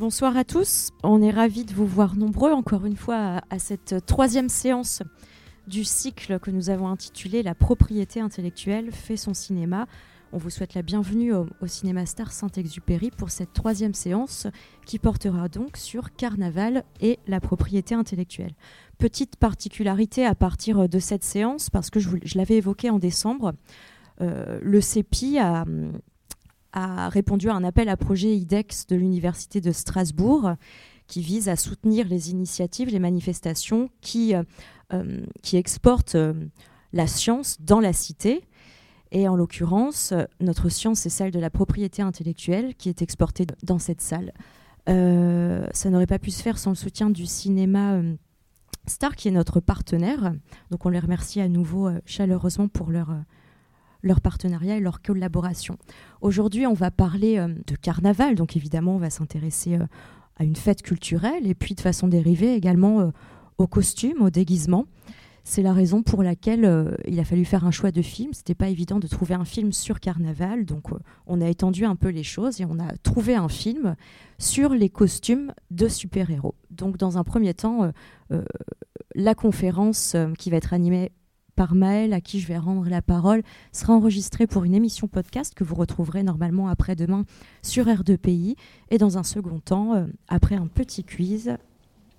Bonsoir 0.00 0.34
à 0.38 0.44
tous, 0.44 0.92
on 1.02 1.20
est 1.20 1.30
ravis 1.30 1.66
de 1.66 1.74
vous 1.74 1.86
voir 1.86 2.16
nombreux 2.16 2.52
encore 2.52 2.86
une 2.86 2.96
fois 2.96 3.42
à, 3.50 3.58
cette 3.58 4.06
troisième 4.06 4.48
séance 4.48 5.02
du 5.66 5.84
cycle 5.84 6.38
que 6.38 6.50
nous 6.50 6.70
avons 6.70 6.88
intitulé 6.88 7.42
La 7.42 7.54
propriété 7.54 8.18
intellectuelle 8.18 8.92
fait 8.92 9.18
son 9.18 9.34
cinéma. 9.34 9.86
On 10.32 10.38
vous 10.38 10.48
souhaite 10.48 10.72
la 10.72 10.80
bienvenue 10.80 11.34
au, 11.34 11.46
Cinéma 11.66 12.06
Star 12.06 12.32
Saint-Exupéry 12.32 13.10
pour 13.10 13.28
cette 13.28 13.52
troisième 13.52 13.92
séance 13.92 14.46
qui 14.86 14.98
portera 14.98 15.50
donc 15.50 15.76
sur 15.76 16.16
Carnaval 16.16 16.84
et 17.02 17.18
la 17.26 17.40
propriété 17.40 17.94
intellectuelle. 17.94 18.54
Petite 18.96 19.36
particularité 19.36 20.24
à 20.24 20.34
partir 20.34 20.88
de 20.88 20.98
cette 20.98 21.24
séance, 21.24 21.68
parce 21.68 21.90
que 21.90 22.00
je, 22.00 22.08
l'avais 22.36 22.56
évoqué 22.56 22.88
en 22.88 22.98
décembre, 22.98 23.52
euh, 24.22 24.58
le 24.62 24.80
CEPI 24.80 25.38
a, 25.40 25.66
a 26.72 27.08
répondu 27.08 27.48
à 27.48 27.54
un 27.54 27.64
appel 27.64 27.88
à 27.88 27.96
projet 27.96 28.36
IDEX 28.36 28.86
de 28.86 28.96
l'Université 28.96 29.60
de 29.60 29.72
Strasbourg 29.72 30.54
qui 31.10 31.22
vise 31.22 31.48
à 31.48 31.56
soutenir 31.56 32.08
les 32.08 32.30
initiatives, 32.30 32.88
les 32.88 33.00
manifestations 33.00 33.90
qui, 34.00 34.34
euh, 34.34 34.44
euh, 34.92 35.24
qui 35.42 35.56
exportent 35.56 36.14
euh, 36.14 36.32
la 36.92 37.08
science 37.08 37.60
dans 37.60 37.80
la 37.80 37.92
cité. 37.92 38.44
Et 39.10 39.26
en 39.26 39.34
l'occurrence, 39.34 40.14
notre 40.38 40.68
science, 40.68 41.00
c'est 41.00 41.08
celle 41.08 41.32
de 41.32 41.40
la 41.40 41.50
propriété 41.50 42.00
intellectuelle 42.00 42.76
qui 42.76 42.88
est 42.88 43.02
exportée 43.02 43.44
dans 43.64 43.80
cette 43.80 44.00
salle. 44.00 44.32
ça 44.86 45.90
n'aurait 45.90 46.06
pas 46.06 46.20
pu 46.20 46.30
se 46.30 46.40
faire 46.40 46.58
sans 46.58 46.70
le 46.70 46.76
soutien 46.76 47.10
du 47.10 47.26
cinéma 47.26 48.00
Star, 48.86 49.16
qui 49.16 49.26
est 49.26 49.32
notre 49.32 49.58
partenaire. 49.58 50.32
Donc 50.70 50.86
on 50.86 50.90
les 50.90 51.00
remercie 51.00 51.40
à 51.40 51.48
nouveau 51.48 51.90
chaleureusement 52.06 52.68
pour 52.68 52.92
leur 52.92 53.08
leur 54.02 54.20
partenariat 54.20 54.76
et 54.76 54.80
leur 54.80 55.02
collaboration. 55.02 55.76
Aujourd'hui, 56.20 56.66
on 56.66 56.74
va 56.74 56.90
parler 56.90 57.38
euh, 57.38 57.48
de 57.66 57.76
carnaval, 57.76 58.34
donc 58.34 58.56
évidemment, 58.56 58.96
on 58.96 58.98
va 58.98 59.10
s'intéresser 59.10 59.76
euh, 59.76 59.86
à 60.36 60.44
une 60.44 60.56
fête 60.56 60.82
culturelle 60.82 61.46
et 61.46 61.54
puis 61.54 61.74
de 61.74 61.80
façon 61.80 62.08
dérivée 62.08 62.54
également 62.54 63.00
euh, 63.00 63.10
aux 63.58 63.66
costumes, 63.66 64.22
aux 64.22 64.30
déguisements. 64.30 64.86
C'est 65.42 65.62
la 65.62 65.72
raison 65.72 66.02
pour 66.02 66.22
laquelle 66.22 66.98
il 67.08 67.18
a 67.18 67.24
fallu 67.24 67.46
faire 67.46 67.64
un 67.64 67.70
choix 67.70 67.90
de 67.90 68.02
film. 68.02 68.34
C'était 68.34 68.54
pas 68.54 68.68
évident 68.68 69.00
de 69.00 69.08
trouver 69.08 69.34
un 69.34 69.46
film 69.46 69.72
sur 69.72 69.98
Carnaval, 69.98 70.66
donc 70.66 70.90
on 71.26 71.40
a 71.40 71.48
étendu 71.48 71.86
un 71.86 71.96
peu 71.96 72.08
les 72.08 72.22
choses 72.22 72.60
et 72.60 72.66
on 72.66 72.78
a 72.78 72.94
trouvé 73.02 73.34
un 73.34 73.48
film 73.48 73.96
sur 74.38 74.74
les 74.74 74.90
costumes 74.90 75.52
de 75.70 75.88
super-héros. 75.88 76.54
Donc 76.70 76.98
dans 76.98 77.16
un 77.16 77.24
premier 77.24 77.54
temps, 77.54 77.90
la 79.14 79.34
conférence 79.34 80.14
qui 80.38 80.50
va 80.50 80.58
être 80.58 80.74
animée 80.74 81.10
par 81.60 81.74
mail 81.74 82.14
à 82.14 82.22
qui 82.22 82.40
je 82.40 82.46
vais 82.46 82.56
rendre 82.56 82.88
la 82.88 83.02
parole 83.02 83.42
sera 83.70 83.92
enregistré 83.92 84.46
pour 84.46 84.64
une 84.64 84.74
émission 84.74 85.08
podcast 85.08 85.52
que 85.54 85.62
vous 85.62 85.74
retrouverez 85.74 86.22
normalement 86.22 86.68
après-demain 86.68 87.26
sur 87.60 87.84
R2PI 87.84 88.56
et 88.90 88.96
dans 88.96 89.18
un 89.18 89.22
second 89.22 89.58
temps, 89.62 89.92
euh, 89.94 90.06
après 90.28 90.54
un 90.54 90.68
petit 90.68 91.04
quiz, 91.04 91.58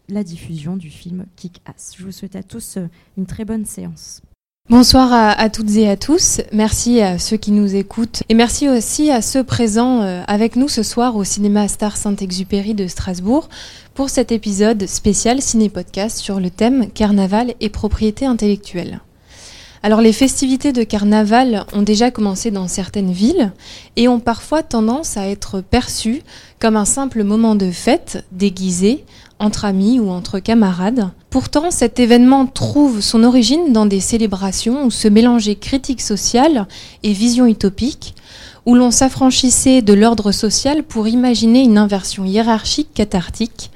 la 0.10 0.24
diffusion 0.24 0.78
du 0.78 0.92
film 0.92 1.26
Kick-Ass. 1.38 1.96
Je 1.98 2.04
vous 2.04 2.12
souhaite 2.12 2.36
à 2.36 2.44
tous 2.44 2.78
euh, 2.78 2.86
une 3.18 3.26
très 3.26 3.44
bonne 3.44 3.66
séance. 3.66 4.22
Bonsoir 4.70 5.12
à, 5.12 5.50
toutes 5.50 5.76
et 5.76 5.90
à 5.90 5.98
tous. 5.98 6.42
Merci 6.54 7.02
à 7.02 7.18
ceux 7.18 7.38
qui 7.38 7.52
nous 7.52 7.76
écoutent 7.76 8.22
et 8.30 8.36
merci 8.36 8.70
aussi 8.70 9.10
à 9.10 9.24
ceux 9.24 9.44
présents 9.44 10.04
euh, 10.04 10.22
avec 10.28 10.56
nous 10.56 10.68
ce 10.68 10.84
soir 10.84 11.16
au 11.16 11.24
cinéma 11.24 11.68
Star 11.68 11.98
Saint-Exupéry 11.98 12.76
de 12.76 12.86
Strasbourg 12.86 13.50
pour 13.96 14.12
cet 14.12 14.32
épisode 14.32 14.86
spécial 14.86 15.42
ciné-podcast 15.42 16.20
sur 16.20 16.40
le 16.40 16.52
thème 16.52 16.92
Carnaval 16.92 17.56
et 17.60 17.70
propriété 17.70 18.28
intellectuelle. 18.28 19.02
Alors 19.84 20.02
les 20.02 20.14
festivités 20.14 20.74
de 20.74 20.84
carnaval 20.84 21.66
ont 21.74 21.82
déjà 21.82 22.12
commencé 22.12 22.52
dans 22.52 22.68
certaines 22.68 23.12
villes 23.12 23.52
et 23.96 24.08
ont 24.08 24.20
parfois 24.20 24.62
tendance 24.62 25.18
à 25.18 25.28
être 25.28 25.62
perçues 25.62 26.22
comme 26.60 26.76
un 26.76 26.86
simple 26.86 27.24
moment 27.24 27.56
de 27.56 27.72
fête 27.72 28.24
déguisé 28.32 29.04
entre 29.40 29.66
amis 29.66 30.00
ou 30.00 30.12
entre 30.12 30.38
camarades. 30.38 31.10
Pourtant, 31.32 31.72
cet 31.72 32.00
événement 32.00 32.46
trouve 32.46 33.02
son 33.02 33.24
origine 33.24 33.74
dans 33.74 33.88
des 33.88 34.02
célébrations 34.02 34.86
où 34.86 34.92
se 34.92 35.08
mélangeaient 35.08 35.56
critique 35.56 36.02
sociale 36.02 36.68
et 37.02 37.12
vision 37.12 37.48
utopique, 37.48 38.14
où 38.68 38.76
l'on 38.76 38.92
s'affranchissait 38.92 39.82
de 39.82 39.94
l'ordre 39.94 40.32
social 40.32 40.84
pour 40.84 41.08
imaginer 41.08 41.64
une 41.64 41.80
inversion 41.80 42.24
hiérarchique 42.24 42.94
cathartique 42.94 43.71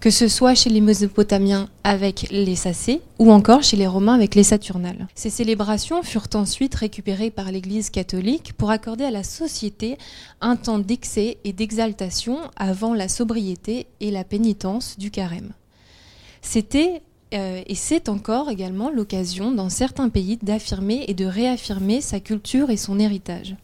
que 0.00 0.10
ce 0.10 0.28
soit 0.28 0.54
chez 0.54 0.70
les 0.70 0.80
Mésopotamiens 0.80 1.68
avec 1.84 2.26
les 2.30 2.56
Sacés 2.56 3.02
ou 3.18 3.30
encore 3.30 3.62
chez 3.62 3.76
les 3.76 3.86
Romains 3.86 4.14
avec 4.14 4.34
les 4.34 4.42
Saturnales. 4.42 5.06
Ces 5.14 5.28
célébrations 5.28 6.02
furent 6.02 6.28
ensuite 6.34 6.74
récupérées 6.74 7.30
par 7.30 7.52
l'Église 7.52 7.90
catholique 7.90 8.54
pour 8.54 8.70
accorder 8.70 9.04
à 9.04 9.10
la 9.10 9.22
société 9.22 9.98
un 10.40 10.56
temps 10.56 10.78
d'excès 10.78 11.36
et 11.44 11.52
d'exaltation 11.52 12.38
avant 12.56 12.94
la 12.94 13.08
sobriété 13.08 13.86
et 14.00 14.10
la 14.10 14.24
pénitence 14.24 14.98
du 14.98 15.10
carême. 15.10 15.52
C'était 16.40 17.02
euh, 17.34 17.62
et 17.66 17.74
c'est 17.74 18.08
encore 18.08 18.50
également 18.50 18.90
l'occasion 18.90 19.52
dans 19.52 19.68
certains 19.68 20.08
pays 20.08 20.38
d'affirmer 20.42 21.04
et 21.08 21.14
de 21.14 21.26
réaffirmer 21.26 22.00
sa 22.00 22.20
culture 22.20 22.70
et 22.70 22.76
son 22.76 22.98
héritage. 22.98 23.54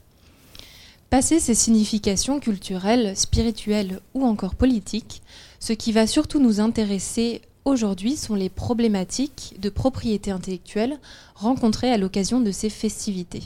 Passer 1.09 1.41
ces 1.41 1.55
significations 1.55 2.41
culturelles, 2.41 3.17
spirituelles 3.17 4.01
ou 4.15 4.25
encore 4.25 4.55
politiques, 4.55 5.23
ce 5.67 5.73
qui 5.73 5.91
va 5.91 6.07
surtout 6.07 6.39
nous 6.39 6.61
intéresser 6.61 7.43
aujourd'hui 7.65 8.15
sont 8.15 8.37
les 8.37 8.49
problématiques 8.49 9.57
de 9.59 9.69
propriété 9.69 10.31
intellectuelle 10.31 11.01
rencontrées 11.35 11.91
à 11.91 11.99
l'occasion 11.99 12.41
de 12.41 12.53
ces 12.53 12.71
festivités. 12.71 13.43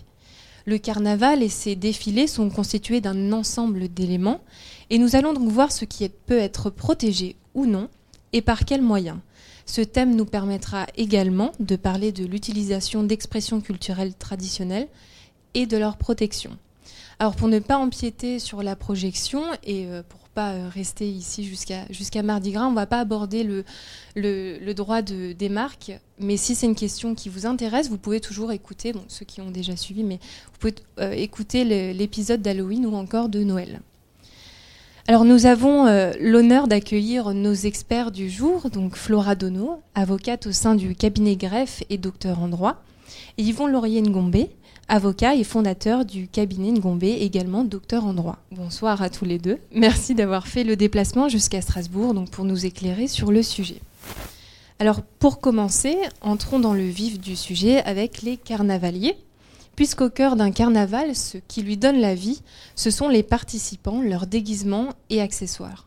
Le 0.67 0.77
carnaval 0.77 1.43
et 1.43 1.49
ses 1.49 1.77
défilés 1.77 2.27
sont 2.27 2.51
constitués 2.51 3.01
d'un 3.01 3.33
ensemble 3.33 3.89
d'éléments 3.89 4.43
et 4.91 4.99
nous 4.99 5.17
allons 5.17 5.33
donc 5.33 5.49
voir 5.49 5.73
ce 5.73 5.87
qui 5.87 6.07
peut 6.11 6.37
être 6.37 6.69
protégé 6.69 7.37
ou 7.55 7.65
non 7.65 7.89
et 8.35 8.43
par 8.43 8.67
quels 8.67 8.83
moyens. 8.83 9.17
Ce 9.65 9.81
thème 9.81 10.15
nous 10.15 10.27
permettra 10.27 10.89
également 10.99 11.53
de 11.59 11.77
parler 11.77 12.13
de 12.13 12.27
l'utilisation 12.27 13.03
d'expressions 13.03 13.63
culturelles 13.63 14.13
traditionnelles 14.13 14.89
et 15.55 15.65
de 15.65 15.79
leur 15.79 15.97
protection. 15.97 16.51
Alors 17.19 17.35
pour 17.35 17.49
ne 17.49 17.61
pas 17.61 17.79
empiéter 17.79 18.39
sur 18.39 18.63
la 18.63 18.77
projection 18.77 19.43
et 19.65 19.87
euh, 19.87 20.03
pour 20.07 20.20
pas 20.35 20.53
euh, 20.53 20.69
rester 20.69 21.09
ici 21.09 21.45
jusqu'à 21.45 21.85
jusqu'à 21.91 22.23
Mardi 22.23 22.53
Gras. 22.53 22.67
On 22.67 22.73
va 22.73 22.87
pas 22.87 23.01
aborder 23.01 23.43
le, 23.45 24.75
droit 24.75 25.03
de, 25.03 25.33
des 25.33 25.49
marques, 25.49 25.93
mais 26.19 26.37
si 26.37 26.55
c'est 26.55 26.67
une 26.67 26.75
question 26.75 27.15
qui 27.15 27.29
vous 27.29 27.47
intéresse, 27.47 27.89
vous 27.89 27.99
pouvez 27.99 28.21
toujours 28.21 28.53
écouter, 28.53 28.93
ceux 29.09 29.25
qui 29.25 29.41
ont 29.41 29.51
déjà 29.51 29.77
suivi, 29.77 30.05
mais 30.05 30.19
vous 30.53 30.59
pouvez 30.59 30.75
euh, 30.99 31.13
écouter 31.13 31.65
l'épisode 31.93 32.43
d'Halloween 32.43 32.87
ou 32.87 32.95
encore 32.95 33.29
de 33.29 33.43
Noël. 33.43 33.81
Alors 35.09 35.25
nous 35.25 35.47
avons 35.47 35.87
euh, 35.87 36.13
l'honneur 36.21 36.69
d'accueillir 36.69 37.35
nos 37.35 37.55
experts 37.55 38.13
du 38.13 38.31
jour, 38.31 38.71
donc 38.71 38.95
Flora 38.95 39.35
Dono, 39.35 39.83
avocate 39.95 40.47
au 40.47 40.53
sein 40.53 40.75
du 40.75 40.95
cabinet 40.95 41.37
greffe 41.37 41.83
et 41.91 41.99
docteur 41.99 42.39
en 42.41 42.49
droit, 42.49 42.83
et 43.37 43.43
Yvon 43.43 43.67
Laurier 43.67 44.03
Ngombé, 44.03 44.51
avocat 44.91 45.37
et 45.37 45.45
fondateur 45.45 46.05
du 46.05 46.27
cabinet 46.27 46.73
Ngombe, 46.73 47.05
également 47.05 47.63
docteur 47.63 48.05
en 48.05 48.13
droit. 48.13 48.39
Bonsoir 48.51 49.01
à 49.03 49.09
tous 49.09 49.25
les 49.25 49.39
deux. 49.39 49.59
Merci 49.73 50.17
d'avoir 50.17 50.49
fait 50.49 50.65
le 50.65 50.75
déplacement 50.75 51.29
jusqu'à 51.29 51.63
Strasbourg 51.63 52.13
donc 52.13 52.31
pour 52.31 52.45
nous 52.45 52.67
éclairer 52.67 53.07
sur 53.07 53.31
le 53.31 53.45
sujet. 53.45 53.81
Alors 54.81 55.03
pour 55.03 55.41
commencer, 55.41 55.97
entrons 56.23 56.59
dans 56.59 56.75
le 56.75 56.89
vif 56.89 57.21
du 57.21 57.37
sujet 57.37 57.83
avec 57.85 58.23
les 58.23 58.37
carnavaliers, 58.37 59.17
puisqu'au 59.77 60.11
cœur 60.11 60.35
d'un 60.35 60.51
carnaval, 60.51 61.15
ce 61.15 61.39
qui 61.39 61.63
lui 61.63 61.77
donne 61.77 62.01
la 62.01 62.17
vie, 62.17 62.43
ce 62.75 62.91
sont 62.91 63.09
les 63.09 63.23
participants, 63.23 64.03
leurs 64.03 64.27
déguisements 64.27 64.89
et 65.09 65.21
accessoires. 65.21 65.87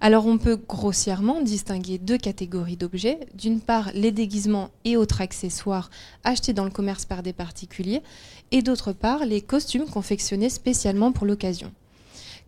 Alors 0.00 0.26
on 0.26 0.36
peut 0.36 0.56
grossièrement 0.56 1.40
distinguer 1.40 1.96
deux 1.96 2.18
catégories 2.18 2.76
d'objets. 2.76 3.20
D'une 3.34 3.60
part, 3.60 3.90
les 3.94 4.12
déguisements 4.12 4.70
et 4.84 4.98
autres 4.98 5.22
accessoires 5.22 5.88
achetés 6.24 6.52
dans 6.52 6.64
le 6.64 6.70
commerce 6.70 7.06
par 7.06 7.22
des 7.22 7.32
particuliers, 7.32 8.02
et 8.50 8.62
d'autre 8.62 8.92
part, 8.92 9.24
les 9.24 9.40
costumes 9.40 9.86
confectionnés 9.86 10.50
spécialement 10.50 11.12
pour 11.12 11.26
l'occasion. 11.26 11.72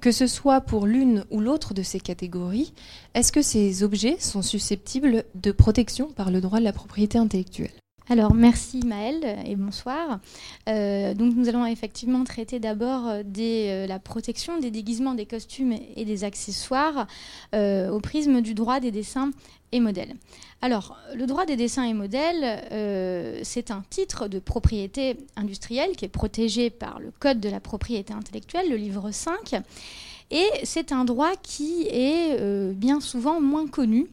Que 0.01 0.13
ce 0.13 0.27
soit 0.27 0.61
pour 0.61 0.87
l'une 0.87 1.25
ou 1.31 1.41
l'autre 1.41 1.73
de 1.73 1.83
ces 1.83 2.01
catégories, 2.01 2.73
est-ce 3.15 3.33
que 3.33 3.43
ces 3.43 3.83
objets 3.83 4.19
sont 4.21 4.43
susceptibles 4.43 5.25
de 5.35 5.53
protection 5.53 6.09
par 6.09 6.31
le 6.31 6.41
droit 6.41 6.59
de 6.59 6.65
la 6.65 6.73
propriété 6.73 7.19
intellectuelle? 7.19 7.73
Alors, 8.09 8.35
merci 8.35 8.87
Maëlle 8.87 9.37
et 9.45 9.57
bonsoir. 9.57 10.21
Euh, 10.69 11.13
donc, 11.13 11.35
nous 11.35 11.49
allons 11.49 11.67
effectivement 11.67 12.23
traiter 12.23 12.61
d'abord 12.61 13.09
euh, 13.09 13.23
de 13.25 13.85
la 13.85 13.99
protection 13.99 14.61
des 14.61 14.71
déguisements, 14.71 15.15
des 15.15 15.27
costumes 15.27 15.75
et 15.97 16.05
des 16.05 16.23
accessoires 16.23 17.09
au 17.53 18.01
prisme 18.01 18.43
du 18.43 18.55
droit 18.55 18.79
des 18.79 18.93
dessins 18.93 19.33
et 19.73 19.81
modèles. 19.81 20.15
Alors, 20.63 20.97
le 21.15 21.27
droit 21.27 21.47
des 21.47 21.57
dessins 21.57 21.83
et 21.83 21.95
modèles, 21.95 23.41
c'est 23.43 23.71
un 23.71 23.83
titre 23.91 24.29
de 24.29 24.39
propriété 24.39 25.17
industrielle 25.37 25.97
qui 25.97 26.05
est 26.05 26.09
protégé 26.09 26.71
par 26.71 27.01
le 27.01 27.11
Code 27.19 27.41
de 27.41 27.49
la 27.49 27.61
propriété 27.61 28.13
intellectuelle, 28.13 28.69
le 28.71 28.77
livre 28.77 29.11
5. 29.11 29.63
Et 30.31 30.47
c'est 30.65 30.93
un 30.93 31.05
droit 31.05 31.33
qui 31.43 31.87
est 31.91 32.39
bien 32.75 33.01
souvent 33.01 33.41
moins 33.41 33.67
connu 33.67 34.07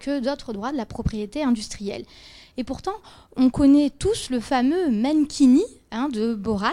que 0.00 0.20
d'autres 0.20 0.52
droits 0.52 0.72
de 0.72 0.76
la 0.76 0.86
propriété 0.86 1.42
industrielle. 1.42 2.04
Et 2.56 2.64
pourtant, 2.64 2.94
on 3.36 3.50
connaît 3.50 3.90
tous 3.90 4.30
le 4.30 4.40
fameux 4.40 4.90
Mankini 4.90 5.64
hein, 5.90 6.08
de 6.08 6.34
Borat, 6.34 6.72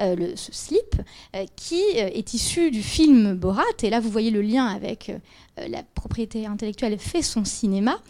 euh, 0.00 0.16
le, 0.16 0.36
ce 0.36 0.52
slip, 0.52 0.96
euh, 1.36 1.44
qui 1.56 1.82
euh, 1.96 2.08
est 2.12 2.32
issu 2.32 2.70
du 2.70 2.82
film 2.82 3.34
Borat. 3.34 3.62
Et 3.82 3.90
là, 3.90 4.00
vous 4.00 4.10
voyez 4.10 4.30
le 4.30 4.40
lien 4.40 4.66
avec 4.66 5.12
la 5.56 5.82
propriété 5.82 6.46
intellectuelle 6.46 6.98
fait 6.98 7.22
son 7.22 7.44
cinéma. 7.44 8.00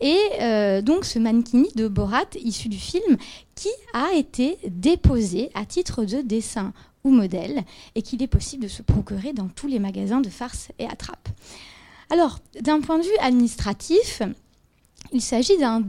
Et 0.00 0.18
donc, 0.82 1.04
ce 1.04 1.18
Mankini 1.18 1.68
de 1.76 1.86
Borat, 1.86 2.24
issu 2.42 2.68
du 2.68 2.78
film, 2.78 3.16
qui 3.54 3.68
a 3.92 4.12
été 4.14 4.58
déposé 4.66 5.50
à 5.54 5.64
titre 5.64 6.04
de 6.04 6.20
dessin 6.20 6.72
ou 7.04 7.10
modèle 7.10 7.62
et 7.94 8.02
qu'il 8.02 8.22
est 8.22 8.28
possible 8.28 8.64
de 8.64 8.68
se 8.68 8.82
procurer 8.82 9.32
dans 9.32 9.48
tous 9.48 9.66
les 9.66 9.78
magasins 9.78 10.20
de 10.20 10.30
farce 10.30 10.68
et 10.78 10.86
attrape. 10.86 11.28
Alors, 12.10 12.38
d'un 12.60 12.80
point 12.80 12.98
de 12.98 13.04
vue 13.04 13.18
administratif, 13.20 14.22
il 15.12 15.20
s'agit 15.22 15.58
d'un 15.58 15.82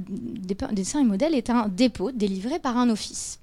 dessin 0.72 1.02
et 1.02 1.04
modèle 1.04 1.36
est 1.36 1.50
un 1.50 1.68
dépôt 1.68 2.12
délivré 2.12 2.60
par 2.60 2.78
un 2.78 2.90
office. 2.90 3.40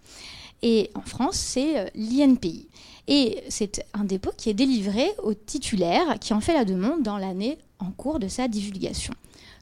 Et 0.63 0.91
en 0.95 1.03
France, 1.03 1.37
c'est 1.37 1.79
euh, 1.79 1.87
l'INPI. 1.95 2.69
Et 3.09 3.43
c'est 3.49 3.85
un 3.95 4.05
dépôt 4.05 4.31
qui 4.37 4.49
est 4.49 4.55
délivré 4.55 5.11
au 5.23 5.35
titulaire 5.35 6.19
qui 6.21 6.33
en 6.35 6.41
fait 6.41 6.55
la 6.55 6.65
demande 6.65 7.03
dans 7.03 7.19
l'année 7.19 7.59
en 7.81 7.91
cours 7.91 8.21
de 8.21 8.29
sa 8.29 8.47
divulgation. 8.47 9.13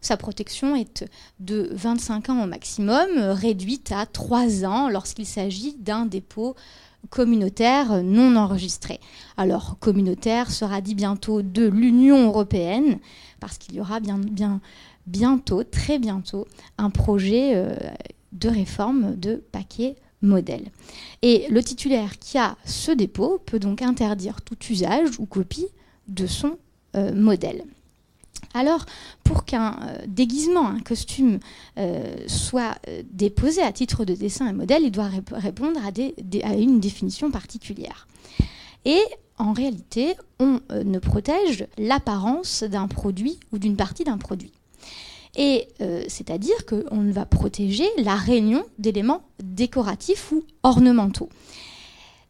Sa 0.03 0.17
protection 0.17 0.77
est 0.77 1.05
de 1.41 1.71
25 1.73 2.31
ans 2.31 2.45
au 2.45 2.47
maximum, 2.47 3.09
réduite 3.17 3.93
à 3.93 4.07
3 4.07 4.65
ans 4.65 4.89
lorsqu'il 4.89 5.27
s'agit 5.27 5.75
d'un 5.79 6.07
dépôt 6.07 6.55
communautaire 7.09 8.03
non 8.03 8.37
enregistré. 8.37 9.01
Alors, 9.37 9.79
communautaire 9.79 10.51
sera 10.51 10.81
dit 10.81 10.95
bientôt 10.95 11.43
de 11.43 11.67
l'Union 11.67 12.27
européenne, 12.27 12.99
parce 13.41 13.57
qu'il 13.57 13.75
y 13.75 13.81
aura 13.81 14.01
bien, 14.01 14.19
bien 14.19 14.61
bientôt, 15.11 15.65
très 15.65 15.99
bientôt, 15.99 16.47
un 16.79 16.91
projet 16.91 17.53
euh, 17.55 17.75
de 18.33 18.49
réforme 18.49 19.17
de 19.17 19.43
paquet 19.53 19.97
modèle. 20.23 20.71
Et 21.23 21.47
le 21.51 21.63
titulaire 21.63 22.19
qui 22.19 22.39
a 22.39 22.57
ce 22.65 22.93
dépôt 22.93 23.41
peut 23.45 23.59
donc 23.59 23.83
interdire 23.83 24.43
tout 24.43 24.57
usage 24.71 25.19
ou 25.19 25.27
copie 25.27 25.67
de 26.09 26.27
son 26.27 26.59
euh, 26.97 27.13
modèle. 27.15 27.65
Alors, 28.55 28.85
pour 29.25 29.45
qu'un 29.45 29.79
euh, 29.83 29.99
déguisement, 30.07 30.67
un 30.67 30.81
costume 30.81 31.39
soit 32.27 32.77
déposé 33.11 33.63
à 33.63 33.73
titre 33.73 34.05
de 34.05 34.15
dessin 34.15 34.49
et 34.49 34.53
modèle, 34.53 34.83
il 34.85 34.91
doit 34.91 35.11
répondre 35.33 35.81
à, 35.81 36.49
à, 36.49 36.55
une 36.55 36.81
définition 36.81 37.31
particulière. 37.31 38.07
Et 38.85 39.01
en 39.39 39.53
réalité, 39.53 40.15
on 40.39 40.61
ne 40.71 40.99
protège 40.99 41.67
l'apparence 41.79 42.63
d'un 42.63 42.89
produit 42.89 43.41
ou 43.53 43.59
d'une 43.59 43.77
partie 43.77 44.05
d'un 44.05 44.19
produit. 44.19 44.53
Et 45.37 45.69
euh, 45.81 46.05
c'est-à-dire 46.09 46.67
qu'on 46.67 47.11
va 47.11 47.25
protéger 47.25 47.87
la 47.99 48.17
réunion 48.17 48.65
d'éléments 48.79 49.23
décoratifs 49.43 50.33
ou 50.33 50.45
ornementaux 50.63 51.29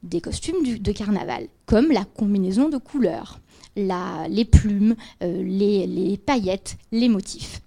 des 0.02 0.20
costumes 0.20 0.78
de 0.78 0.92
carnaval, 0.92 1.48
comme 1.66 1.92
la 1.92 2.04
combinaison 2.04 2.68
de 2.68 2.78
couleurs, 2.78 3.38
les 3.76 4.44
plumes, 4.50 4.96
euh, 5.22 5.42
les, 5.42 6.16
paillettes, 6.16 6.76
les 6.92 7.08
motifs. 7.08 7.60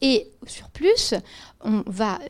Et 0.00 0.28
au 0.42 0.46
surplus, 0.46 1.14
on 1.60 1.82
va 1.86 2.20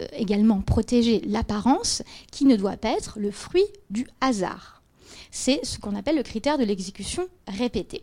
euh, 0.00 0.06
également 0.16 0.62
protéger 0.62 1.20
l'apparence 1.26 2.02
qui 2.30 2.46
ne 2.46 2.56
doit 2.56 2.78
pas 2.78 2.92
être 2.92 3.18
le 3.18 3.30
fruit 3.30 3.66
du 3.90 4.06
hasard. 4.22 4.82
C'est 5.30 5.64
ce 5.64 5.78
qu'on 5.78 5.94
appelle 5.94 6.16
le 6.16 6.22
critère 6.22 6.56
de 6.56 6.64
l'exécution 6.64 7.28
répétée. 7.46 8.02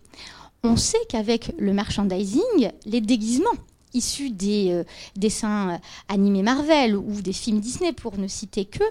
On 0.64 0.78
sait 0.78 1.04
qu'avec 1.10 1.54
le 1.58 1.74
merchandising, 1.74 2.72
les 2.86 3.02
déguisements 3.02 3.50
issus 3.96 4.30
des 4.30 4.72
euh, 4.72 4.84
dessins 5.16 5.72
euh, 5.72 5.78
animés 6.10 6.44
Marvel 6.44 6.96
ou 6.96 7.22
des 7.22 7.34
films 7.34 7.60
Disney, 7.60 7.94
pour 7.94 8.18
ne 8.18 8.28
citer 8.28 8.66
que, 8.66 8.84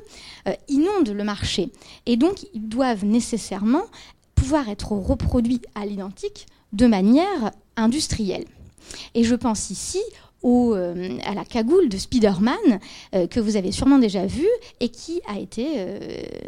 euh, 0.48 0.52
inondent 0.68 1.10
le 1.10 1.24
marché. 1.24 1.70
Et 2.06 2.16
donc, 2.16 2.46
ils 2.54 2.68
doivent 2.68 3.04
nécessairement 3.04 3.84
pouvoir 4.34 4.68
être 4.68 4.92
reproduits 4.92 5.60
à 5.74 5.86
l'identique 5.86 6.46
de 6.72 6.86
manière 6.86 7.52
industrielle. 7.76 8.46
Et 9.14 9.24
je 9.24 9.34
pense 9.34 9.70
ici 9.70 10.00
au, 10.42 10.74
à 10.74 11.34
la 11.34 11.44
cagoule 11.48 11.88
de 11.88 11.96
Spider-Man, 11.96 12.78
que 13.30 13.40
vous 13.40 13.56
avez 13.56 13.72
sûrement 13.72 13.98
déjà 13.98 14.26
vu, 14.26 14.46
et 14.80 14.90
qui 14.90 15.22
a 15.26 15.38
été 15.38 15.86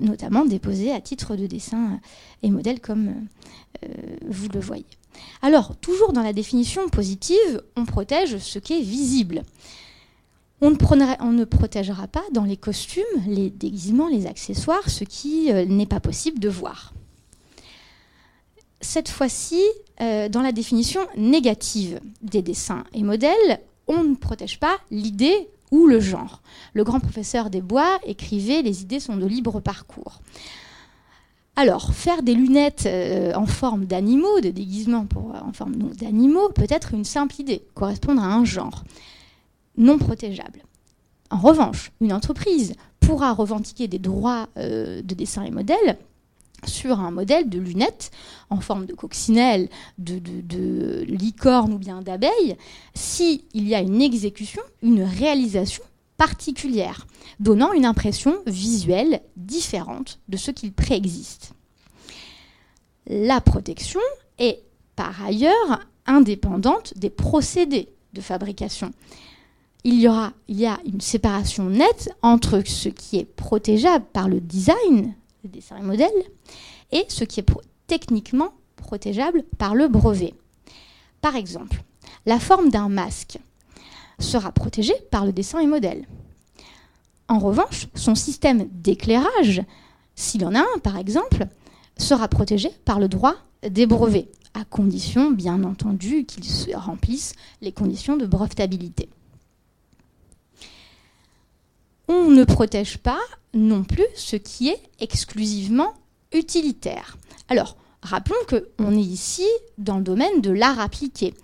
notamment 0.03 0.45
déposée 0.45 0.93
à 0.93 1.01
titre 1.01 1.35
de 1.35 1.47
dessin 1.47 1.99
et 2.43 2.51
modèle, 2.51 2.81
comme 2.81 3.15
vous 4.29 4.49
le 4.53 4.61
voyez. 4.61 4.85
Alors, 5.43 5.77
toujours 5.77 6.13
dans 6.13 6.23
la 6.23 6.33
définition 6.33 6.89
positive, 6.89 7.63
on 7.77 7.85
protège 7.85 8.39
ce 8.39 8.59
qui 8.59 8.75
est 8.75 8.83
visible. 8.83 9.43
On 10.63 10.71
ne, 10.71 11.45
protégera 11.45 12.09
pas 12.09 12.25
dans 12.33 12.45
les 12.45 12.57
costumes, 12.57 13.05
les 13.27 13.51
déguisements, 13.51 14.09
les 14.09 14.27
accessoires, 14.27 14.89
ce 14.89 15.05
qui 15.05 15.53
euh, 15.53 15.67
n'est 15.67 15.87
pas 15.87 16.01
possible 16.01 16.39
de 16.39 16.49
voir. 16.49 16.95
Cette 18.81 19.11
fois-ci, 19.11 19.63
euh, 20.01 20.29
dans 20.29 20.41
la 20.41 20.53
définition 20.53 21.01
négative 21.17 22.01
des 22.23 22.41
dessins 22.41 22.85
et 22.95 23.03
modèles, 23.03 23.61
on 23.87 24.03
ne 24.03 24.15
protège 24.15 24.59
pas 24.59 24.79
l'idée 24.91 25.49
ou 25.71 25.87
le 25.87 26.01
genre. 26.01 26.41
Le 26.73 26.85
grand 26.85 27.01
professeur 27.01 27.51
des 27.51 27.61
bois 27.61 27.99
écrivait 28.05 28.63
Les 28.63 28.83
idées 28.83 29.01
sont 29.01 29.17
de 29.17 29.27
libre 29.27 29.61
parcours. 29.61 30.21
Alors, 31.59 31.95
faire 31.95 32.23
des 32.23 32.35
lunettes 32.35 32.85
euh, 32.87 33.33
en 33.35 33.47
forme 33.47 33.87
d'animaux, 33.87 34.41
de 34.41 34.51
déguisement 34.51 35.07
pour, 35.07 35.35
en 35.35 35.55
forme 35.55 35.75
d'animaux, 35.95 36.51
peut 36.51 36.67
être 36.69 36.93
une 36.93 37.05
simple 37.05 37.41
idée, 37.41 37.63
correspondre 37.75 38.23
à 38.23 38.35
un 38.35 38.45
genre 38.45 38.85
non 39.79 39.97
protégeable. 39.97 40.61
En 41.31 41.39
revanche, 41.39 41.93
une 42.03 42.13
entreprise 42.13 42.75
pourra 43.01 43.33
revendiquer 43.33 43.89
des 43.89 43.99
droits 43.99 44.49
euh, 44.59 45.01
de 45.03 45.15
dessin 45.15 45.45
et 45.45 45.51
modèle 45.51 45.97
sur 46.67 47.01
un 47.01 47.11
modèle 47.11 47.49
de 47.49 47.59
lunettes 47.59 48.11
en 48.51 48.61
forme 48.61 48.87
de 48.87 48.95
coccinelle, 48.95 49.69
de, 49.99 50.19
de 50.19 51.05
licorne 51.05 51.73
ou 51.73 51.79
bien 51.79 52.03
d'abeille, 52.03 52.57
s'il 52.95 53.41
y 53.55 53.75
a 53.75 53.81
une 53.81 54.03
exécution, 54.03 54.63
une 54.83 55.03
réalisation 55.03 55.85
particulière, 56.17 57.07
donnant 57.41 57.73
une 57.73 57.85
impression 57.85 58.37
visuelle 58.47 59.21
différente 59.37 60.19
de 60.29 60.37
ce 60.37 60.51
qu'il 60.51 60.73
préexiste. 60.73 61.53
La 63.07 63.41
protection 63.41 64.01
est 64.39 64.63
par 64.97 65.25
ailleurs 65.25 65.81
indépendante 66.07 66.95
des 66.97 67.11
procédés 67.11 67.89
de 68.13 68.21
fabrication. 68.21 68.93
Il 69.85 70.01
y, 70.01 70.09
aura, 70.09 70.33
a 70.49 70.79
une 70.85 71.01
séparation 71.01 71.67
nette 71.71 72.11
entre 72.23 72.63
ce 72.67 72.89
qui 72.89 73.19
est 73.19 73.25
protégeable 73.25 74.05
par 74.13 74.29
le 74.29 74.41
design, 74.41 75.15
le 75.45 75.51
dessin 75.51 75.77
et 75.77 75.83
modèle, 75.83 76.11
et 76.91 77.05
ce 77.09 77.23
qui 77.23 77.41
est 77.41 77.47
techniquement 77.87 78.53
protégeable 78.75 79.45
par 79.59 79.75
le 79.75 79.87
brevet. 79.87 80.35
Par 81.21 81.37
exemple, 81.37 81.83
la 82.25 82.41
forme 82.41 82.71
d'un 82.71 82.89
masque 82.89 83.39
sera 84.19 84.51
protégé 84.51 84.95
par 85.11 85.25
le 85.25 85.33
dessin 85.33 85.61
et 85.61 85.67
modèle. 85.67 86.07
En 87.29 87.39
revanche, 87.39 87.89
son 87.95 88.15
système 88.15 88.69
d'éclairage, 88.71 89.63
s'il 90.15 90.45
en 90.45 90.55
a 90.55 90.61
un 90.61 90.79
par 90.83 90.97
exemple, 90.97 91.47
sera 91.99 92.29
protégé 92.29 92.71
par 92.85 93.01
le 93.01 93.09
droit 93.09 93.35
des 93.69 93.87
brevets, 93.87 94.29
à 94.55 94.65
condition 94.65 95.31
bien 95.31 95.65
entendu 95.65 96.25
qu'il 96.25 96.45
remplisse 96.77 97.35
les 97.61 97.73
conditions 97.73 98.17
de 98.17 98.27
brevetabilité. 98.27 99.09
On 102.09 102.31
ne 102.31 102.45
protège 102.45 102.99
pas 102.99 103.19
non 103.55 103.83
plus 103.83 104.07
ce 104.15 104.37
qui 104.37 104.69
est 104.69 104.81
exclusivement 105.01 105.95
utilitaire. 106.33 107.17
Alors, 107.49 107.77
rappelons 108.03 108.37
qu'on 108.49 108.97
est 108.97 109.01
ici 109.01 109.47
dans 109.79 109.99
le 109.99 110.05
domaine 110.05 110.41
de 110.41 110.51
l'art 110.51 110.79
appliqué. 110.79 111.35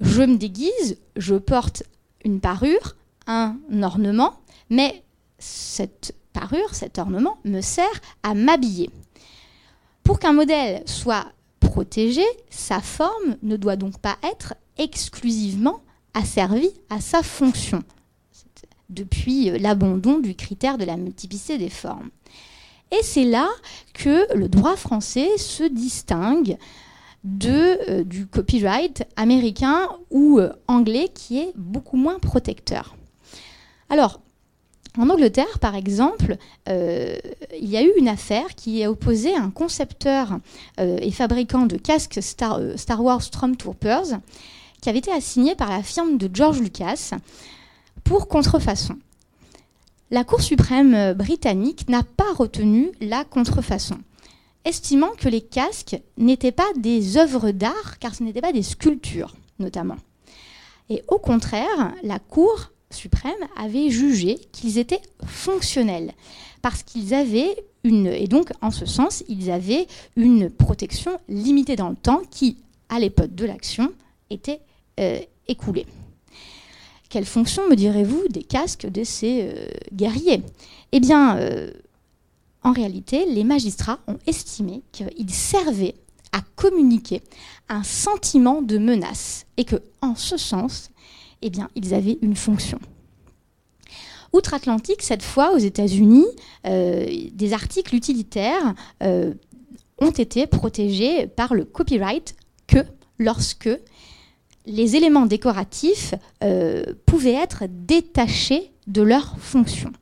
Je 0.00 0.22
me 0.22 0.36
déguise, 0.36 0.98
je 1.16 1.34
porte 1.34 1.82
une 2.24 2.40
parure, 2.40 2.96
un 3.26 3.56
ornement, 3.82 4.40
mais 4.70 5.02
cette 5.38 6.14
parure, 6.32 6.74
cet 6.74 6.98
ornement 6.98 7.38
me 7.44 7.60
sert 7.60 7.86
à 8.22 8.34
m'habiller. 8.34 8.90
Pour 10.02 10.18
qu'un 10.18 10.32
modèle 10.32 10.82
soit 10.86 11.26
protégé, 11.60 12.24
sa 12.50 12.80
forme 12.80 13.36
ne 13.42 13.56
doit 13.56 13.76
donc 13.76 13.98
pas 13.98 14.16
être 14.22 14.54
exclusivement 14.78 15.80
asservie 16.14 16.72
à 16.90 17.00
sa 17.00 17.22
fonction. 17.22 17.82
depuis 18.88 19.50
l'abandon 19.58 20.18
du 20.18 20.34
critère 20.34 20.78
de 20.78 20.84
la 20.86 20.96
multiplicité 20.96 21.58
des 21.58 21.68
formes. 21.68 22.08
Et 22.90 23.02
c'est 23.02 23.24
là 23.24 23.46
que 23.92 24.34
le 24.34 24.48
droit 24.48 24.76
français 24.76 25.36
se 25.36 25.64
distingue 25.64 26.56
de, 27.22 28.02
du 28.02 28.26
copyright 28.26 29.04
américain 29.16 29.88
ou 30.10 30.40
anglais 30.68 31.10
qui 31.12 31.38
est 31.38 31.52
beaucoup 31.54 31.98
moins 31.98 32.18
protecteur. 32.18 32.96
Alors, 33.90 34.22
en 34.98 35.08
Angleterre, 35.10 35.58
par 35.60 35.76
exemple, 35.76 36.36
euh, 36.68 37.16
il 37.58 37.68
y 37.68 37.76
a 37.76 37.82
eu 37.82 37.92
une 37.98 38.08
affaire 38.08 38.54
qui 38.56 38.82
a 38.82 38.90
opposé 38.90 39.34
un 39.34 39.50
concepteur 39.50 40.38
euh, 40.80 40.98
et 41.00 41.12
fabricant 41.12 41.66
de 41.66 41.76
casques 41.76 42.18
Star, 42.20 42.58
euh, 42.58 42.76
Star 42.76 43.02
Wars 43.02 43.22
Stormtroopers 43.22 44.18
qui 44.82 44.88
avait 44.88 44.98
été 44.98 45.12
assigné 45.12 45.54
par 45.54 45.70
la 45.70 45.82
firme 45.82 46.18
de 46.18 46.28
George 46.32 46.60
Lucas 46.60 47.12
pour 48.04 48.28
contrefaçon. 48.28 48.96
La 50.10 50.24
Cour 50.24 50.40
suprême 50.40 51.14
britannique 51.14 51.88
n'a 51.88 52.02
pas 52.02 52.32
retenu 52.32 52.90
la 53.00 53.24
contrefaçon, 53.24 53.98
estimant 54.64 55.10
que 55.18 55.28
les 55.28 55.42
casques 55.42 56.00
n'étaient 56.16 56.52
pas 56.52 56.68
des 56.76 57.16
œuvres 57.16 57.50
d'art, 57.50 57.98
car 57.98 58.14
ce 58.14 58.22
n'étaient 58.22 58.40
pas 58.40 58.52
des 58.52 58.62
sculptures, 58.62 59.34
notamment. 59.58 59.96
Et 60.90 61.02
au 61.08 61.18
contraire, 61.18 61.92
la 62.02 62.18
Cour 62.20 62.70
suprême 62.90 63.32
avait 63.56 63.90
jugé 63.90 64.38
qu'ils 64.52 64.78
étaient 64.78 65.02
fonctionnels 65.26 66.12
parce 66.62 66.82
qu'ils 66.82 67.14
avaient 67.14 67.54
une 67.84 68.06
et 68.06 68.26
donc 68.26 68.50
en 68.60 68.70
ce 68.70 68.86
sens 68.86 69.22
ils 69.28 69.50
avaient 69.50 69.86
une 70.16 70.50
protection 70.50 71.18
limitée 71.28 71.76
dans 71.76 71.90
le 71.90 71.96
temps 71.96 72.22
qui 72.30 72.56
à 72.88 72.98
l'époque 72.98 73.34
de 73.34 73.44
l'action 73.44 73.92
était 74.30 74.60
euh, 75.00 75.20
écoulée. 75.46 75.86
Quelle 77.08 77.24
fonction 77.24 77.66
me 77.68 77.76
direz-vous 77.76 78.28
des 78.28 78.42
casques 78.42 78.86
de 78.86 79.02
ces 79.02 79.42
euh, 79.42 79.66
guerriers? 79.94 80.42
Eh 80.92 81.00
bien, 81.00 81.38
euh, 81.38 81.70
en 82.62 82.72
réalité, 82.72 83.24
les 83.26 83.44
magistrats 83.44 83.98
ont 84.06 84.18
estimé 84.26 84.82
qu'ils 84.92 85.30
servaient 85.30 85.94
à 86.32 86.42
communiquer 86.56 87.22
un 87.70 87.82
sentiment 87.82 88.60
de 88.60 88.76
menace 88.76 89.46
et 89.56 89.64
que, 89.64 89.76
en 90.02 90.16
ce 90.16 90.36
sens, 90.36 90.90
eh 91.42 91.50
bien, 91.50 91.68
ils 91.74 91.94
avaient 91.94 92.18
une 92.22 92.36
fonction. 92.36 92.78
Outre-Atlantique, 94.32 95.02
cette 95.02 95.22
fois 95.22 95.52
aux 95.52 95.58
États-Unis, 95.58 96.26
euh, 96.66 97.06
des 97.32 97.52
articles 97.52 97.94
utilitaires 97.94 98.74
euh, 99.02 99.32
ont 99.98 100.10
été 100.10 100.46
protégés 100.46 101.26
par 101.26 101.54
le 101.54 101.64
copyright 101.64 102.36
que 102.66 102.78
lorsque 103.18 103.70
les 104.66 104.96
éléments 104.96 105.24
décoratifs 105.24 106.14
euh, 106.44 106.84
pouvaient 107.06 107.32
être 107.32 107.64
détachés 107.68 108.70
de 108.86 109.00
leur 109.00 109.38
fonction. 109.38 109.92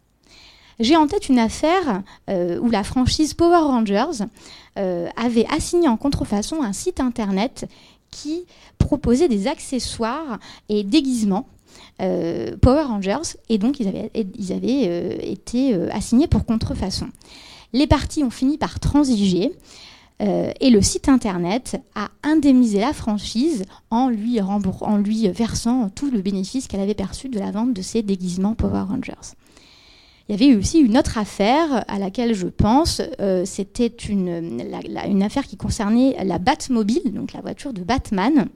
J'ai 0.81 0.97
en 0.97 1.07
tête 1.07 1.31
une 1.31 1.39
affaire 1.39 2.03
où 2.29 2.69
la 2.69 2.85
franchise 2.85 3.33
Power 3.33 3.63
Rangers 3.63 4.27
avait 4.75 5.47
assigné 5.47 5.89
en 5.89 5.97
contrefaçon 5.97 6.63
un 6.63 6.75
site 6.75 7.01
internet 7.01 7.67
qui 8.17 8.47
proposait 8.79 9.29
des 9.29 9.47
accessoires 9.47 10.39
et 10.69 10.83
déguisements 10.83 11.47
euh, 12.01 12.57
Power 12.61 12.83
Rangers 12.83 13.37
et 13.49 13.59
donc 13.59 13.81
ils 13.81 13.89
avaient, 13.89 14.11
euh, 14.89 15.17
été 15.21 15.75
euh, 15.75 15.89
assignés 15.93 16.27
pour 16.27 16.45
contrefaçon. 16.45 17.09
Les 17.73 17.87
parties 17.87 18.23
ont 18.23 18.31
fini 18.31 18.59
par 18.59 18.81
transiger 18.81 19.53
et 20.19 20.71
le 20.71 20.81
site 20.81 21.11
internet 21.11 21.79
a 21.95 22.09
indemnisé 22.23 22.81
la 22.81 22.95
franchise 22.95 23.67
en 23.91 24.09
lui, 24.09 24.41
en 24.41 24.97
lui 24.97 25.29
versant 25.29 25.91
tout 25.91 26.11
le 26.11 26.23
bénéfice 26.23 26.69
qu'elle 26.69 26.81
avait 26.81 26.95
perçu 26.95 27.29
de 27.29 27.39
la 27.39 27.51
vente 27.51 27.75
de 27.75 27.83
ses 27.83 28.01
déguisements 28.01 28.55
Power 28.55 28.85
Rangers. 28.89 29.37
Il 30.29 30.41
y 30.41 30.45
avait 30.45 30.57
aussi 30.59 30.81
une 30.81 30.99
autre 30.99 31.19
affaire 31.19 31.85
à 31.87 31.99
laquelle 31.99 32.35
je 32.35 32.49
pense. 32.49 33.01
C'était 33.45 33.87
une, 33.87 34.61
une 35.07 35.23
affaire 35.23 35.47
qui 35.47 35.57
concernait 35.57 36.17
la 36.25 36.39
Batmobile, 36.39 37.13
donc 37.13 37.33
la 37.33 37.41
voiture 37.41 37.73
de 37.73 37.83
Batman. 37.83 38.49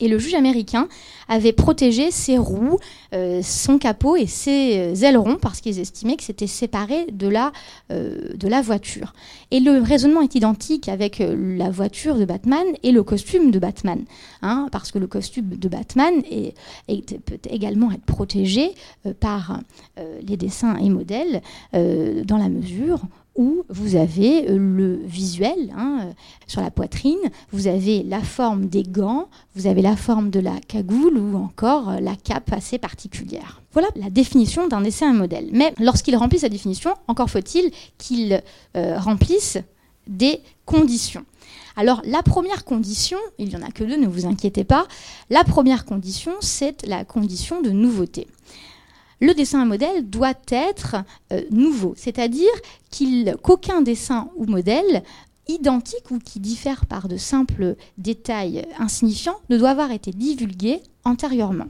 Et 0.00 0.08
le 0.08 0.18
juge 0.18 0.34
américain 0.34 0.88
avait 1.28 1.52
protégé 1.52 2.10
ses 2.10 2.38
roues, 2.38 2.78
euh, 3.14 3.40
son 3.42 3.78
capot 3.78 4.16
et 4.16 4.26
ses 4.26 4.78
euh, 4.78 4.94
ailerons 5.06 5.36
parce 5.36 5.60
qu'ils 5.60 5.78
estimaient 5.78 6.16
que 6.16 6.24
c'était 6.24 6.46
séparé 6.46 7.06
de 7.12 7.28
la, 7.28 7.52
euh, 7.92 8.34
voiture. 8.62 9.14
Et 9.50 9.60
le 9.60 9.80
raisonnement 9.80 10.22
est 10.22 10.34
identique 10.34 10.88
avec 10.88 11.22
la 11.24 11.70
voiture 11.70 12.16
de 12.16 12.24
Batman 12.24 12.64
et 12.82 12.92
le 12.92 13.02
costume 13.02 13.50
de 13.50 13.58
Batman. 13.58 14.04
Hein, 14.42 14.68
parce 14.72 14.90
que 14.90 14.98
le 14.98 15.06
costume 15.06 15.56
de 15.56 15.68
Batman 15.68 16.22
peut 16.22 17.38
également 17.48 17.90
être 17.92 18.04
protégé 18.04 18.72
par 19.18 19.60
les 20.22 20.36
dessins 20.36 20.76
et 20.76 20.88
modèles 20.88 21.42
dans 21.72 22.36
la 22.36 22.48
mesure 22.48 23.00
où 23.40 23.64
vous 23.70 23.96
avez 23.96 24.50
euh, 24.50 24.58
le 24.58 25.00
visuel 25.06 25.72
hein, 25.74 26.00
euh, 26.02 26.12
sur 26.46 26.60
la 26.60 26.70
poitrine, 26.70 27.18
vous 27.52 27.68
avez 27.68 28.02
la 28.02 28.20
forme 28.20 28.66
des 28.66 28.82
gants, 28.82 29.28
vous 29.56 29.66
avez 29.66 29.80
la 29.80 29.96
forme 29.96 30.28
de 30.28 30.40
la 30.40 30.60
cagoule 30.68 31.16
ou 31.16 31.38
encore 31.38 31.88
euh, 31.88 32.00
la 32.00 32.16
cape 32.16 32.52
assez 32.52 32.76
particulière. 32.76 33.62
Voilà 33.72 33.88
la 33.96 34.10
définition 34.10 34.68
d'un 34.68 34.84
essai 34.84 35.06
un 35.06 35.14
modèle. 35.14 35.48
Mais 35.52 35.72
lorsqu'il 35.80 36.14
remplit 36.16 36.40
sa 36.40 36.50
définition, 36.50 36.94
encore 37.08 37.30
faut-il 37.30 37.70
qu'il 37.96 38.42
remplisse 38.74 39.58
des 40.06 40.40
conditions. 40.66 41.24
Alors 41.76 42.02
la 42.04 42.22
première 42.22 42.64
condition, 42.64 43.18
il 43.38 43.48
n'y 43.48 43.56
en 43.56 43.62
a 43.62 43.70
que 43.70 43.84
deux, 43.84 43.96
ne 43.96 44.08
vous 44.08 44.26
inquiétez 44.26 44.64
pas, 44.64 44.86
la 45.30 45.44
première 45.44 45.84
condition, 45.84 46.32
c'est 46.40 46.84
la 46.86 47.04
condition 47.04 47.62
de 47.62 47.70
nouveauté 47.70 48.26
le 49.20 49.34
dessin 49.34 49.60
à 49.60 49.64
modèle 49.64 50.08
doit 50.08 50.34
être 50.48 50.96
euh, 51.32 51.42
nouveau, 51.50 51.94
c'est-à-dire 51.96 52.50
qu'aucun 53.42 53.82
dessin 53.82 54.30
ou 54.36 54.46
modèle 54.46 55.02
identique 55.48 56.10
ou 56.10 56.18
qui 56.18 56.40
diffère 56.40 56.86
par 56.86 57.08
de 57.08 57.16
simples 57.16 57.76
détails 57.98 58.66
insignifiants 58.78 59.36
ne 59.48 59.58
doit 59.58 59.70
avoir 59.70 59.90
été 59.90 60.12
divulgué 60.12 60.80
antérieurement. 61.04 61.68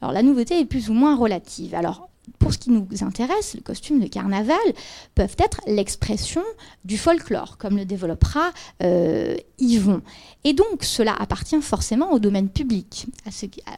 Alors 0.00 0.12
la 0.12 0.22
nouveauté 0.22 0.60
est 0.60 0.64
plus 0.64 0.90
ou 0.90 0.92
moins 0.92 1.16
relative. 1.16 1.76
Pour 2.40 2.52
ce 2.52 2.58
qui 2.58 2.70
nous 2.70 2.86
intéresse, 3.02 3.54
le 3.54 3.60
costume 3.60 4.00
de 4.00 4.08
carnaval 4.08 4.58
peuvent 5.14 5.36
être 5.38 5.60
l'expression 5.68 6.42
du 6.84 6.98
folklore, 6.98 7.56
comme 7.56 7.76
le 7.76 7.84
développera 7.84 8.50
euh, 8.82 9.36
Yvon. 9.58 10.02
Et 10.42 10.52
donc 10.52 10.82
cela 10.82 11.14
appartient 11.14 11.60
forcément 11.62 12.12
au 12.12 12.18
domaine 12.18 12.48
public, 12.48 13.06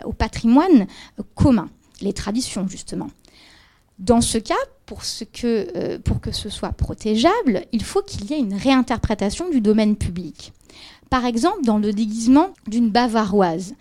au 0.04 0.12
patrimoine 0.12 0.86
commun 1.34 1.68
les 2.00 2.12
traditions, 2.12 2.66
justement. 2.68 3.08
Dans 3.98 4.20
ce 4.20 4.38
cas, 4.38 4.54
pour, 4.86 5.02
que, 5.32 5.68
euh, 5.76 5.98
que 6.22 6.32
ce 6.32 6.48
soit 6.48 6.72
protégeable, 6.72 7.62
il 7.72 7.82
faut 7.82 8.02
qu'il 8.02 8.26
y 8.26 8.34
ait 8.34 8.38
une 8.38 8.54
réinterprétation 8.54 9.50
du 9.50 9.60
domaine 9.60 9.96
public. 9.96 10.52
Par 11.10 11.24
exemple, 11.24 11.64
dans 11.64 11.78
le 11.78 11.92
déguisement 11.92 12.50
d'une 12.66 12.90
bavaroise, 12.90 13.74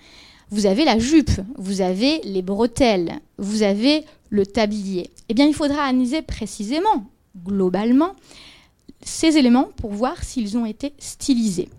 vous 0.49 0.65
avez 0.65 0.85
la 0.85 0.97
jupe, 0.97 1.41
vous 1.57 1.81
avez 1.81 2.19
les 2.23 2.41
bretelles, 2.41 3.19
vous 3.37 3.63
avez 3.63 4.05
le 4.29 4.45
tablier. 4.45 5.11
Eh 5.29 5.33
bien, 5.33 5.45
il 5.45 5.53
faudra 5.53 5.83
analyser 5.83 6.21
précisément, 6.21 7.05
globalement, 7.45 8.15
ces 9.01 9.37
éléments 9.37 9.69
pour 9.77 9.91
voir 9.91 10.23
s'ils 10.23 10.57
ont 10.57 10.65
été 10.65 10.93
stylisés. 10.99 11.69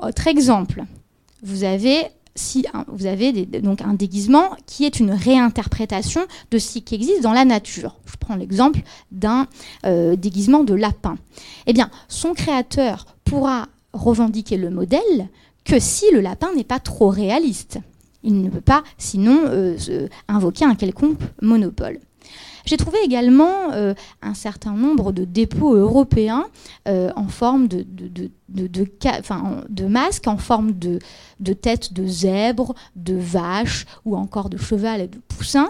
Autre 0.00 0.26
exemple, 0.26 0.84
vous 1.42 1.64
avez 1.64 2.02
si 2.34 2.66
vous 2.88 3.06
avez 3.06 3.32
donc 3.46 3.80
un 3.82 3.94
déguisement 3.94 4.50
qui 4.66 4.84
est 4.84 4.98
une 4.98 5.12
réinterprétation 5.12 6.22
de 6.50 6.58
ce 6.58 6.78
qui 6.78 6.94
existe 6.94 7.22
dans 7.22 7.32
la 7.32 7.44
nature. 7.44 7.96
Je 8.06 8.16
prends 8.18 8.36
l'exemple 8.36 8.80
d'un 9.12 9.46
euh, 9.86 10.16
déguisement 10.16 10.64
de 10.64 10.74
lapin. 10.74 11.16
Eh 11.66 11.72
bien, 11.72 11.90
son 12.08 12.34
créateur 12.34 13.06
pourra 13.24 13.68
revendiquer 13.92 14.56
le 14.56 14.70
modèle 14.70 15.28
que 15.64 15.78
si 15.78 16.06
le 16.12 16.20
lapin 16.20 16.52
n'est 16.54 16.64
pas 16.64 16.80
trop 16.80 17.08
réaliste. 17.08 17.78
Il 18.22 18.40
ne 18.40 18.48
peut 18.48 18.60
pas 18.60 18.82
sinon 18.98 19.42
euh, 19.46 19.76
invoquer 20.28 20.64
un 20.64 20.74
quelconque 20.74 21.18
monopole. 21.42 22.00
J'ai 22.64 22.76
trouvé 22.76 22.98
également 23.04 23.72
euh, 23.72 23.94
un 24.22 24.34
certain 24.34 24.72
nombre 24.72 25.12
de 25.12 25.24
dépôts 25.24 25.74
européens 25.74 26.46
euh, 26.88 27.10
en 27.14 27.28
forme 27.28 27.68
de, 27.68 27.84
masques, 29.86 30.26
en 30.26 30.38
forme 30.38 30.72
de, 30.72 30.98
têtes 31.52 31.92
de 31.92 32.06
zèbre, 32.06 32.74
de 32.96 33.14
vache 33.14 33.86
ou 34.04 34.16
encore 34.16 34.48
de 34.48 34.56
cheval 34.56 35.02
et 35.02 35.08
de 35.08 35.18
poussin. 35.28 35.68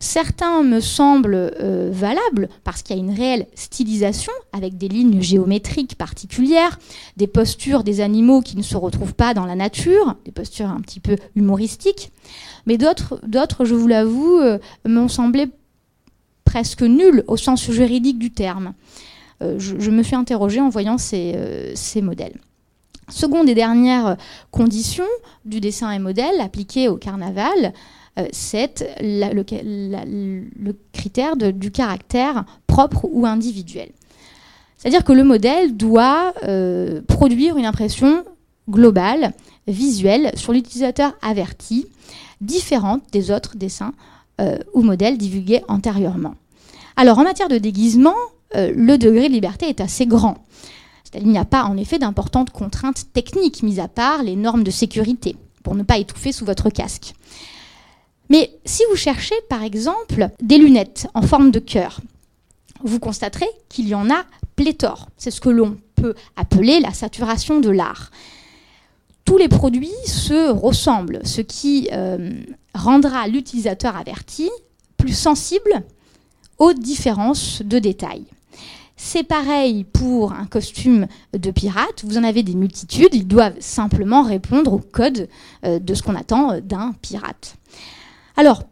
Certains 0.00 0.62
me 0.62 0.80
semblent 0.80 1.52
euh, 1.60 1.90
valables 1.92 2.48
parce 2.62 2.82
qu'il 2.82 2.96
y 2.96 2.98
a 2.98 3.02
une 3.02 3.14
réelle 3.14 3.46
stylisation 3.54 4.32
avec 4.52 4.76
des 4.76 4.88
lignes 4.88 5.22
géométriques 5.22 5.96
particulières, 5.96 6.78
des 7.16 7.26
postures 7.26 7.84
des 7.84 8.00
animaux 8.00 8.40
qui 8.40 8.56
ne 8.56 8.62
se 8.62 8.76
retrouvent 8.76 9.14
pas 9.14 9.34
dans 9.34 9.46
la 9.46 9.54
nature, 9.54 10.16
des 10.24 10.32
postures 10.32 10.68
un 10.68 10.80
petit 10.80 11.00
peu 11.00 11.16
humoristiques. 11.36 12.12
Mais 12.66 12.76
d'autres, 12.76 13.20
je 13.64 13.74
vous 13.74 13.86
l'avoue, 13.86 14.40
m'ont 14.86 15.08
semblé 15.08 15.48
presque 16.54 16.82
nul 16.82 17.24
au 17.26 17.36
sens 17.36 17.68
juridique 17.68 18.16
du 18.16 18.30
terme. 18.30 18.74
Euh, 19.42 19.58
je, 19.58 19.90
me 19.90 20.04
suis 20.04 20.14
interrogée 20.14 20.60
en 20.60 20.68
voyant 20.68 20.98
ces, 20.98 21.32
euh, 21.34 21.72
ces 21.74 22.00
modèles. 22.00 22.36
Seconde 23.08 23.48
et 23.48 23.56
dernière 23.56 24.16
condition 24.52 25.04
du 25.44 25.58
dessin 25.58 25.90
et 25.90 25.98
modèle 25.98 26.40
appliqué 26.40 26.86
au 26.88 26.96
carnaval, 26.96 27.72
euh, 28.20 28.28
c'est 28.30 28.86
le, 29.00 29.42
critère 30.92 31.34
du 31.36 31.72
caractère 31.72 32.44
propre 32.68 33.08
ou 33.10 33.26
individuel. 33.26 33.88
C'est-à-dire 34.78 35.02
que 35.02 35.12
le 35.12 35.24
modèle 35.24 35.76
doit 35.76 36.34
produire 37.08 37.56
une 37.56 37.66
impression 37.66 38.22
globale, 38.70 39.32
visuelle, 39.66 40.30
sur 40.36 40.52
l'utilisateur 40.52 41.14
averti, 41.20 41.88
différente 42.40 43.02
des 43.10 43.32
autres 43.32 43.56
dessins 43.56 43.92
ou 44.72 44.82
modèles 44.82 45.18
divulgués 45.18 45.62
antérieurement. 45.68 46.34
Alors 46.96 47.18
en 47.18 47.24
matière 47.24 47.48
de 47.48 47.58
déguisement, 47.58 48.14
euh, 48.54 48.72
le 48.74 48.98
degré 48.98 49.28
de 49.28 49.34
liberté 49.34 49.68
est 49.68 49.80
assez 49.80 50.06
grand. 50.06 50.38
Il 51.16 51.28
n'y 51.28 51.38
a 51.38 51.44
pas 51.44 51.64
en 51.64 51.76
effet 51.76 51.98
d'importantes 51.98 52.50
contraintes 52.50 53.12
techniques, 53.12 53.62
mis 53.62 53.78
à 53.78 53.88
part 53.88 54.22
les 54.22 54.36
normes 54.36 54.64
de 54.64 54.70
sécurité, 54.70 55.36
pour 55.62 55.74
ne 55.74 55.82
pas 55.82 55.98
étouffer 55.98 56.32
sous 56.32 56.44
votre 56.44 56.70
casque. 56.70 57.14
Mais 58.30 58.58
si 58.64 58.82
vous 58.90 58.96
cherchez 58.96 59.34
par 59.48 59.62
exemple 59.62 60.28
des 60.40 60.58
lunettes 60.58 61.08
en 61.14 61.22
forme 61.22 61.50
de 61.50 61.60
cœur, 61.60 62.00
vous 62.82 62.98
constaterez 62.98 63.48
qu'il 63.68 63.88
y 63.88 63.94
en 63.94 64.10
a 64.10 64.24
pléthore. 64.56 65.08
C'est 65.16 65.30
ce 65.30 65.40
que 65.40 65.50
l'on 65.50 65.76
peut 65.94 66.14
appeler 66.36 66.80
la 66.80 66.92
saturation 66.92 67.60
de 67.60 67.70
l'art. 67.70 68.10
Tous 69.24 69.38
les 69.38 69.48
produits 69.48 69.90
se 70.06 70.50
ressemblent, 70.50 71.20
ce 71.24 71.40
qui 71.40 71.88
euh, 71.92 72.30
rendra 72.74 73.26
l'utilisateur 73.26 73.96
averti 73.96 74.50
plus 74.96 75.16
sensible 75.16 75.84
aux 76.58 76.72
différences 76.72 77.62
de 77.62 77.78
détails. 77.78 78.24
C'est 78.96 79.24
pareil 79.24 79.84
pour 79.84 80.32
un 80.32 80.46
costume 80.46 81.06
de 81.32 81.50
pirate. 81.50 82.04
Vous 82.04 82.16
en 82.16 82.24
avez 82.24 82.42
des 82.42 82.54
multitudes. 82.54 83.14
Ils 83.14 83.26
doivent 83.26 83.58
simplement 83.60 84.22
répondre 84.22 84.72
au 84.72 84.78
code 84.78 85.28
euh, 85.64 85.78
de 85.78 85.94
ce 85.94 86.02
qu'on 86.02 86.14
attend 86.14 86.60
d'un 86.60 86.94
pirate. 87.02 87.56
Alors, 88.36 88.64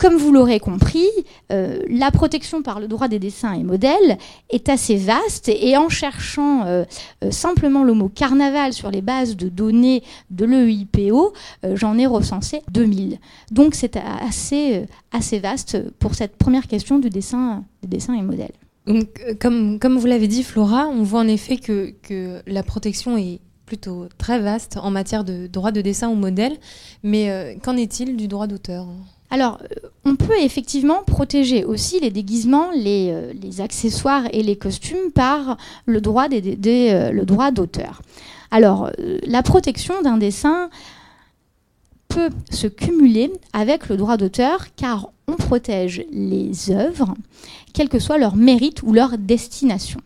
comme 0.00 0.16
vous 0.16 0.32
l'aurez 0.32 0.60
compris, 0.60 1.06
euh, 1.52 1.82
la 1.88 2.10
protection 2.10 2.62
par 2.62 2.80
le 2.80 2.88
droit 2.88 3.06
des 3.06 3.18
dessins 3.18 3.52
et 3.52 3.62
modèles 3.62 4.16
est 4.48 4.70
assez 4.70 4.96
vaste 4.96 5.50
et 5.50 5.76
en 5.76 5.90
cherchant 5.90 6.64
euh, 6.64 6.84
euh, 7.22 7.30
simplement 7.30 7.84
le 7.84 7.92
mot 7.92 8.08
carnaval 8.08 8.72
sur 8.72 8.90
les 8.90 9.02
bases 9.02 9.36
de 9.36 9.50
données 9.50 10.02
de 10.30 10.46
l'EIPO, 10.46 11.34
euh, 11.66 11.76
j'en 11.76 11.98
ai 11.98 12.06
recensé 12.06 12.62
2000. 12.72 13.18
Donc 13.50 13.74
c'est 13.74 13.96
assez, 13.96 14.86
assez 15.12 15.38
vaste 15.38 15.90
pour 15.98 16.14
cette 16.14 16.36
première 16.36 16.66
question 16.66 16.98
du 16.98 17.10
dessin, 17.10 17.64
des 17.82 17.88
dessins 17.88 18.14
et 18.14 18.22
modèles. 18.22 18.54
Donc, 18.86 19.20
comme, 19.38 19.78
comme 19.78 19.98
vous 19.98 20.06
l'avez 20.06 20.28
dit, 20.28 20.42
Flora, 20.42 20.88
on 20.88 21.02
voit 21.02 21.20
en 21.20 21.28
effet 21.28 21.58
que, 21.58 21.92
que 22.02 22.40
la 22.46 22.62
protection 22.62 23.18
est 23.18 23.40
plutôt 23.70 24.08
très 24.18 24.40
vaste 24.40 24.78
en 24.78 24.90
matière 24.90 25.22
de 25.22 25.46
droit 25.46 25.70
de 25.70 25.80
dessin 25.80 26.08
ou 26.08 26.16
modèle. 26.16 26.56
Mais 27.04 27.30
euh, 27.30 27.54
qu'en 27.62 27.76
est-il 27.76 28.16
du 28.16 28.26
droit 28.26 28.48
d'auteur? 28.48 28.86
Alors, 29.30 29.60
on 30.10 30.16
peut 30.16 30.40
effectivement 30.40 31.04
protéger 31.04 31.64
aussi 31.64 32.00
les 32.00 32.10
déguisements, 32.10 32.70
les, 32.74 33.10
euh, 33.12 33.62
accessoires 33.62 34.24
et 34.32 34.42
les 34.42 34.56
costumes 34.56 35.12
par 35.14 35.56
le 35.86 36.00
droit 36.00 36.26
euh, 36.28 37.50
d'auteur. 37.52 38.02
Alors, 38.50 38.90
euh, 38.98 39.18
la 39.24 39.44
protection 39.44 40.02
d'un 40.02 40.16
dessin 40.16 40.68
peut 42.08 42.30
se 42.50 42.66
cumuler 42.66 43.30
avec 43.52 43.88
le 43.88 43.96
droit 43.96 44.16
d'auteur 44.16 44.74
car 44.74 45.10
on 45.28 45.34
protège 45.34 46.04
les 46.10 46.72
œuvres, 46.72 47.14
quel 47.72 47.88
que 47.88 48.00
soit 48.00 48.18
leur 48.18 48.34
mérite 48.34 48.82
ou 48.82 48.92
leur 48.92 49.16
destination. 49.16 50.00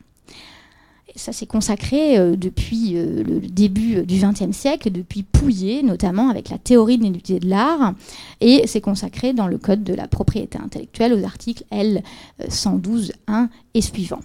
Ça 1.16 1.32
s'est 1.32 1.46
consacré 1.46 2.18
euh, 2.18 2.34
depuis 2.36 2.96
euh, 2.96 3.22
le 3.22 3.40
début 3.40 4.02
du 4.02 4.20
XXe 4.20 4.56
siècle, 4.56 4.90
depuis 4.90 5.22
Pouillet 5.22 5.82
notamment 5.82 6.28
avec 6.28 6.50
la 6.50 6.58
théorie 6.58 6.98
de 6.98 7.04
l'unité 7.04 7.38
de 7.38 7.48
l'art, 7.48 7.94
et 8.40 8.66
c'est 8.66 8.80
consacré 8.80 9.32
dans 9.32 9.46
le 9.46 9.58
Code 9.58 9.84
de 9.84 9.94
la 9.94 10.08
propriété 10.08 10.58
intellectuelle 10.58 11.12
aux 11.12 11.24
articles 11.24 11.64
L 11.70 12.02
112.1 12.48 13.48
et 13.74 13.80
suivants. 13.80 14.22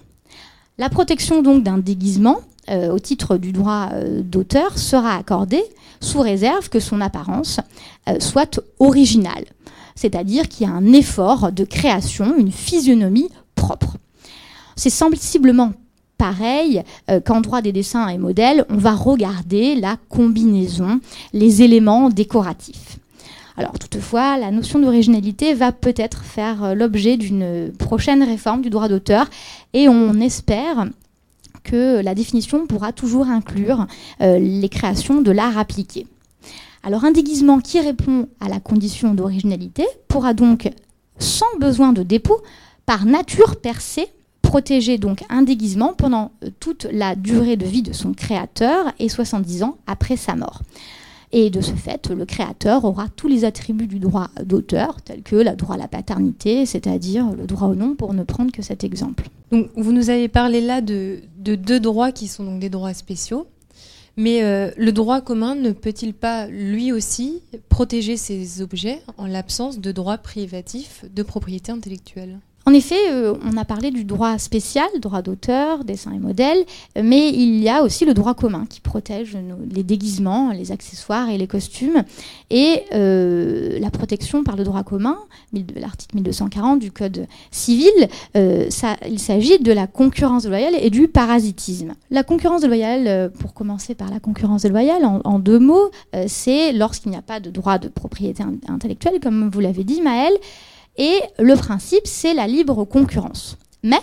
La 0.80 0.88
protection 0.88 1.42
donc 1.42 1.64
d'un 1.64 1.78
déguisement 1.78 2.40
euh, 2.70 2.92
au 2.92 3.00
titre 3.00 3.38
du 3.38 3.52
droit 3.52 3.90
euh, 3.94 4.22
d'auteur 4.22 4.78
sera 4.78 5.16
accordée 5.16 5.64
sous 6.02 6.22
réserve 6.22 6.70
que 6.70 6.80
son 6.80 7.02
apparence 7.02 7.60
euh, 8.08 8.20
soit 8.20 8.62
originale, 8.80 9.46
c'est-à-dire 9.96 10.48
qu'il 10.48 10.68
y 10.68 10.70
a 10.70 10.74
un 10.74 10.94
effort 10.94 11.52
de 11.52 11.64
création, 11.64 12.38
une 12.38 12.52
physionomie 12.52 13.30
propre. 13.56 13.98
C'est 14.76 14.90
sensiblement 14.90 15.74
pareil 16.20 16.84
euh, 17.10 17.20
qu'en 17.20 17.42
droit 17.42 17.64
des 17.64 17.72
dessins 17.72 18.08
et 18.10 18.20
modèles, 18.20 18.66
on 18.70 18.78
va 18.78 18.94
regarder 18.94 19.74
la 19.74 19.98
combinaison, 20.10 21.00
les 21.34 21.64
éléments 21.64 22.10
décoratifs. 22.10 23.00
Alors 23.58 23.80
toutefois, 23.80 24.38
la 24.38 24.52
notion 24.52 24.80
d'originalité 24.80 25.54
va 25.54 25.72
peut-être 25.72 26.24
faire 26.24 26.64
euh, 26.64 26.74
l'objet 26.76 27.18
d'une 27.18 27.72
prochaine 27.80 28.22
réforme 28.22 28.62
du 28.62 28.70
droit 28.70 28.88
d'auteur 28.88 29.28
et 29.74 29.90
on 29.90 30.14
espère 30.20 30.88
que 31.64 32.02
la 32.02 32.16
définition 32.16 32.68
pourra 32.68 32.92
toujours 32.92 33.28
inclure 33.28 33.88
euh, 34.22 34.40
les 34.40 34.70
créations 34.70 35.22
de 35.22 35.32
l'art 35.32 35.58
appliqué. 35.58 36.06
Alors 36.84 37.06
un 37.06 37.12
déguisement 37.12 37.60
qui 37.60 37.80
répond 37.80 38.28
à 38.40 38.50
la 38.50 38.60
condition 38.60 39.14
d'originalité 39.14 39.86
pourra 40.08 40.34
donc, 40.34 40.70
sans 41.18 41.58
besoin 41.60 41.92
de 41.94 42.04
dépôt, 42.04 42.42
par 42.86 43.06
nature 43.06 43.58
percée, 43.58 44.08
protéger 44.50 44.98
donc 44.98 45.24
un 45.30 45.44
déguisement 45.44 45.94
pendant 45.94 46.32
euh, 46.44 46.50
toute 46.60 46.88
la 46.92 47.16
durée 47.16 47.56
de 47.56 47.68
vie 47.68 47.84
de 47.84 47.94
son 47.94 48.14
créateur 48.14 48.92
et 48.98 49.08
70 49.08 49.62
ans 49.62 49.78
après 49.86 50.18
sa 50.18 50.36
mort. 50.36 50.64
Et 51.32 51.52
de 51.52 51.62
ce 51.62 51.74
fait, 51.74 52.10
le 52.10 52.26
créateur 52.26 52.84
aura 52.84 53.06
tous 53.16 53.28
les 53.28 53.46
attributs 53.46 53.86
du 53.86 54.00
droit 54.00 54.32
d'auteur, 54.44 55.04
tels 55.04 55.22
que 55.22 55.36
le 55.36 55.56
droit 55.56 55.76
à 55.76 55.78
la 55.78 55.88
paternité, 55.88 56.66
c'est-à-dire 56.66 57.28
le 57.38 57.46
droit 57.46 57.68
au 57.68 57.76
nom, 57.76 57.94
pour 57.94 58.16
ne 58.16 58.24
prendre 58.24 58.52
que 58.52 58.64
cet 58.64 58.84
exemple. 58.84 59.30
Donc, 59.52 59.70
vous 59.76 59.92
nous 59.92 60.10
avez 60.10 60.28
parlé 60.28 60.62
là 60.62 60.82
de, 60.82 61.20
de 61.38 61.54
deux 61.54 61.80
droits 61.80 62.12
qui 62.12 62.28
sont 62.28 62.44
donc 62.44 62.60
des 62.60 62.70
droits 62.70 62.96
spéciaux. 62.96 63.46
Mais 64.18 64.42
euh, 64.42 64.72
le 64.78 64.92
droit 64.92 65.22
commun 65.22 65.54
ne 65.54 65.70
peut-il 65.72 66.16
pas, 66.16 66.48
lui 66.48 66.92
aussi, 66.92 67.44
protéger 67.70 68.18
ces 68.18 68.64
objets 68.64 69.04
en 69.18 69.28
l'absence 69.28 69.80
de 69.80 69.92
droit 69.92 70.18
privatif 70.18 71.06
de 71.14 71.22
propriété 71.22 71.72
intellectuelle? 71.72 72.40
En 72.70 72.74
effet, 72.74 73.10
euh, 73.10 73.34
on 73.52 73.58
a 73.58 73.66
parlé 73.66 73.90
du 73.90 74.04
droit 74.04 74.38
spécial, 74.38 74.86
droit 75.02 75.24
d'auteur, 75.24 75.84
dessin 75.84 76.12
et 76.14 76.20
modèle, 76.20 76.60
euh, 76.98 77.02
mais 77.04 77.30
il 77.30 77.60
y 77.60 77.68
a 77.68 77.82
aussi 77.82 78.06
le 78.06 78.14
droit 78.14 78.36
commun 78.36 78.68
qui 78.70 78.80
protège 78.80 79.36
les 79.74 79.82
déguisements, 79.82 80.52
les 80.52 80.72
accessoires 80.72 81.30
et 81.32 81.40
les 81.40 81.48
costumes. 81.48 82.04
Et 82.52 82.84
euh, 82.94 83.80
la 83.80 83.90
protection 83.90 84.44
par 84.44 84.56
le 84.56 84.66
droit 84.66 84.84
commun, 84.84 85.18
l'article 85.78 86.14
1240 86.18 86.78
du 86.78 86.92
Code 86.92 87.26
civil, 87.50 87.90
il 88.36 89.20
s'agit 89.20 89.58
de 89.58 89.72
la 89.72 89.88
concurrence 89.88 90.44
déloyale 90.44 90.76
et 90.80 90.92
du 90.92 91.08
parasitisme. 91.08 91.96
La 92.12 92.22
concurrence 92.22 92.62
déloyale, 92.62 93.08
euh, 93.08 93.30
pour 93.30 93.56
commencer 93.56 93.96
par 93.96 94.12
la 94.12 94.20
concurrence 94.20 94.62
déloyale, 94.62 95.06
en, 95.06 95.22
en 95.24 95.40
deux 95.40 95.58
mots, 95.58 95.90
c'est 96.28 96.72
lorsqu'il 96.74 97.10
n'y 97.10 97.18
a 97.18 97.24
pas 97.24 97.40
de 97.40 97.50
droit 97.50 97.80
de 97.80 97.88
propriété 97.88 98.44
in- 98.44 98.54
intellectuelle, 98.72 99.20
comme 99.20 99.50
vous 99.50 99.60
l'avez 99.60 99.84
dit, 99.84 100.04
Maëlle, 100.04 100.38
et 100.98 101.20
le 101.38 101.56
principe, 101.56 102.06
c'est 102.06 102.34
la 102.34 102.48
libre 102.48 102.84
concurrence. 102.84 103.58
Mais 103.84 104.02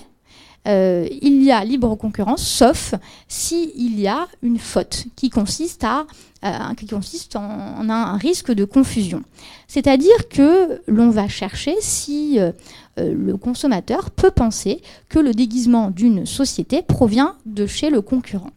euh, 0.66 1.06
il 1.22 1.44
y 1.44 1.52
a 1.52 1.64
libre 1.64 1.94
concurrence, 1.94 2.42
sauf 2.42 2.94
s'il 3.28 4.00
y 4.00 4.08
a 4.08 4.26
une 4.42 4.58
faute 4.58 5.04
qui 5.14 5.30
consiste, 5.30 5.84
à, 5.84 6.06
euh, 6.44 6.74
qui 6.76 6.86
consiste 6.86 7.36
en, 7.36 7.88
un 7.88 8.16
risque 8.16 8.50
de 8.52 8.64
confusion. 8.64 9.22
C'est-à-dire 9.68 10.28
que 10.28 10.82
l'on 10.88 11.10
va 11.10 11.28
chercher 11.28 11.76
si 11.80 12.40
euh, 12.40 12.50
le 12.98 13.36
consommateur 13.36 14.10
peut 14.10 14.32
penser 14.32 14.82
que 15.08 15.20
le 15.20 15.32
déguisement 15.34 15.90
d'une 15.90 16.26
société 16.26 16.82
provient 16.82 17.36
de 17.46 17.66
chez 17.66 17.90
le 17.90 18.00
concurrent. 18.00 18.50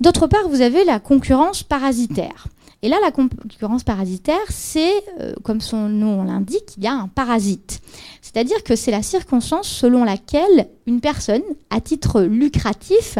D'autre 0.00 0.26
part, 0.26 0.48
vous 0.48 0.60
avez 0.60 0.84
la 0.84 1.00
concurrence 1.00 1.62
parasitaire. 1.62 2.46
Et 2.84 2.88
là, 2.88 2.98
la 3.00 3.12
concurrence 3.12 3.84
parasitaire, 3.84 4.40
c'est, 4.48 4.92
euh, 5.20 5.34
comme 5.44 5.60
son 5.60 5.88
nom 5.88 6.24
l'indique, 6.24 6.76
il 6.76 6.82
y 6.82 6.88
a 6.88 6.92
un 6.92 7.06
parasite. 7.06 7.80
C'est-à-dire 8.20 8.64
que 8.64 8.74
c'est 8.74 8.90
la 8.90 9.02
circonstance 9.02 9.68
selon 9.68 10.02
laquelle 10.02 10.68
une 10.86 11.00
personne, 11.00 11.42
à 11.70 11.80
titre 11.80 12.22
lucratif 12.22 13.18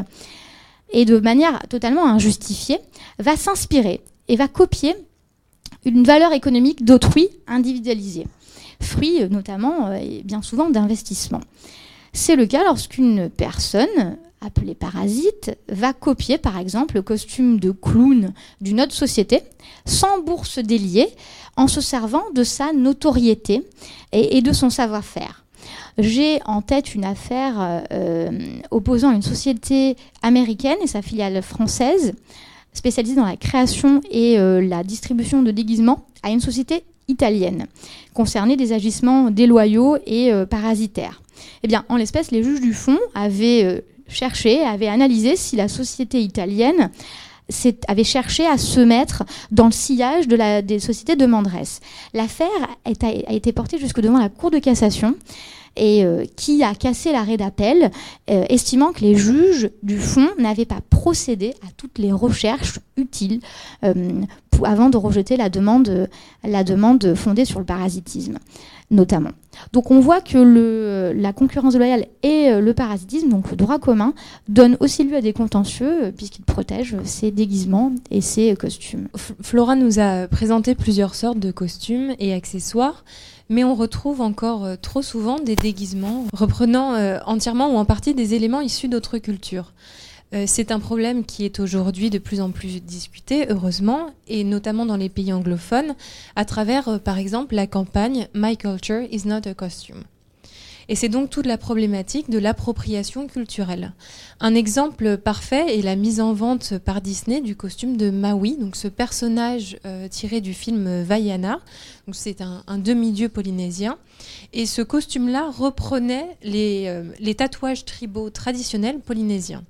et 0.91 1.05
de 1.05 1.19
manière 1.19 1.61
totalement 1.69 2.07
injustifiée, 2.07 2.79
va 3.21 3.37
s'inspirer 3.37 4.01
et 4.27 4.35
va 4.35 4.49
copier 4.49 4.97
une 5.85 6.03
valeur 6.03 6.33
économique 6.33 6.85
d'autrui 6.85 7.29
individualisée, 7.47 8.27
fruit 8.81 9.23
euh, 9.23 9.29
notamment 9.29 9.89
euh, 9.89 9.95
et 9.95 10.23
bien 10.25 10.43
souvent 10.43 10.71
d'investissement. 10.71 11.41
C'est 12.13 12.37
le 12.37 12.47
cas 12.47 12.65
lorsqu'une 12.65 13.31
personne 13.31 14.19
appelée 14.45 14.75
parasite 14.75 15.57
va 15.69 15.93
copier 15.93 16.39
par 16.39 16.59
exemple 16.59 16.97
le 16.97 17.03
costume 17.03 17.61
de 17.61 17.71
clown 17.71 18.33
d'une 18.61 18.81
autre 18.81 18.93
société 18.93 19.43
sans 19.85 20.21
bourse 20.21 20.59
déliée 20.59 21.09
en 21.57 21.69
se 21.69 21.81
servant 21.81 22.25
de 22.35 22.45
sa 22.45 22.73
notoriété 22.73 23.63
et, 24.13 24.37
et 24.37 24.43
de 24.43 24.53
son 24.53 24.71
savoir-faire. 24.71 25.45
J'ai 25.99 26.41
en 26.45 26.63
tête 26.63 26.95
une 26.95 27.05
affaire 27.05 27.85
opposant 28.71 29.13
une 29.13 29.23
société 29.23 29.97
américaine 30.23 30.79
et 30.83 30.87
sa 30.87 31.03
filiale 31.03 31.41
française 31.43 32.15
spécialisée 32.73 33.17
dans 33.17 33.27
la 33.27 33.37
création 33.37 34.01
et 34.11 34.37
la 34.39 34.83
distribution 34.83 35.43
de 35.43 35.51
déguisements 35.51 36.07
à 36.23 36.31
une 36.31 36.41
société 36.41 36.85
italienne 37.09 37.67
concernée 38.15 38.57
des 38.57 38.73
agissements 38.73 39.31
déloyaux 39.31 39.99
et 40.07 40.33
parasitaires. 40.49 41.21
Eh 41.63 41.69
bien, 41.69 41.85
en 41.89 41.97
l'espèce, 41.97 42.31
les 42.31 42.43
juges 42.43 42.61
du 42.61 42.73
fond 42.73 42.99
avaient 43.15 43.85
cherché, 44.13 44.63
avaient 44.63 44.89
analysé 44.89 45.37
si 45.37 45.57
la 45.57 45.69
société 45.69 46.21
italienne 46.21 46.91
avait 47.89 48.05
cherché 48.05 48.47
à 48.47 48.57
se 48.57 48.81
mettre 48.81 49.25
dans 49.51 49.67
le 49.67 49.73
sillage 49.73 50.29
de 50.29 50.37
la, 50.37 50.63
des 50.63 50.79
sociétés 50.79 51.17
de 51.17 51.27
Mandresse. 51.27 51.81
L'affaire 52.15 52.49
a, 52.85 53.33
été 53.33 53.53
portée 53.53 53.79
jusque 53.79 54.01
devant 54.01 54.19
la 54.19 54.29
Cour 54.29 54.51
de 54.51 54.59
cassation 54.59 55.15
et 55.77 56.05
euh, 56.05 56.25
qui 56.37 56.63
a 56.63 56.75
cassé 56.75 57.13
l'arrêt 57.13 57.39
d'appel, 57.39 57.91
euh, 58.31 58.45
estimant 58.49 58.93
que 58.93 59.01
les 59.01 59.15
juges 59.15 59.71
du 59.83 59.99
fond 59.99 60.29
n'avaient 60.39 60.67
pas 60.67 60.81
procédé 60.91 61.55
à 61.67 61.71
toutes 61.77 61.99
les 61.99 62.13
recherches 62.13 62.79
utiles 62.97 63.41
euh, 63.85 63.95
avant 64.65 64.91
de 64.91 64.97
rejeter 64.99 65.37
la 65.37 65.49
demande 65.49 66.09
fondée 67.15 67.45
sur 67.45 67.59
le 67.59 67.65
parasitisme 67.65 68.39
notamment. 68.93 69.31
Donc 69.73 69.91
on 69.91 70.01
voit 70.01 70.21
que 70.21 71.13
la 71.15 71.33
concurrence 71.33 71.75
loyale 71.75 72.07
et 72.23 72.51
euh, 72.51 72.61
le 72.61 72.75
parasitisme, 72.75 73.29
donc 73.29 73.51
le 73.51 73.57
droit 73.57 73.79
commun, 73.79 74.15
donnent 74.49 74.77
aussi 74.81 75.05
lieu 75.05 75.17
à 75.17 75.21
des 75.21 75.33
contentieux 75.33 76.05
euh, 76.05 76.11
puisqu'ils 76.13 76.45
protègent 76.45 76.97
ces 77.05 77.31
déguisements 77.31 77.93
et 78.11 78.21
ces 78.21 78.55
costumes. 78.55 79.09
Flora 79.41 79.75
nous 79.75 79.99
a 79.99 80.29
présenté 80.29 80.75
plusieurs 80.75 81.15
sortes 81.15 81.39
de 81.39 81.51
costumes 81.51 82.15
et 82.19 82.33
accessoires, 82.35 83.05
mais 83.49 83.65
on 83.65 83.75
retrouve 83.75 84.21
encore 84.21 84.65
euh, 84.65 84.77
trop 84.81 85.03
souvent 85.03 85.39
des 85.39 85.57
déguisements 85.57 86.27
reprenant 86.33 86.93
entièrement 87.27 87.73
ou 87.73 87.77
en 87.77 87.85
partie 87.85 88.15
des 88.15 88.35
éléments 88.35 88.61
issus 88.61 88.89
d'autres 88.89 89.19
cultures. 89.19 89.73
Euh, 90.35 90.45
c'est 90.47 90.71
un 90.71 90.81
problème 90.81 91.25
qui 91.25 91.45
est 91.45 91.61
aujourd'hui 91.61 92.09
de 92.11 92.19
plus 92.19 92.41
en 92.41 92.51
plus 92.51 92.83
discuté, 92.83 93.47
heureusement, 93.51 94.11
et 94.29 94.45
notamment 94.45 94.87
dans 94.87 94.97
les 94.97 95.11
pays 95.11 95.33
anglophones, 95.33 95.95
à 96.37 96.45
travers, 96.45 96.89
euh, 96.89 96.99
par 96.99 97.19
exemple, 97.19 97.55
la 97.55 97.67
campagne 97.67 98.29
My 98.35 98.57
Culture 98.57 99.03
is 99.11 99.27
not 99.27 99.47
a 99.47 99.55
costume. 99.55 100.05
Et 100.89 100.97
c'est 100.97 101.09
donc 101.09 101.31
toute 101.31 101.47
la 101.47 101.59
problématique 101.59 102.29
de 102.29 102.39
l'appropriation 102.39 103.29
culturelle. 103.29 103.93
Un 104.41 104.55
exemple 104.55 105.17
parfait 105.17 105.79
est 105.79 105.83
la 105.83 105.95
mise 105.95 106.21
en 106.21 106.33
vente 106.33 106.77
par 106.79 107.01
Disney 107.01 107.41
du 107.41 107.55
costume 107.55 107.97
de 107.97 108.11
Maui, 108.11 108.57
donc 108.59 108.75
ce 108.75 108.89
personnage 108.89 109.79
euh, 109.87 110.09
tiré 110.09 110.41
du 110.41 110.55
film 110.55 111.03
Vaiana. 111.03 111.61
Donc 112.07 112.17
c'est 112.17 112.41
un, 112.41 112.79
demi-dieu 112.79 113.29
polynésien. 113.29 113.97
Et 114.53 114.67
ce 114.67 114.83
costume-là 114.83 115.51
reprenait 115.51 116.37
les 116.43 117.35
tatouages 117.37 117.85
tribaux 117.85 118.31
traditionnels 118.31 118.99
polynésiens. 118.99 119.63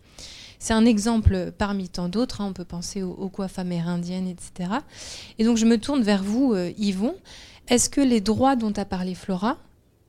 C'est 0.62 0.75
un 0.75 0.87
exemple 0.87 1.53
parmi 1.59 1.88
tant 1.88 2.09
d'autres. 2.09 2.40
Hein. 2.40 2.46
on 2.51 2.53
peut 2.53 2.64
penser 2.64 3.03
aux, 3.03 3.29
coiffes 3.29 3.59
amérindiennes, 3.59 4.29
etc. 4.29 4.70
Et 5.40 5.44
donc 5.44 5.57
je 5.57 5.66
me 5.66 5.77
tourne 5.77 6.03
vers 6.03 6.22
vous, 6.22 6.55
euh, 6.55 6.70
Yvon. 6.79 7.16
Est-ce 7.66 7.90
que 7.90 8.01
les 8.01 8.20
droits 8.20 8.55
dont 8.55 8.72
a 8.77 8.85
parlé 8.85 9.16
Flora 9.16 9.59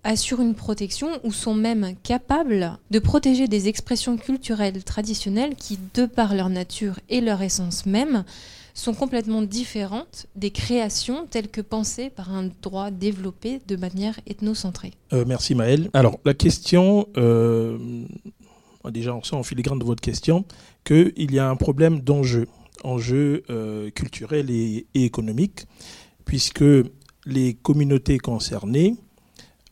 assurent 0.03 0.41
une 0.41 0.53
protection 0.53 1.07
ou 1.23 1.31
sont 1.31 1.55
même 1.55 1.95
capables 2.03 2.77
de 2.91 2.99
protéger 2.99 3.47
des 3.47 3.67
expressions 3.67 4.15
culturelles 4.15 4.83
traditionnelles 4.83 5.55
qui, 5.55 5.79
de 5.95 6.05
par 6.05 6.35
leur 6.35 6.49
nature 6.49 6.99
et 7.09 7.19
leur 7.19 7.41
essence 7.41 7.87
même, 7.87 8.23
sont 8.75 8.93
complètement 8.93 9.41
différentes 9.41 10.27
des 10.35 10.51
créations 10.51 11.25
telles 11.27 11.47
que 11.47 11.61
pensées 11.61 12.11
par 12.11 12.31
un 12.31 12.51
droit 12.61 12.91
développé 12.91 13.59
de 13.67 13.75
manière 13.75 14.19
ethnocentrée? 14.27 14.93
Euh, 15.13 15.25
merci 15.27 15.55
Maëlle. 15.55 15.89
Alors 15.93 16.19
la 16.25 16.35
question 16.35 17.07
euh, 17.17 17.79
déjà 18.91 19.15
on 19.15 19.23
sent 19.23 19.35
en 19.35 19.43
filigrane 19.43 19.79
de 19.79 19.85
votre 19.85 20.01
question 20.01 20.45
qu'il 20.83 21.31
y 21.33 21.39
a 21.39 21.49
un 21.49 21.55
problème 21.55 22.01
d'enjeu, 22.01 22.47
enjeu 22.83 23.43
euh, 23.49 23.89
culturel 23.91 24.49
et, 24.51 24.85
économique, 24.93 25.65
puisque 26.25 26.65
les 27.25 27.53
communautés 27.53 28.17
concernées, 28.17 28.95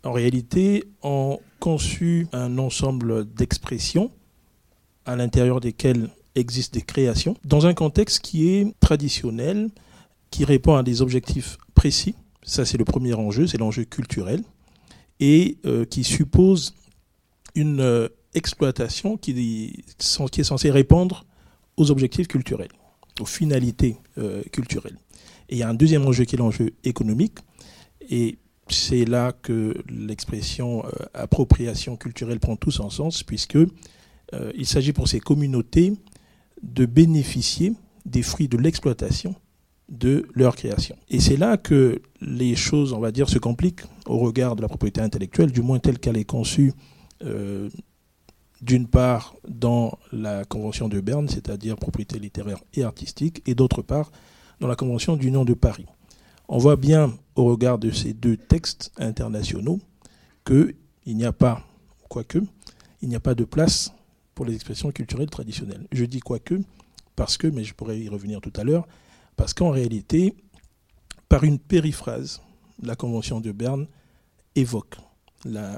en 0.04 0.14
réalité, 0.14 0.86
ont 1.04 1.40
conçu 1.60 2.28
un 2.34 2.58
ensemble 2.58 3.26
d'expressions 3.34 4.12
à 5.06 5.16
l'intérieur 5.16 5.60
desquelles 5.60 6.10
existent 6.36 6.78
des 6.78 6.86
créations, 6.86 7.36
dans 7.44 7.66
un 7.66 7.74
contexte 7.74 8.20
qui 8.22 8.50
est 8.50 8.74
traditionnel, 8.80 9.70
qui 10.30 10.46
répond 10.46 10.76
à 10.76 10.84
des 10.84 11.02
objectifs 11.02 11.58
précis. 11.76 12.16
Ça, 12.44 12.66
c'est 12.66 12.78
le 12.78 12.86
premier 12.86 13.14
enjeu, 13.14 13.48
c'est 13.48 13.58
l'enjeu 13.58 13.84
culturel, 13.84 14.44
et 15.20 15.58
euh, 15.66 15.86
qui 15.86 16.04
suppose 16.04 16.74
une 17.54 17.82
euh, 17.82 18.08
exploitation 18.34 19.18
qui, 19.18 19.84
est 20.00 20.44
censée 20.44 20.72
répondre 20.72 21.26
aux 21.78 21.92
objectifs 21.92 22.28
culturels, 22.28 22.72
aux 23.20 23.26
finalités 23.26 23.98
euh, 24.18 24.42
culturelles. 24.52 24.98
Et 25.50 25.56
il 25.56 25.58
y 25.58 25.64
a 25.64 25.70
un 25.70 25.74
deuxième 25.74 26.06
enjeu 26.06 26.24
qui 26.26 26.36
est 26.36 26.40
l'enjeu 26.40 26.72
économique. 26.84 27.40
Et 28.10 28.38
c'est 28.70 29.06
là 29.06 29.34
que 29.34 29.76
l'expression 29.90 30.86
euh, 30.86 30.90
appropriation 31.14 31.98
culturelle 31.98 32.40
prend 32.40 32.56
tout 32.56 32.72
son 32.72 32.90
sens, 32.90 33.24
puisque 33.24 33.58
euh, 33.58 34.52
il 34.56 34.66
s'agit 34.66 34.94
pour 34.94 35.08
ces 35.08 35.20
communautés 35.20 35.94
de 36.64 36.86
bénéficier 36.86 37.74
des 38.06 38.22
fruits 38.22 38.48
de 38.48 38.58
l'exploitation 38.58 39.36
de 39.90 40.26
leur 40.34 40.56
création. 40.56 40.96
Et 41.10 41.20
c'est 41.20 41.36
là 41.36 41.58
que 41.58 42.02
les 42.22 42.56
choses, 42.56 42.94
on 42.94 43.00
va 43.00 43.12
dire, 43.12 43.28
se 43.28 43.40
compliquent 43.40 43.82
au 44.06 44.20
regard 44.20 44.56
de 44.56 44.62
la 44.62 44.70
propriété 44.70 45.02
intellectuelle, 45.02 45.52
du 45.52 45.62
moins 45.62 45.80
telle 45.80 46.00
qu'elle 46.00 46.16
est 46.16 46.24
conçue 46.24 46.72
d'une 48.62 48.88
part 48.88 49.36
dans 49.48 49.98
la 50.12 50.46
Convention 50.46 50.88
de 50.88 51.00
Berne, 51.00 51.28
c'est-à-dire 51.28 51.78
propriété 51.78 52.20
littéraire 52.20 52.60
et 52.74 52.84
artistique, 52.84 53.42
et 53.46 53.56
d'autre 53.56 53.82
part 53.82 54.12
dans 54.60 54.68
la 54.68 54.76
Convention 54.76 55.16
du 55.16 55.32
nom 55.32 55.46
de 55.46 55.54
Paris. 55.54 55.88
On 56.48 56.58
voit 56.58 56.76
bien 56.76 57.14
au 57.36 57.46
regard 57.46 57.80
de 57.80 57.92
ces 57.92 58.14
deux 58.14 58.38
textes 58.38 58.92
internationaux 58.98 59.80
qu'il 60.46 60.76
n'y 61.06 61.26
a 61.26 61.32
pas, 61.32 61.64
quoique, 62.10 62.40
il 63.02 63.10
n'y 63.10 63.16
a 63.16 63.20
pas 63.20 63.36
de 63.36 63.44
place 63.44 63.94
pour 64.36 64.46
les 64.46 64.54
expressions 64.54 64.92
culturelles 64.92 65.30
traditionnelles. 65.30 65.88
Je 65.92 66.06
dis 66.06 66.20
quoique 66.20 66.56
parce 67.16 67.38
que, 67.38 67.48
mais 67.48 67.64
je 67.64 67.74
pourrais 67.74 68.00
y 68.00 68.10
revenir 68.10 68.42
tout 68.42 68.54
à 68.56 68.64
l'heure, 68.64 68.88
parce 69.36 69.54
qu'en 69.54 69.70
réalité, 69.70 70.36
par 71.30 71.44
une 71.44 71.60
périphrase, 71.60 72.42
la 72.82 72.96
Convention 72.96 73.42
de 73.42 73.52
Berne 73.52 73.88
évoque 74.56 74.98
euh, 75.46 75.78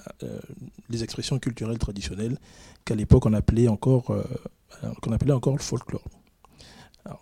les 0.89 1.03
expressions 1.03 1.39
culturelles 1.39 1.77
traditionnelles 1.77 2.37
qu'à 2.85 2.95
l'époque 2.95 3.25
on 3.25 3.33
appelait 3.33 3.67
encore 3.67 4.11
euh, 4.11 4.23
qu'on 5.01 5.11
appelait 5.11 5.33
encore 5.33 5.55
le 5.55 5.61
folklore. 5.61 6.03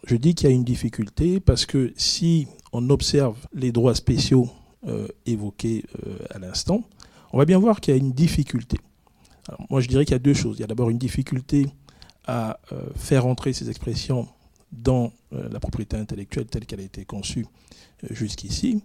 je 0.06 0.16
dis 0.16 0.36
qu'il 0.36 0.50
y 0.50 0.52
a 0.52 0.56
une 0.56 0.64
difficulté 0.64 1.40
parce 1.40 1.66
que 1.66 1.94
si 1.96 2.48
on 2.74 2.90
observe 2.90 3.38
les 3.54 3.72
droits 3.72 3.96
spéciaux 3.96 4.50
euh, 4.88 5.08
évoqués 5.26 5.86
à 6.32 6.40
l'instant, 6.40 6.84
on 7.34 7.38
va 7.38 7.46
bien 7.46 7.60
voir 7.60 7.82
qu'il 7.82 7.94
y 7.94 7.98
a 7.98 8.00
une 8.00 8.14
difficulté. 8.14 8.78
moi, 9.70 9.82
je 9.82 9.88
dirais 9.88 10.06
qu'il 10.06 10.14
y 10.14 10.16
a 10.16 10.20
deux 10.20 10.34
choses. 10.34 10.58
Il 10.58 10.62
y 10.62 10.64
a 10.64 10.68
d'abord 10.68 10.90
une 10.90 10.98
difficulté 10.98 11.68
à 12.26 12.60
faire 12.96 13.26
entrer 13.26 13.54
ces 13.54 13.70
expressions 13.70 14.28
dans 14.72 15.12
la 15.32 15.60
propriété 15.60 15.98
intellectuelle 15.98 16.46
telle 16.46 16.66
qu'elle 16.66 16.80
a 16.80 16.84
été 16.84 17.06
conçue 17.06 17.46
jusqu'ici. 18.10 18.82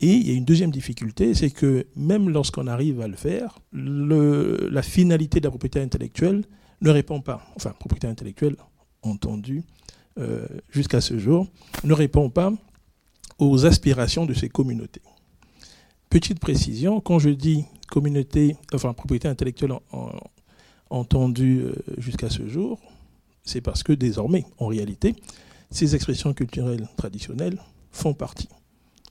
Et 0.00 0.14
il 0.14 0.28
y 0.28 0.30
a 0.30 0.34
une 0.34 0.46
deuxième 0.46 0.70
difficulté, 0.70 1.34
c'est 1.34 1.50
que 1.50 1.86
même 1.94 2.30
lorsqu'on 2.30 2.66
arrive 2.66 3.02
à 3.02 3.08
le 3.08 3.16
faire, 3.16 3.58
la 3.72 4.82
finalité 4.82 5.40
de 5.40 5.44
la 5.44 5.50
propriété 5.50 5.80
intellectuelle 5.80 6.44
ne 6.80 6.90
répond 6.90 7.20
pas, 7.20 7.42
enfin, 7.54 7.70
propriété 7.78 8.06
intellectuelle 8.06 8.56
entendue 9.02 9.62
euh, 10.18 10.46
jusqu'à 10.70 11.02
ce 11.02 11.18
jour, 11.18 11.46
ne 11.84 11.92
répond 11.92 12.30
pas 12.30 12.52
aux 13.38 13.66
aspirations 13.66 14.24
de 14.24 14.32
ces 14.32 14.48
communautés. 14.48 15.02
Petite 16.08 16.40
précision, 16.40 17.00
quand 17.00 17.18
je 17.18 17.30
dis 17.30 17.64
communauté, 17.88 18.56
enfin 18.72 18.94
propriété 18.94 19.28
intellectuelle 19.28 19.72
entendue 20.88 21.62
euh, 21.62 21.74
jusqu'à 21.98 22.30
ce 22.30 22.48
jour, 22.48 22.80
c'est 23.42 23.60
parce 23.60 23.82
que 23.82 23.92
désormais, 23.92 24.46
en 24.58 24.66
réalité, 24.66 25.14
ces 25.70 25.94
expressions 25.94 26.32
culturelles 26.32 26.88
traditionnelles 26.96 27.60
font 27.92 28.14
partie 28.14 28.48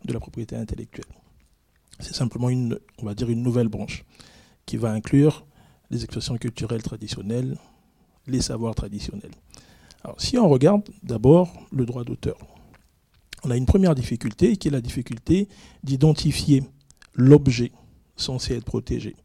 de 0.06 0.14
la 0.14 0.20
propriété 0.20 0.56
intellectuelle. 0.56 1.06
C'est 2.00 2.16
simplement 2.16 2.50
une, 2.50 2.80
on 3.00 3.06
va 3.06 3.14
dire, 3.14 3.30
une 3.30 3.44
nouvelle 3.44 3.68
branche 3.68 4.06
qui 4.66 4.78
va 4.78 4.92
inclure 4.92 5.46
les 5.90 6.04
expressions 6.04 6.38
culturelles 6.38 6.84
traditionnelles, 6.84 7.58
les 8.28 8.42
savoirs 8.42 8.76
traditionnels. 8.76 9.32
Alors, 10.04 10.22
si 10.22 10.38
on 10.38 10.48
regarde 10.48 10.84
d'abord 11.04 11.52
le 11.72 11.86
droit 11.86 12.04
d'auteur, 12.04 12.38
on 13.44 13.52
a 13.52 13.58
une 13.58 13.66
première 13.66 13.96
difficulté 13.96 14.58
qui 14.58 14.68
est 14.68 14.72
la 14.72 14.82
difficulté 14.82 15.48
d'identifier 15.84 16.64
l'objet 17.14 17.72
censé 18.16 18.56
être 18.56 18.66
protégé. 18.66 19.16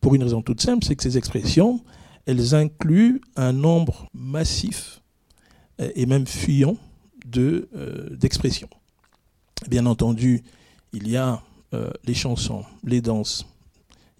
Pour 0.00 0.14
une 0.14 0.22
raison 0.22 0.42
toute 0.42 0.60
simple, 0.60 0.84
c'est 0.84 0.96
que 0.96 1.02
ces 1.02 1.18
expressions, 1.18 1.82
elles 2.26 2.54
incluent 2.54 3.20
un 3.36 3.52
nombre 3.52 4.08
massif 4.14 5.02
et 5.78 6.06
même 6.06 6.26
fuyant 6.26 6.76
euh, 7.36 8.16
d'expressions. 8.16 8.68
Bien 9.66 9.86
entendu, 9.86 10.42
il 10.92 11.08
y 11.08 11.16
a 11.16 11.42
euh, 11.74 11.90
les 12.04 12.14
chansons, 12.14 12.64
les 12.84 13.00
danses, 13.00 13.46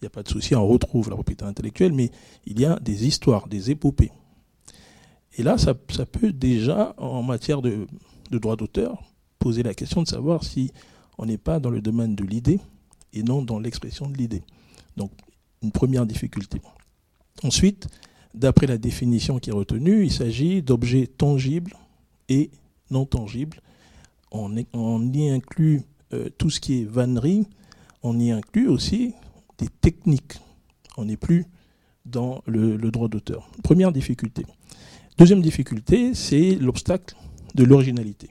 il 0.00 0.04
n'y 0.04 0.06
a 0.06 0.10
pas 0.10 0.22
de 0.22 0.28
souci, 0.28 0.54
on 0.54 0.66
retrouve 0.66 1.08
la 1.08 1.16
propriété 1.16 1.44
intellectuelle, 1.44 1.92
mais 1.92 2.10
il 2.46 2.60
y 2.60 2.64
a 2.64 2.78
des 2.78 3.06
histoires, 3.06 3.48
des 3.48 3.70
épopées. 3.70 4.12
Et 5.36 5.42
là, 5.42 5.58
ça, 5.58 5.74
peut 5.74 6.32
déjà, 6.32 6.94
en 6.98 7.22
matière 7.22 7.62
de, 7.62 7.86
droit 8.30 8.56
d'auteur, 8.56 9.02
poser 9.38 9.62
la 9.62 9.74
question 9.74 10.02
de 10.02 10.08
savoir 10.08 10.44
si 10.44 10.72
on 11.16 11.26
n'est 11.26 11.38
pas 11.38 11.58
dans 11.60 11.70
le 11.70 11.80
domaine 11.80 12.14
de 12.14 12.24
l'idée 12.24 12.60
et 13.12 13.22
non 13.22 13.42
dans 13.42 13.58
l'expression 13.58 14.08
de 14.08 14.16
l'idée. 14.16 14.42
Donc, 14.96 15.12
une 15.62 15.72
première 15.72 16.06
difficulté. 16.06 16.60
Ensuite, 17.42 17.88
d'après 18.34 18.66
la 18.66 18.78
définition 18.78 19.38
qui 19.38 19.50
est 19.50 19.52
retenue, 19.52 20.04
il 20.04 20.12
s'agit 20.12 20.62
d'objets 20.62 21.06
tangibles 21.06 21.74
et 22.28 22.50
non 22.90 23.04
tangibles. 23.04 23.60
On, 24.30 24.54
y 24.56 25.28
inclut 25.30 25.82
euh, 26.12 26.28
tout 26.36 26.50
ce 26.50 26.60
qui 26.60 26.82
est 26.82 26.84
vannerie, 26.84 27.46
on 28.02 28.18
y 28.18 28.30
inclut 28.30 28.68
aussi 28.68 29.14
des 29.58 29.68
techniques. 29.68 30.38
On 30.96 31.06
n'est 31.06 31.16
plus 31.16 31.46
dans 32.04 32.42
le, 32.46 32.76
droit 32.90 33.08
d'auteur. 33.08 33.48
Première 33.62 33.92
difficulté. 33.92 34.44
Deuxième 35.18 35.42
difficulté, 35.42 36.14
c'est 36.14 36.54
l'obstacle 36.54 37.16
de 37.54 37.64
l'originalité. 37.64 38.30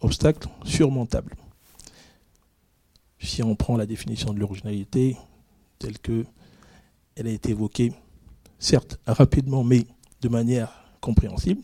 Obstacle 0.00 0.48
surmontable. 0.64 1.34
Si 3.18 3.42
on 3.42 3.54
prend 3.54 3.76
la 3.76 3.86
définition 3.86 4.32
de 4.32 4.40
l'originalité 4.40 5.16
telle 5.78 5.98
que 5.98 6.24
elle 7.14 7.26
a 7.26 7.30
été 7.30 7.50
évoquée, 7.50 7.92
certes 8.58 8.98
rapidement, 9.06 9.64
mais 9.64 9.86
de 10.22 10.28
manière 10.28 10.72
compréhensible, 11.00 11.62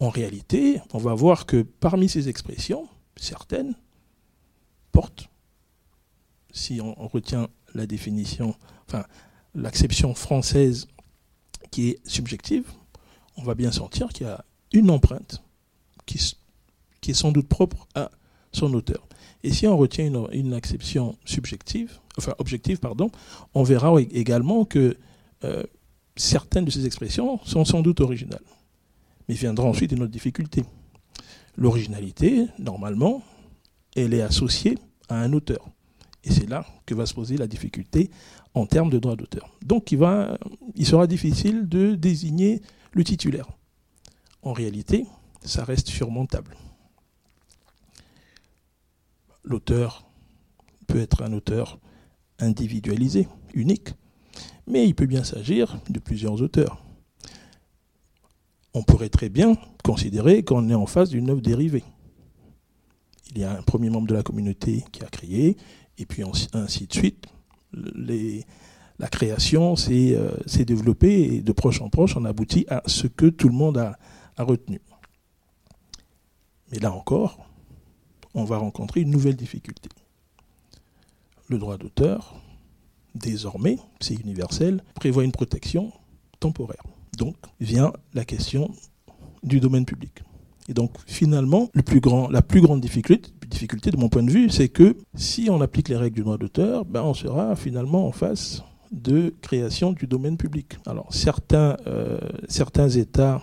en 0.00 0.08
réalité, 0.08 0.80
on 0.94 0.98
va 0.98 1.14
voir 1.14 1.46
que 1.46 1.62
parmi 1.62 2.08
ces 2.08 2.28
expressions, 2.28 2.88
certaines 3.16 3.74
portent 4.92 5.28
si 6.52 6.80
on, 6.80 6.94
retient 7.06 7.48
la 7.74 7.86
définition, 7.86 8.56
enfin 8.88 9.04
l'acception 9.54 10.14
française 10.14 10.88
qui 11.70 11.90
est 11.90 12.08
subjective, 12.08 12.64
on 13.36 13.42
va 13.42 13.54
bien 13.54 13.70
sentir 13.70 14.08
qu'il 14.08 14.26
y 14.26 14.30
a 14.30 14.44
une 14.72 14.90
empreinte 14.90 15.42
qui, 16.06 16.18
est 17.08 17.14
sans 17.14 17.30
doute 17.30 17.48
propre 17.48 17.86
à 17.94 18.10
son 18.52 18.72
auteur. 18.74 19.06
Et 19.42 19.52
si 19.52 19.66
on 19.66 19.76
retient 19.76 20.26
une, 20.32 20.54
acception 20.54 21.16
subjective, 21.24 22.00
enfin 22.18 22.34
objective, 22.38 22.78
pardon, 22.78 23.10
on 23.54 23.62
verra 23.62 24.00
également 24.00 24.64
que 24.64 24.96
euh, 25.44 25.62
certaines 26.16 26.64
de 26.64 26.70
ces 26.70 26.86
expressions 26.86 27.38
sont 27.44 27.64
sans 27.64 27.80
doute 27.80 28.00
originales. 28.00 28.42
Mais 29.30 29.36
viendra 29.36 29.64
ensuite 29.64 29.92
une 29.92 30.02
autre 30.02 30.10
difficulté. 30.10 30.64
L'originalité, 31.56 32.48
normalement, 32.58 33.22
elle 33.94 34.12
est 34.12 34.22
associée 34.22 34.76
à 35.08 35.20
un 35.20 35.32
auteur. 35.32 35.68
Et 36.24 36.32
c'est 36.32 36.48
là 36.48 36.66
que 36.84 36.96
va 36.96 37.06
se 37.06 37.14
poser 37.14 37.36
la 37.36 37.46
difficulté 37.46 38.10
en 38.54 38.66
termes 38.66 38.90
de 38.90 38.98
droit 38.98 39.14
d'auteur. 39.14 39.56
Donc 39.64 39.92
il, 39.92 40.00
il 40.74 40.84
sera 40.84 41.06
difficile 41.06 41.68
de 41.68 41.94
désigner 41.94 42.60
le 42.90 43.04
titulaire. 43.04 43.46
En 44.42 44.52
réalité, 44.52 45.06
ça 45.42 45.62
reste 45.62 45.90
surmontable. 45.90 46.56
L'auteur 49.44 50.10
peut 50.88 50.98
être 50.98 51.22
un 51.22 51.32
auteur 51.34 51.78
individualisé, 52.40 53.28
unique, 53.54 53.90
mais 54.66 54.88
il 54.88 54.96
peut 54.96 55.06
bien 55.06 55.22
s'agir 55.22 55.78
de 55.88 56.00
plusieurs 56.00 56.42
auteurs. 56.42 56.82
On 58.74 58.82
pourrait 58.82 59.08
très 59.08 59.28
bien 59.28 59.56
considérer 59.82 60.42
qu'on 60.44 60.68
est 60.68 60.74
en 60.74 60.86
face 60.86 61.10
d'une 61.10 61.30
œuvre 61.30 61.40
dérivée. 61.40 61.84
Il 63.34 63.38
y 63.38 63.44
a 63.44 63.56
un 63.56 63.62
premier 63.62 63.90
membre 63.90 64.08
de 64.08 64.14
la 64.14 64.22
communauté 64.22 64.84
qui 64.92 65.02
a 65.04 65.06
créé, 65.06 65.56
et 65.98 66.06
puis 66.06 66.22
ainsi 66.52 66.86
de 66.86 66.92
suite. 66.92 67.26
la 67.72 69.08
création 69.08 69.74
euh, 69.88 70.36
s'est 70.46 70.64
développée 70.64 71.36
et 71.36 71.40
de 71.40 71.52
proche 71.52 71.80
en 71.80 71.88
proche, 71.88 72.16
on 72.16 72.24
aboutit 72.24 72.66
à 72.68 72.82
ce 72.86 73.06
que 73.06 73.26
tout 73.26 73.48
le 73.48 73.54
monde 73.54 73.78
a, 73.78 73.98
retenu. 74.38 74.80
Mais 76.72 76.78
là 76.78 76.92
encore, 76.92 77.38
on 78.32 78.44
va 78.44 78.56
rencontrer 78.56 79.02
une 79.02 79.10
nouvelle 79.10 79.36
difficulté. 79.36 79.90
Le 81.48 81.58
droit 81.58 81.76
d'auteur, 81.76 82.40
désormais, 83.14 83.78
c'est 84.00 84.14
universel, 84.14 84.82
prévoit 84.94 85.24
une 85.24 85.32
protection 85.32 85.92
temporaire. 86.38 86.82
Donc 87.20 87.36
vient 87.60 87.92
la 88.14 88.24
question 88.24 88.70
du 89.42 89.60
domaine 89.60 89.84
public. 89.84 90.22
Et 90.70 90.74
donc 90.74 90.92
finalement, 91.06 91.68
la 91.74 91.82
plus 91.82 92.60
grande 92.62 92.80
difficulté, 92.80 93.30
difficulté 93.46 93.90
de 93.90 93.98
mon 93.98 94.08
point 94.08 94.22
de 94.22 94.30
vue, 94.30 94.48
c'est 94.48 94.70
que 94.70 94.96
si 95.14 95.48
on 95.50 95.60
applique 95.60 95.90
les 95.90 95.96
règles 95.96 96.16
du 96.16 96.22
droit 96.22 96.38
d'auteur, 96.38 96.86
ben 96.86 97.02
on 97.02 97.12
sera 97.12 97.56
finalement 97.56 98.06
en 98.06 98.12
face 98.12 98.62
de 98.90 99.34
création 99.42 99.92
du 99.92 100.06
domaine 100.06 100.38
public. 100.38 100.78
Alors 100.86 101.12
certains, 101.12 101.76
euh, 101.86 102.18
certains 102.48 102.88
États 102.88 103.42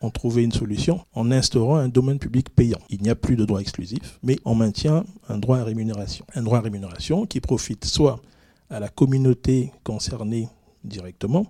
ont 0.00 0.10
trouvé 0.10 0.42
une 0.42 0.52
solution 0.52 1.04
en 1.12 1.30
instaurant 1.30 1.76
un 1.76 1.88
domaine 1.88 2.18
public 2.18 2.48
payant. 2.48 2.78
Il 2.88 3.02
n'y 3.02 3.10
a 3.10 3.14
plus 3.14 3.36
de 3.36 3.44
droit 3.44 3.60
exclusif, 3.60 4.18
mais 4.22 4.38
on 4.46 4.54
maintient 4.54 5.04
un 5.28 5.36
droit 5.36 5.58
à 5.58 5.64
rémunération. 5.64 6.24
Un 6.34 6.44
droit 6.44 6.58
à 6.58 6.62
rémunération 6.62 7.26
qui 7.26 7.40
profite 7.40 7.84
soit 7.84 8.22
à 8.70 8.80
la 8.80 8.88
communauté 8.88 9.70
concernée 9.84 10.48
directement, 10.82 11.46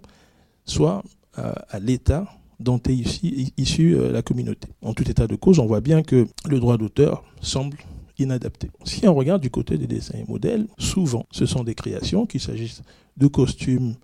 soit 0.64 1.05
à 1.38 1.79
l'État 1.79 2.27
dont 2.61 2.81
est 2.88 3.22
issue 3.57 3.96
euh, 3.96 4.12
la 4.12 4.22
communauté. 4.22 4.68
En 4.83 4.94
tout 4.94 5.09
état 5.09 5.27
de 5.27 5.37
cause, 5.37 5.59
on 5.59 5.66
voit 5.66 5.81
bien 5.81 6.03
que 6.03 6.27
le 6.48 6.59
droit 6.59 6.77
d'auteur 6.77 7.22
semble 7.40 7.79
inadapté. 8.18 8.70
Si 8.85 9.07
on 9.07 9.14
regarde 9.14 9.40
du 9.40 9.51
côté 9.51 9.79
des 9.79 9.87
dessins 9.87 10.18
et 10.18 10.24
modèles, 10.29 10.66
souvent 10.77 11.27
ce 11.31 11.46
sont 11.46 11.62
des 11.62 11.74
créations, 11.74 12.27
qu'il 12.27 12.40
s'agisse 12.40 12.83
de 13.16 13.27
costumes, 13.29 13.94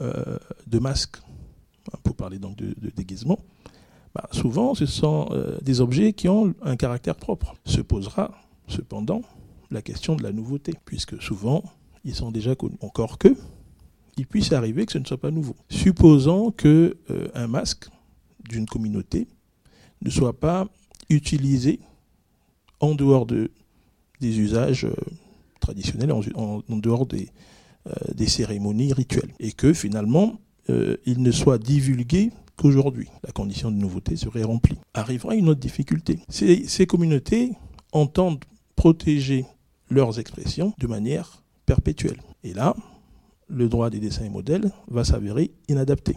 euh, 0.00 0.38
de 0.66 0.78
masques, 0.78 1.18
hein, 1.92 1.98
pour 2.02 2.16
parler 2.16 2.38
donc 2.38 2.56
de, 2.56 2.74
déguisement, 2.96 3.38
bah, 4.14 4.28
souvent 4.32 4.74
ce 4.74 4.86
sont 4.86 5.28
euh, 5.32 5.58
des 5.60 5.82
objets 5.82 6.14
qui 6.14 6.28
ont 6.28 6.54
un 6.62 6.76
caractère 6.76 7.16
propre. 7.16 7.54
Se 7.66 7.82
posera 7.82 8.30
cependant 8.68 9.20
la 9.70 9.82
question 9.82 10.16
de 10.16 10.22
la 10.22 10.32
nouveauté, 10.32 10.72
puisque 10.86 11.20
souvent 11.20 11.62
ils 12.04 12.14
sont 12.14 12.30
déjà 12.30 12.54
connus. 12.54 12.78
Encore 12.80 13.18
que, 13.18 13.36
il 14.18 14.26
puisse 14.26 14.52
arriver 14.52 14.84
que 14.84 14.92
ce 14.92 14.98
ne 14.98 15.04
soit 15.04 15.20
pas 15.20 15.30
nouveau. 15.30 15.56
Supposons 15.68 16.50
que 16.50 16.96
un 17.34 17.46
masque 17.46 17.88
d'une 18.48 18.66
communauté 18.66 19.28
ne 20.02 20.10
soit 20.10 20.38
pas 20.38 20.68
utilisé 21.10 21.80
en 22.80 22.94
dehors 22.94 23.26
de, 23.26 23.50
des 24.20 24.38
usages 24.38 24.84
euh, 24.84 24.94
traditionnels, 25.60 26.12
en, 26.12 26.62
dehors 26.68 27.06
des, 27.06 27.28
euh, 27.86 27.92
des, 28.14 28.26
cérémonies 28.26 28.92
rituelles. 28.92 29.32
Et 29.40 29.52
que 29.52 29.72
finalement, 29.72 30.40
euh, 30.70 30.96
il 31.06 31.22
ne 31.22 31.30
soit 31.30 31.58
divulgué 31.58 32.30
qu'aujourd'hui. 32.56 33.08
La 33.24 33.32
condition 33.32 33.70
de 33.70 33.76
nouveauté 33.76 34.16
serait 34.16 34.42
remplie. 34.42 34.78
Arrivera 34.94 35.34
une 35.34 35.48
autre 35.48 35.60
difficulté. 35.60 36.20
Ces, 36.28 36.66
ces 36.66 36.86
communautés 36.86 37.52
entendent 37.92 38.44
protéger 38.76 39.44
leurs 39.90 40.18
expressions 40.18 40.72
de 40.78 40.86
manière 40.86 41.42
perpétuelle. 41.66 42.20
Et 42.44 42.54
là, 42.54 42.76
le 43.48 43.68
droit 43.68 43.90
des 43.90 44.00
dessins 44.00 44.24
et 44.24 44.30
modèles 44.30 44.70
va 44.88 45.04
s'avérer 45.04 45.50
inadapté 45.68 46.16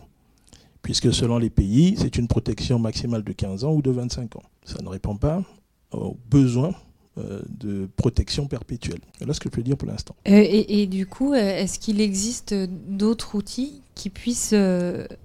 puisque 0.81 1.13
selon 1.13 1.37
les 1.37 1.49
pays, 1.49 1.95
c'est 1.97 2.17
une 2.17 2.27
protection 2.27 2.79
maximale 2.79 3.23
de 3.23 3.31
15 3.31 3.63
ans 3.63 3.73
ou 3.73 3.81
de 3.81 3.91
25 3.91 4.35
ans. 4.35 4.43
Ça 4.65 4.81
ne 4.81 4.89
répond 4.89 5.15
pas 5.15 5.43
aux 5.91 6.17
besoins 6.29 6.73
euh, 7.17 7.41
de 7.49 7.89
protection 7.97 8.47
perpétuelle. 8.47 9.01
Voilà 9.19 9.33
ce 9.33 9.39
que 9.39 9.49
je 9.49 9.51
peux 9.51 9.63
dire 9.63 9.77
pour 9.77 9.87
l'instant. 9.87 10.15
Euh, 10.27 10.45
et, 10.49 10.87
du 10.87 11.05
coup, 11.05 11.33
euh, 11.33 11.37
est-ce 11.37 11.77
qu'il 11.79 11.99
existe 11.99 12.55
d'autres 12.87 13.35
outils 13.35 13.81
qui 13.95 14.09
puissent 14.09 14.55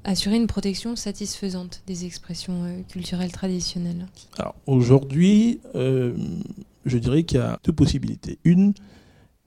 assurer 0.04 0.36
une 0.36 0.48
protection 0.48 0.96
satisfaisante 0.96 1.82
des 1.86 2.04
expressions 2.04 2.84
culturelles 2.88 3.32
traditionnelles? 3.32 4.06
Alors 4.38 4.54
aujourd'hui, 4.66 5.60
je 5.74 6.98
dirais 6.98 7.22
qu'il 7.22 7.38
y 7.38 7.42
a 7.42 7.58
deux 7.64 7.72
possibilités. 7.72 8.38
Une 8.44 8.74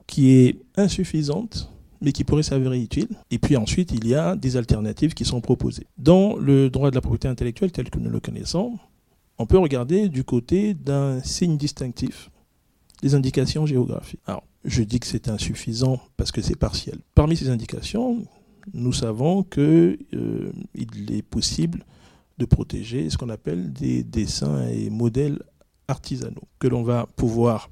qui 0.07 0.31
est 0.31 0.57
insuffisante 0.77 1.69
mais 2.01 2.11
qui 2.11 2.23
pourrait 2.23 2.43
s'avérer 2.43 2.81
utile. 2.81 3.09
Et 3.31 3.39
puis 3.39 3.57
ensuite, 3.57 3.91
il 3.91 4.07
y 4.07 4.15
a 4.15 4.35
des 4.35 4.57
alternatives 4.57 5.13
qui 5.13 5.25
sont 5.25 5.41
proposées. 5.41 5.87
Dans 5.97 6.35
le 6.35 6.69
droit 6.69 6.89
de 6.89 6.95
la 6.95 7.01
propriété 7.01 7.27
intellectuelle 7.27 7.71
tel 7.71 7.89
que 7.89 7.99
nous 7.99 8.09
le 8.09 8.19
connaissons, 8.19 8.77
on 9.37 9.45
peut 9.45 9.57
regarder 9.57 10.09
du 10.09 10.23
côté 10.23 10.73
d'un 10.73 11.21
signe 11.21 11.57
distinctif, 11.57 12.29
des 13.01 13.15
indications 13.15 13.65
géographiques. 13.65 14.19
Alors, 14.25 14.43
je 14.65 14.83
dis 14.83 14.99
que 14.99 15.07
c'est 15.07 15.29
insuffisant 15.29 15.99
parce 16.17 16.31
que 16.31 16.41
c'est 16.41 16.57
partiel. 16.57 16.99
Parmi 17.15 17.37
ces 17.37 17.49
indications, 17.49 18.25
nous 18.73 18.93
savons 18.93 19.43
qu'il 19.43 19.97
euh, 20.13 20.51
est 20.75 21.21
possible 21.21 21.85
de 22.37 22.45
protéger 22.45 23.09
ce 23.09 23.17
qu'on 23.17 23.29
appelle 23.29 23.71
des 23.71 24.03
dessins 24.03 24.67
et 24.67 24.89
modèles 24.89 25.41
artisanaux, 25.87 26.47
que 26.59 26.67
l'on 26.67 26.83
va 26.83 27.07
pouvoir 27.15 27.69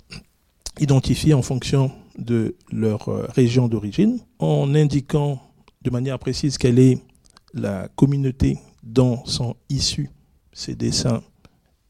identifier 0.80 1.34
en 1.34 1.42
fonction 1.42 1.92
de 2.18 2.56
leur 2.72 3.10
euh, 3.10 3.28
région 3.30 3.68
d'origine, 3.68 4.20
en 4.40 4.74
indiquant 4.76 5.42
de 5.82 5.90
manière 5.90 6.20
précise 6.20 6.58
quelle 6.58 6.80
est 6.80 7.00
la 7.54 7.88
communauté 7.96 8.60
dont 8.84 9.26
sont 9.26 9.56
issus 9.70 10.10
ces 10.52 10.76
dessins 10.76 11.22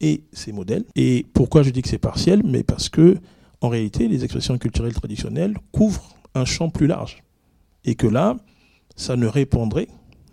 et 0.00 0.22
ces 0.32 0.52
modèles. 0.52 0.84
Et 0.94 1.26
pourquoi 1.32 1.62
je 1.62 1.70
dis 1.70 1.82
que 1.82 1.88
c'est 1.88 1.98
partiel? 1.98 2.42
Mais 2.44 2.62
parce 2.62 2.88
que, 2.88 3.18
en 3.60 3.68
réalité, 3.68 4.08
les 4.08 4.24
expressions 4.24 4.58
culturelles 4.58 4.94
traditionnelles 4.94 5.56
couvrent 5.72 6.16
un 6.34 6.44
champ 6.44 6.70
plus 6.70 6.86
large. 6.86 7.24
Et 7.84 7.94
que 7.94 8.06
là, 8.06 8.36
ça 8.96 9.16
ne 9.16 9.26
répondrait 9.26 9.88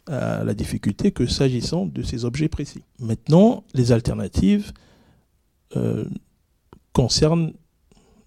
à 0.07 0.43
la 0.43 0.53
difficulté 0.53 1.11
que 1.11 1.25
s'agissant 1.25 1.85
de 1.85 2.03
ces 2.03 2.25
objets 2.25 2.49
précis. 2.49 2.83
Maintenant, 2.99 3.63
les 3.73 3.91
alternatives 3.91 4.71
euh, 5.75 6.05
concernent 6.93 7.53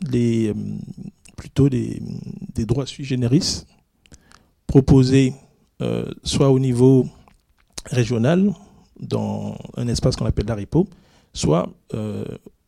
les, 0.00 0.48
euh, 0.48 0.54
plutôt 1.36 1.68
des, 1.68 2.00
des, 2.54 2.66
droits 2.66 2.86
sui 2.86 3.04
generis 3.04 3.64
proposés 4.66 5.34
euh, 5.80 6.04
soit 6.24 6.50
au 6.50 6.58
niveau 6.58 7.06
régional, 7.86 8.52
dans 9.00 9.56
un 9.76 9.86
espace 9.88 10.16
qu'on 10.16 10.26
appelle 10.26 10.46
l'ARIPO, 10.46 10.88
soit 11.32 11.72
euh, 11.94 12.24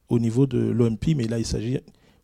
au 0.08 0.18
niveau 0.18 0.46
de 0.46 0.58
l'OMP, 0.58 1.14
mais 1.16 1.26
là 1.26 1.38
il 1.38 1.46
s'agit 1.46 1.78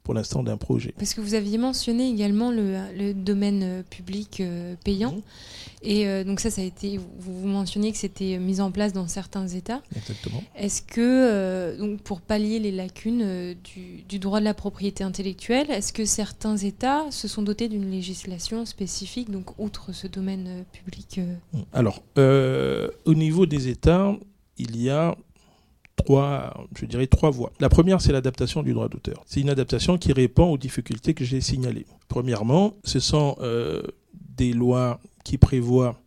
pour 0.07 0.15
l'instant 0.15 0.45
d'un 0.45 0.57
projet. 0.57 0.95
Parce 0.99 1.15
que 1.15 1.21
vous 1.21 1.35
aviez 1.35 1.59
mentionné 1.59 2.09
également 2.09 2.53
le, 2.53 2.77
le 2.97 3.13
domaine 3.13 3.63
euh, 3.65 3.83
public 3.83 4.39
euh, 4.39 4.77
payant. 4.85 5.11
Mmh. 5.11 5.23
Et 5.83 6.07
euh, 6.07 6.23
donc 6.23 6.39
ça, 6.39 6.49
ça 6.49 6.61
a 6.61 6.65
été, 6.65 7.01
vous, 7.19 7.49
mentionniez 7.49 7.91
que 7.91 7.99
c'était 7.99 8.39
mis 8.39 8.61
en 8.61 8.71
place 8.71 8.93
dans 8.93 9.09
certains 9.09 9.49
États. 9.49 9.83
Exactement. 9.97 10.45
Est-ce 10.55 10.81
que, 10.83 11.77
donc 11.77 12.03
pour 12.03 12.21
pallier 12.21 12.61
les 12.61 12.71
lacunes 12.71 13.57
du, 13.65 14.05
du, 14.09 14.21
droit 14.21 14.39
de 14.39 14.45
la 14.45 14.55
propriété 14.55 15.03
intellectuelle, 15.03 15.73
est-ce 15.73 15.93
que 15.93 16.05
certains 16.05 16.57
États 16.57 17.11
se 17.11 17.27
sont 17.27 17.43
dotés 17.43 17.69
d'une 17.69 17.91
législation 17.91 18.65
spécifique, 18.65 19.29
donc 19.29 19.59
outre 19.59 19.93
ce 19.93 20.07
domaine 20.07 20.65
public 20.73 21.21
Alors, 21.73 22.03
au 22.17 23.15
niveau 23.15 23.47
des 23.47 23.67
États, 23.67 24.17
il 24.57 24.81
y 24.81 24.89
a 24.89 25.17
trois, 25.97 26.67
je 26.79 26.87
dirais 26.87 27.07
trois 27.07 27.31
voies. 27.31 27.53
La 27.61 27.69
première, 27.69 28.01
c'est 28.01 28.13
l'adaptation 28.13 28.63
du 28.63 28.73
droit 28.73 28.89
d'auteur. 28.89 29.25
C'est 29.27 29.41
une 29.41 29.51
adaptation 29.51 29.99
qui 29.99 30.13
répond 30.13 30.51
aux 30.51 30.59
difficultés 30.59 31.15
que 31.15 31.25
j'ai 31.25 31.41
signalées. 31.41 31.87
Premièrement, 32.09 32.77
ce 32.85 33.01
sont 33.01 33.37
euh, 33.41 33.83
des 34.37 34.53
lois 34.53 35.01
qui 35.25 35.39
prévoient, 35.39 36.01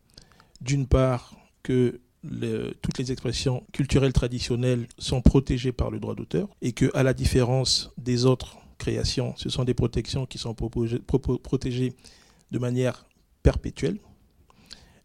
d'une 0.61 0.87
part, 0.87 1.35
que 1.63 1.99
toutes 2.81 2.97
les 2.97 3.11
expressions 3.11 3.63
culturelles 3.71 4.13
traditionnelles 4.13 4.87
sont 4.97 5.21
protégées 5.21 5.71
par 5.71 5.89
le 5.89 5.99
droit 5.99 6.15
d'auteur 6.15 6.49
et 6.61 6.73
que, 6.73 6.91
à 6.93 7.03
la 7.03 7.13
différence 7.13 7.91
des 7.97 8.25
autres 8.25 8.57
créations, 8.77 9.33
ce 9.37 9.49
sont 9.49 9.63
des 9.63 9.73
protections 9.73 10.25
qui 10.25 10.37
sont 10.37 10.53
proposées, 10.53 10.99
protégées 10.99 11.93
de 12.51 12.59
manière 12.59 13.05
perpétuelle 13.41 13.99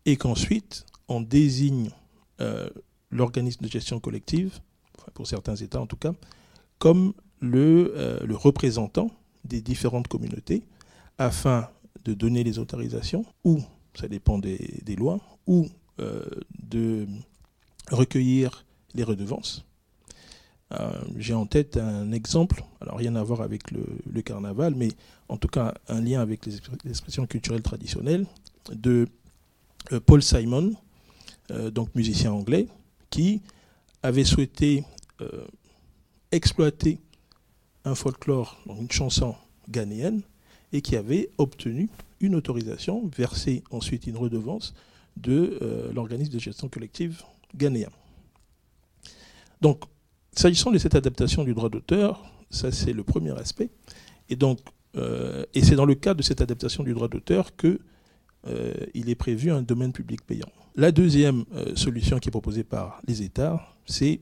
et 0.06 0.16
qu'ensuite 0.16 0.86
on 1.08 1.20
désigne 1.20 1.90
euh, 2.40 2.68
l'organisme 3.10 3.64
de 3.64 3.70
gestion 3.70 4.00
collective 4.00 4.60
pour 5.12 5.26
certains 5.26 5.56
États 5.56 5.80
en 5.80 5.86
tout 5.86 5.96
cas, 5.96 6.12
comme 6.78 7.14
le, 7.40 7.92
euh, 7.96 8.18
le 8.24 8.36
représentant 8.36 9.10
des 9.44 9.60
différentes 9.60 10.08
communautés 10.08 10.62
afin 11.18 11.68
de 12.04 12.14
donner 12.14 12.44
les 12.44 12.58
autorisations 12.58 13.24
ou, 13.44 13.60
ça 13.94 14.08
dépend 14.08 14.38
des, 14.38 14.96
lois, 14.96 15.20
ou 15.46 15.68
euh, 16.00 16.24
de 16.70 17.06
recueillir 17.90 18.64
les 18.94 19.04
redevances. 19.04 19.64
Euh, 20.72 20.90
J'ai 21.16 21.34
en 21.34 21.46
tête 21.46 21.76
un 21.76 22.10
exemple, 22.12 22.64
alors 22.80 22.96
rien 22.96 23.14
à 23.16 23.22
voir 23.22 23.42
avec 23.42 23.70
le, 23.70 23.84
le, 24.10 24.22
carnaval, 24.22 24.74
mais 24.74 24.88
en 25.28 25.36
tout 25.36 25.48
cas 25.48 25.74
un 25.88 26.00
lien 26.00 26.20
avec 26.20 26.46
les 26.46 26.56
expressions 26.88 27.26
culturelles 27.26 27.62
traditionnelles 27.62 28.26
de 28.72 29.06
Paul 30.06 30.22
Simon, 30.22 30.72
donc 31.72 31.94
musicien 31.94 32.32
anglais, 32.32 32.66
qui 33.10 33.42
avait 34.04 34.24
souhaité 34.24 34.84
euh, 35.22 35.46
exploiter 36.30 37.00
un 37.86 37.94
folklore, 37.94 38.60
une 38.66 38.90
chanson 38.90 39.34
ghanéenne, 39.70 40.20
et 40.72 40.82
qui 40.82 40.94
avait 40.96 41.30
obtenu 41.38 41.88
une 42.20 42.34
autorisation, 42.34 43.06
versé 43.16 43.64
ensuite 43.70 44.06
une 44.06 44.18
redevance 44.18 44.74
de 45.16 45.58
euh, 45.62 45.90
l'organisme 45.92 46.32
de 46.32 46.38
gestion 46.38 46.68
collective 46.68 47.22
ghanéen. 47.56 47.88
Donc, 49.62 49.84
s'agissant 50.32 50.70
de 50.70 50.78
cette 50.78 50.94
adaptation 50.94 51.42
du 51.42 51.54
droit 51.54 51.70
d'auteur, 51.70 52.30
ça 52.50 52.70
c'est 52.70 52.92
le 52.92 53.04
premier 53.04 53.30
aspect. 53.38 53.70
Et 54.28 54.36
euh, 54.96 55.44
et 55.54 55.62
c'est 55.64 55.76
dans 55.76 55.86
le 55.86 55.94
cadre 55.94 56.18
de 56.18 56.22
cette 56.22 56.42
adaptation 56.42 56.82
du 56.82 56.92
droit 56.92 57.08
d'auteur 57.08 57.56
que 57.56 57.80
euh, 58.46 58.74
il 58.92 59.08
est 59.08 59.14
prévu 59.14 59.50
un 59.50 59.62
domaine 59.62 59.92
public 59.92 60.24
payant. 60.26 60.48
La 60.76 60.92
deuxième 60.92 61.44
euh, 61.54 61.74
solution 61.76 62.18
qui 62.18 62.28
est 62.28 62.30
proposée 62.30 62.64
par 62.64 63.00
les 63.06 63.22
États, 63.22 63.74
c'est 63.86 64.20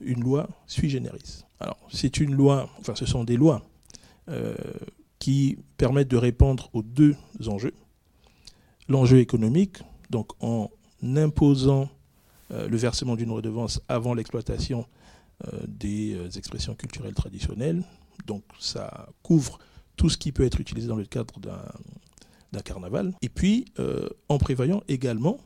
une 0.00 0.22
loi 0.22 0.48
sui 0.66 0.90
generis. 0.90 1.44
Alors, 1.60 1.78
c'est 1.90 2.18
une 2.18 2.34
loi, 2.34 2.68
enfin, 2.80 2.94
ce 2.94 3.06
sont 3.06 3.24
des 3.24 3.36
lois 3.36 3.62
euh, 4.28 4.54
qui 5.18 5.56
permettent 5.78 6.10
de 6.10 6.16
répondre 6.16 6.68
aux 6.72 6.82
deux 6.82 7.16
enjeux. 7.46 7.74
L'enjeu 8.88 9.18
économique, 9.18 9.78
donc 10.10 10.32
en 10.40 10.70
imposant 11.02 11.88
le 12.50 12.76
versement 12.76 13.16
d'une 13.16 13.30
redevance 13.30 13.80
avant 13.88 14.12
l'exploitation 14.14 14.86
des 15.66 16.16
expressions 16.36 16.74
culturelles 16.74 17.14
traditionnelles. 17.14 17.82
Donc, 18.26 18.44
ça 18.60 19.08
couvre 19.22 19.58
tout 19.96 20.10
ce 20.10 20.18
qui 20.18 20.30
peut 20.30 20.44
être 20.44 20.60
utilisé 20.60 20.86
dans 20.86 20.96
le 20.96 21.06
cadre 21.06 21.40
d'un 22.54 22.60
carnaval. 22.60 23.12
Et 23.22 23.28
puis, 23.28 23.66
euh, 23.78 24.08
en 24.28 24.38
prévoyant 24.38 24.82
également 24.88 25.38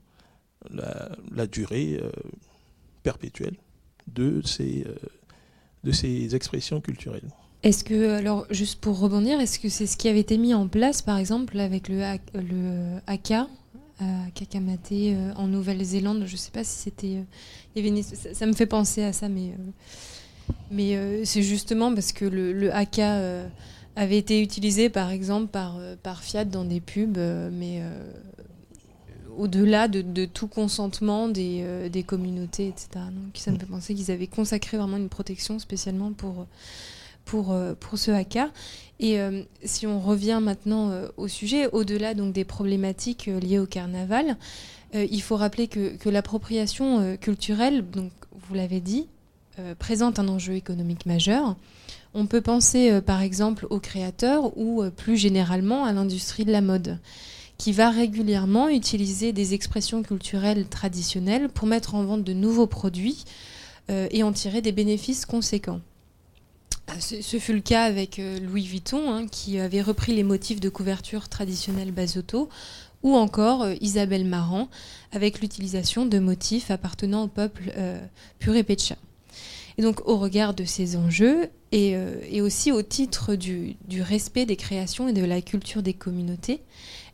la, 0.71 1.47
durée 1.47 1.99
euh, 2.03 2.11
perpétuelle 3.03 3.57
de 4.07 4.43
ces, 4.45 4.85
euh, 4.87 4.95
de 5.85 5.93
ces 5.93 6.35
expressions 6.35 6.81
culturelles. 6.81 7.29
Est-ce 7.63 7.83
que, 7.83 8.11
alors, 8.11 8.47
juste 8.51 8.81
pour 8.81 8.99
rebondir, 9.01 9.41
est-ce 9.41 9.59
que 9.59 9.69
c'est 9.69 9.87
ce 9.87 9.97
qui 9.97 10.09
avait 10.09 10.21
été 10.21 10.39
mis 10.39 10.55
en 10.55 10.69
place, 10.69 11.03
par 11.03 11.19
exemple, 11.19 11.59
avec 11.59 11.89
le, 11.89 12.03
le 12.35 12.99
à 13.07 13.17
Kakamate 13.17 14.93
en 15.37 15.49
Nouvelle-Zélande? 15.49 16.25
Je 16.27 16.33
ne 16.33 16.37
sais 16.37 16.53
pas 16.53 16.63
si 16.63 16.79
c'était. 16.79 17.25
Euh, 17.77 18.03
ça, 18.03 18.35
ça, 18.35 18.47
me 18.47 18.53
fait 18.53 18.67
penser 18.67 19.03
à 19.03 19.13
ça, 19.13 19.29
mais, 19.29 19.55
mais 20.71 21.25
c'est 21.25 21.43
justement 21.43 21.93
parce 21.93 22.13
que 22.13 22.25
le, 22.25 22.53
le 22.53 22.73
avait 23.99 24.19
été 24.19 24.41
utilisé, 24.41 24.89
par 24.89 25.11
exemple, 25.11 25.49
par, 25.49 25.79
par 26.03 26.23
Fiat 26.23 26.45
dans 26.45 26.65
des 26.65 26.81
pubs, 26.81 27.19
mais 27.53 27.83
au-delà 29.39 29.89
de, 29.89 30.25
tout 30.27 30.49
consentement 30.49 31.29
des, 31.29 31.61
euh, 31.63 32.03
communautés, 32.03 32.69
etc. 32.69 32.89
Donc 32.95 33.37
ça 33.37 33.53
me 33.53 33.59
fait 33.59 33.67
penser 33.67 33.95
qu'ils 33.95 34.11
avaient 34.11 34.27
consacré 34.27 34.77
vraiment 34.77 34.97
une 34.97 35.09
protection 35.09 35.59
spécialement 35.59 36.13
pour, 36.13 36.47
pour, 37.25 37.53
euh, 37.53 37.75
pour 37.79 37.99
ce 37.99 38.11
haka. 38.11 38.51
Et 38.99 39.21
euh, 39.21 39.43
si 39.65 39.87
on 39.87 40.01
revient 40.01 40.41
maintenant 40.43 40.91
euh, 40.91 41.09
au 41.17 41.29
sujet, 41.29 41.69
au-delà 41.73 42.15
donc 42.15 42.33
des 42.33 42.45
problématiques 42.45 43.29
euh, 43.29 43.39
liées 43.39 43.61
au 43.61 43.67
carnaval, 43.67 44.37
euh, 44.95 45.07
il 45.09 45.23
faut 45.23 45.37
rappeler 45.37 45.69
que, 45.69 45.97
que 45.97 46.09
l'appropriation 46.09 46.99
euh, 46.99 47.17
culturelle, 47.17 47.89
donc 47.89 48.11
vous 48.33 48.55
l'avez 48.55 48.81
dit, 48.81 49.07
présente 49.81 50.21
un 50.21 50.29
enjeu 50.29 50.55
économique 50.55 51.05
majeur. 51.05 51.57
On 52.15 52.27
peut 52.27 52.41
penser 52.41 53.01
par 53.03 53.21
exemple 53.23 53.67
aux 53.71 53.81
créateurs 53.81 54.57
ou 54.57 54.83
plus 54.97 55.17
généralement 55.17 55.85
à 55.85 55.93
l'industrie 55.93 56.45
de 56.45 56.53
la 56.53 56.61
mode 56.61 56.99
qui 57.59 57.73
va 57.73 57.91
régulièrement 57.91 58.69
utiliser 58.69 59.33
des 59.33 59.53
expressions 59.53 60.03
culturelles 60.03 60.69
traditionnelles 60.69 61.49
pour 61.49 61.67
mettre 61.67 61.97
en 61.97 62.05
vente 62.05 62.23
de 62.23 62.33
nouveaux 62.33 62.69
produits 62.69 63.25
euh, 63.91 64.07
et 64.13 64.23
en 64.23 64.33
tirer 64.33 64.63
des 64.63 64.73
bénéfices 64.73 65.27
conséquents. 65.27 65.81
Ce, 67.01 67.39
fut 67.39 67.53
le 67.53 67.61
cas 67.61 67.83
avec 67.83 68.19
euh, 68.19 68.39
Louis 68.41 68.65
Vuitton, 68.65 69.13
hein, 69.13 69.27
qui 69.27 69.59
avait 69.59 69.83
repris 69.83 70.15
les 70.15 70.23
motifs 70.23 70.61
de 70.61 70.71
couverture 70.71 71.29
traditionnelle 71.29 71.93
Basoto, 71.93 72.49
ou 73.03 73.15
encore 73.15 73.63
euh, 73.63 73.75
Isabelle 73.81 74.25
Marant, 74.25 74.69
avec 75.13 75.41
l'utilisation 75.41 76.07
de 76.07 76.19
motifs 76.19 76.71
appartenant 76.71 77.25
au 77.25 77.29
peuple 77.29 77.73
euh. 77.77 78.01
Et 79.79 79.83
donc, 79.83 80.07
au 80.09 80.19
regard 80.19 80.55
de 80.55 80.65
ces 80.65 80.97
enjeux, 80.97 81.49
et, 81.71 81.95
euh, 81.95 82.43
aussi 82.43 82.73
au 82.73 82.83
titre 82.83 83.37
du, 83.37 83.77
respect 84.01 84.45
des 84.45 84.57
créations 84.57 85.09
et 85.09 85.13
de 85.13 85.25
la 85.25 85.41
culture 85.41 85.85
des 85.85 85.95
communautés, 85.95 86.61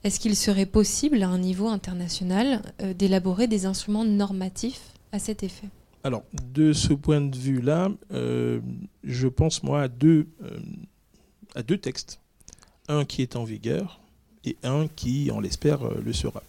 est-ce 0.03 0.19
qu'il 0.19 0.35
serait 0.35 0.65
possible, 0.65 1.23
à 1.23 1.29
un 1.29 1.39
niveau 1.39 1.69
international, 1.69 2.63
euh, 2.81 2.95
d'élaborer 2.95 3.49
des 3.49 3.67
instruments 3.67 4.07
normatifs 4.07 4.81
à 5.13 5.19
cet 5.19 5.43
effet? 5.43 5.69
Alors, 6.05 6.23
de 6.55 6.73
ce 6.73 6.95
point 6.95 7.21
de 7.21 7.37
vue-là, 7.37 7.91
euh, 8.13 8.61
je 9.03 9.29
pense, 9.29 9.63
moi, 9.63 9.83
à 9.83 9.89
deux, 9.89 10.27
à 11.55 11.63
deux 11.63 11.79
textes. 11.79 12.21
Un 12.89 13.05
qui 13.05 13.21
est 13.21 13.37
en 13.37 13.45
vigueur 13.45 14.01
et 14.45 14.57
un 14.63 14.89
qui, 14.89 15.31
on 15.33 15.41
l'espère, 15.41 15.89
le 15.89 16.13
sera. 16.15 16.43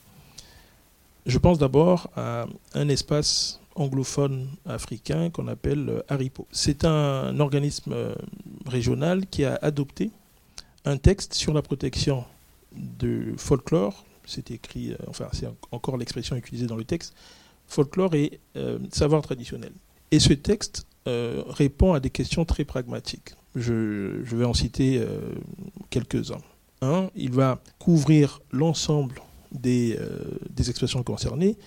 Je 1.26 1.38
pense 1.38 1.58
d'abord 1.58 2.10
à 2.16 2.46
un 2.74 2.90
espace 2.90 3.60
anglophone 3.76 4.48
africain 4.66 5.30
qu'on 5.30 5.48
appelle 5.48 6.04
Haripo. 6.08 6.48
C'est 6.52 6.86
un 6.86 7.40
organisme 7.40 7.94
régional 8.66 9.28
qui 9.28 9.44
a 9.46 9.60
adopté 9.62 10.12
un 10.86 10.98
texte 10.98 11.34
sur 11.34 11.54
la 11.54 11.62
protection 11.62 12.24
de 12.74 13.34
folklore, 13.38 14.06
c'est 14.26 14.52
écrit, 14.52 14.92
euh, 14.92 14.98
enfin 15.08 15.28
c'est 15.34 15.48
encore 15.72 15.98
l'expression 15.98 16.36
utilisée 16.36 16.68
dans 16.68 16.76
le 16.76 16.84
texte, 16.84 17.14
folklore 17.68 18.14
et 18.16 18.40
euh, 18.56 18.80
savoir 18.92 19.22
traditionnel. 19.22 19.72
Et 20.12 20.20
ce 20.20 20.34
texte 20.34 20.86
euh, 21.08 21.44
répond 21.48 21.94
à 21.94 22.00
des 22.00 22.10
questions 22.10 22.46
très 22.46 22.66
pragmatiques. 22.66 23.36
Je, 23.56 24.22
vais 24.36 24.46
en 24.46 24.54
citer 24.54 25.02
quelques-uns. 25.90 26.42
Un, 26.82 27.10
il 27.16 27.32
va 27.32 27.62
couvrir 27.80 28.42
l'ensemble 28.52 29.22
euh, 29.66 30.20
des 30.50 30.70
expressions 30.70 31.04
concernées. 31.04 31.58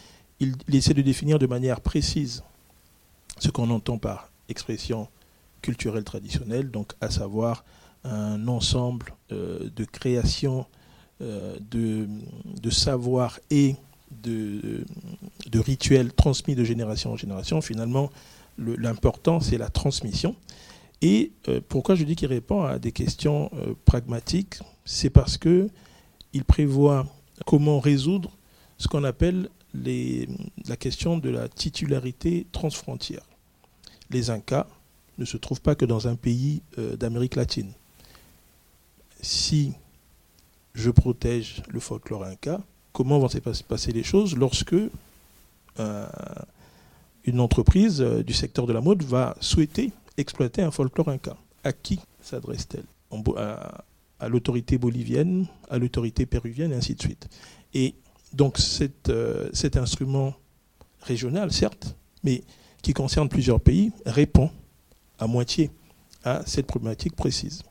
Il, 0.41 0.55
essaie 0.73 0.95
de 0.95 1.03
définir 1.03 1.39
de 1.39 1.47
manière 1.47 1.81
précise 1.81 2.43
ce 3.39 3.51
qu'on 3.51 3.71
entend 3.71 3.99
par 3.99 4.31
expression 4.49 5.09
culturelle 5.63 6.05
traditionnelle, 6.05 6.71
donc 6.71 6.93
à 7.01 7.11
savoir 7.11 7.65
un 8.05 8.47
ensemble 8.47 9.15
euh, 9.33 9.69
de 9.75 9.85
créations, 9.85 10.67
euh, 11.21 11.57
de, 11.71 12.09
de 12.63 12.71
savoir 12.71 13.41
et 13.51 13.75
de, 14.23 14.85
rituels 15.55 16.13
transmis 16.13 16.55
de 16.55 16.65
génération 16.65 17.13
en 17.13 17.17
génération. 17.17 17.61
Finalement, 17.61 18.11
le- 18.57 18.77
l'important, 18.77 19.41
c'est 19.41 19.59
la 19.59 19.69
transmission. 19.69 20.37
Et 21.03 21.33
euh, 21.49 21.61
pourquoi 21.69 21.97
je 21.97 22.05
dis 22.05 22.17
qu'il 22.17 22.29
répond 22.29 22.63
à 22.63 22.79
des 22.79 22.93
questions 22.93 23.51
pragmatiques? 23.85 24.61
C'est 24.85 25.11
parce 25.11 25.37
que 25.37 25.69
il 26.33 26.45
prévoit 26.45 27.07
comment 27.47 27.81
résoudre 27.81 28.31
ce 28.79 28.89
qu'on 28.89 29.05
appelle 29.05 29.49
la 29.75 30.77
question 30.77 31.19
de 31.19 31.31
la 31.31 31.49
titularité 31.49 32.47
transfrontière. 32.53 33.23
Les 34.11 34.31
Incas 34.31 34.67
ne 35.19 35.25
se 35.25 35.37
trouvent 35.37 35.61
pas 35.61 35.75
que 35.75 35.85
dans 35.85 36.09
un 36.09 36.17
pays 36.17 36.63
euh, 36.79 36.97
d'Amérique 36.97 37.37
latine. 37.37 37.73
Si 39.21 39.73
je 40.75 40.91
protège 40.91 41.63
le 41.69 41.81
folklore 41.81 42.25
inca, 42.25 42.61
comment 42.93 43.19
vont 43.19 43.29
se 43.29 43.39
pas- 43.39 43.53
passer 43.67 43.93
les 43.93 44.05
choses 44.05 44.37
lorsque 44.37 44.77
euh, 45.79 46.07
une 47.25 47.41
entreprise 47.41 48.01
euh, 48.01 48.23
du 48.23 48.33
secteur 48.33 48.67
de 48.67 48.73
la 48.73 48.81
mode 48.81 49.03
va 49.03 49.37
souhaiter 49.41 49.91
exploiter 50.17 50.63
un 50.63 50.71
folklore 50.71 51.09
inca? 51.09 51.37
À 51.65 51.73
qui 51.73 52.01
s'adresse-t-elle? 52.23 52.85
À 54.21 54.29
l'autorité 54.29 54.79
bolivienne, 54.79 55.47
à 55.71 55.79
l'autorité 55.79 56.27
péruvienne, 56.27 56.73
et 56.73 56.77
ainsi 56.77 56.95
de 56.95 57.03
suite. 57.03 57.29
Et 57.75 57.95
donc 58.33 58.59
cet, 58.59 59.09
euh, 59.09 59.49
cet 59.53 59.77
instrument 59.77 60.35
régional, 61.01 61.53
certes, 61.53 61.97
mais 62.23 62.43
qui 62.83 62.93
concerne 62.93 63.29
plusieurs 63.29 63.61
pays, 63.61 63.93
répond 64.07 64.51
à 65.19 65.27
moitié 65.27 65.71
à 66.25 66.43
cette 66.47 66.67
problématique 66.67 67.17
précise. 67.17 67.63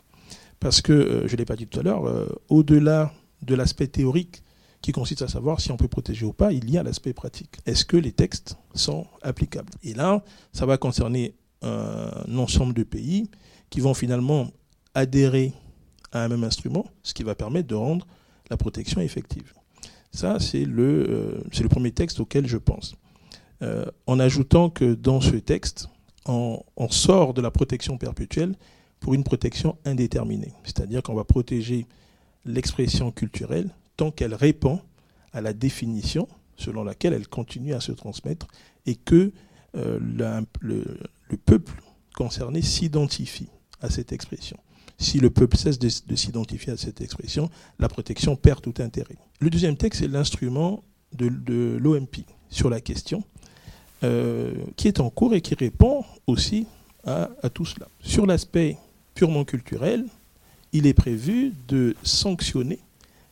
Parce 0.60 0.82
que, 0.82 0.94
euh, 0.94 1.28
je 1.28 1.34
ne 1.34 1.38
l'ai 1.38 1.46
pas 1.46 1.56
dit 1.56 1.68
tout 1.68 1.80
à 1.80 1.84
l'heure, 1.84 2.08
euh, 2.08 2.28
au-delà 2.50 3.14
de 3.42 3.56
l'aspect 3.56 3.88
théorique 3.88 4.44
qui 4.82 4.92
consiste 4.92 5.22
à 5.22 5.28
savoir 5.28 5.60
si 5.60 5.72
on 5.72 5.78
peut 5.78 5.88
protéger 5.88 6.26
ou 6.26 6.34
pas, 6.34 6.52
il 6.52 6.70
y 6.70 6.78
a 6.78 6.84
l'aspect 6.84 7.14
pratique. 7.14 7.58
Est-ce 7.66 7.86
que 7.86 7.98
les 7.98 8.12
textes 8.12 8.58
sont 8.74 9.06
applicables? 9.22 9.72
Et 9.84 9.94
là, 9.94 10.24
ça 10.54 10.66
va 10.66 10.78
concerner 10.78 11.36
un 11.64 12.38
ensemble 12.38 12.74
de 12.74 12.84
pays 12.84 13.30
qui 13.70 13.80
vont 13.80 13.94
finalement 13.94 14.48
adhérer 14.94 15.54
à 16.12 16.24
un 16.24 16.28
même 16.28 16.44
instrument, 16.44 16.86
ce 17.04 17.14
qui 17.14 17.24
va 17.24 17.36
permettre 17.36 17.68
de 17.68 17.76
rendre 17.76 18.06
la 18.50 18.58
protection 18.58 19.02
effective. 19.02 19.57
Ça, 20.12 20.40
c'est 20.40 20.66
le, 20.66 21.10
euh, 21.10 21.44
le 21.60 21.70
premier 21.70 21.92
texte 21.92 22.20
auquel 22.20 22.48
je 22.48 22.58
pense. 22.58 22.96
Euh, 23.64 23.86
en 24.06 24.20
ajoutant 24.20 24.70
que 24.70 24.94
dans 24.94 25.22
ce 25.22 25.36
texte, 25.36 25.90
on, 26.26 26.64
sort 26.90 27.34
de 27.34 27.42
la 27.42 27.52
protection 27.52 27.98
perpétuelle 27.98 28.56
pour 29.00 29.14
une 29.14 29.24
protection 29.24 29.78
indéterminée. 29.86 30.54
C'est-à-dire 30.64 31.02
qu'on 31.02 31.14
va 31.14 31.24
protéger 31.24 31.86
l'expression 32.46 33.12
culturelle 33.12 33.70
tant 33.96 34.12
qu'elle 34.12 34.34
répond 34.34 34.82
à 35.34 35.42
la 35.42 35.54
définition 35.54 36.28
selon 36.56 36.84
laquelle 36.84 37.14
elle 37.14 37.28
continue 37.28 37.74
à 37.74 37.80
se 37.80 37.92
transmettre 37.92 38.48
et 38.86 38.96
que 38.96 39.32
euh, 39.76 40.00
le 40.60 41.38
peuple 41.46 41.82
concerné 42.16 42.62
s'identifie 42.62 43.50
à 43.82 43.90
cette 43.90 44.12
expression. 44.12 44.58
Si 44.98 45.20
le 45.20 45.30
peuple 45.30 45.58
cesse 45.58 45.80
de, 45.80 45.90
de 46.08 46.16
s'identifier 46.16 46.74
à 46.74 46.78
cette 46.78 47.02
expression, 47.02 47.50
la 47.80 47.88
protection 47.88 48.36
perd 48.36 48.62
tout 48.62 48.74
intérêt. 48.80 49.18
Le 49.40 49.50
deuxième 49.50 49.78
texte, 49.78 50.02
c'est 50.02 50.08
l'instrument 50.08 50.84
de, 51.14 51.78
l'OMP 51.80 52.26
sur 52.50 52.70
la 52.70 52.82
question, 52.82 53.24
euh, 54.04 54.54
qui 54.76 54.88
est 54.88 55.00
en 55.00 55.10
cours 55.10 55.34
et 55.34 55.42
qui 55.42 55.56
répond 55.56 56.04
aussi 56.26 56.68
à, 57.06 57.30
à 57.44 57.50
tout 57.50 57.66
cela. 57.66 57.88
Sur 58.02 58.26
l'aspect 58.26 58.78
purement 59.14 59.46
culturel, 59.46 60.06
il 60.74 60.86
est 60.86 60.94
prévu 60.94 61.54
de 61.68 61.96
sanctionner 62.04 62.80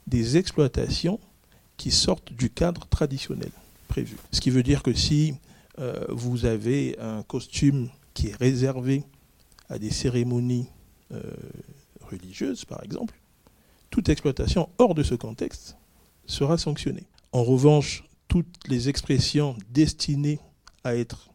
des 0.07 0.38
exploitations 0.38 1.20
qui 1.78 1.91
sortent 1.91 2.34
du 2.34 2.49
cadre 2.49 2.88
traditionnel 2.88 3.51
prévu. 3.88 4.18
Ce 4.32 4.41
qui 4.41 4.49
veut 4.49 4.63
dire 4.63 4.84
que 4.84 4.93
si 4.93 5.36
euh, 5.80 6.05
vous 6.09 6.45
avez 6.45 6.97
un 6.99 7.24
costume 7.24 7.89
qui 8.13 8.28
est 8.28 8.36
réservé 8.36 9.03
à 9.70 9.78
des 9.78 9.89
cérémonies 9.89 10.68
euh, 11.14 11.22
religieuses, 12.01 12.66
par 12.66 12.84
exemple, 12.84 13.16
toute 13.89 14.10
exploitation 14.10 14.70
hors 14.78 14.95
de 14.95 15.03
ce 15.03 15.16
contexte 15.16 15.78
sera 16.26 16.58
sanctionnée. 16.58 17.06
En 17.32 17.43
revanche, 17.43 18.03
toutes 18.28 18.68
les 18.68 18.89
expressions 18.89 19.56
destinées 19.72 20.39
à 20.84 20.95
être 20.95 21.30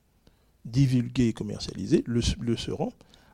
divulguées 0.65 1.29
et 1.29 1.33
commercialisées 1.33 2.05
le, 2.07 2.21
seront, 2.57 2.93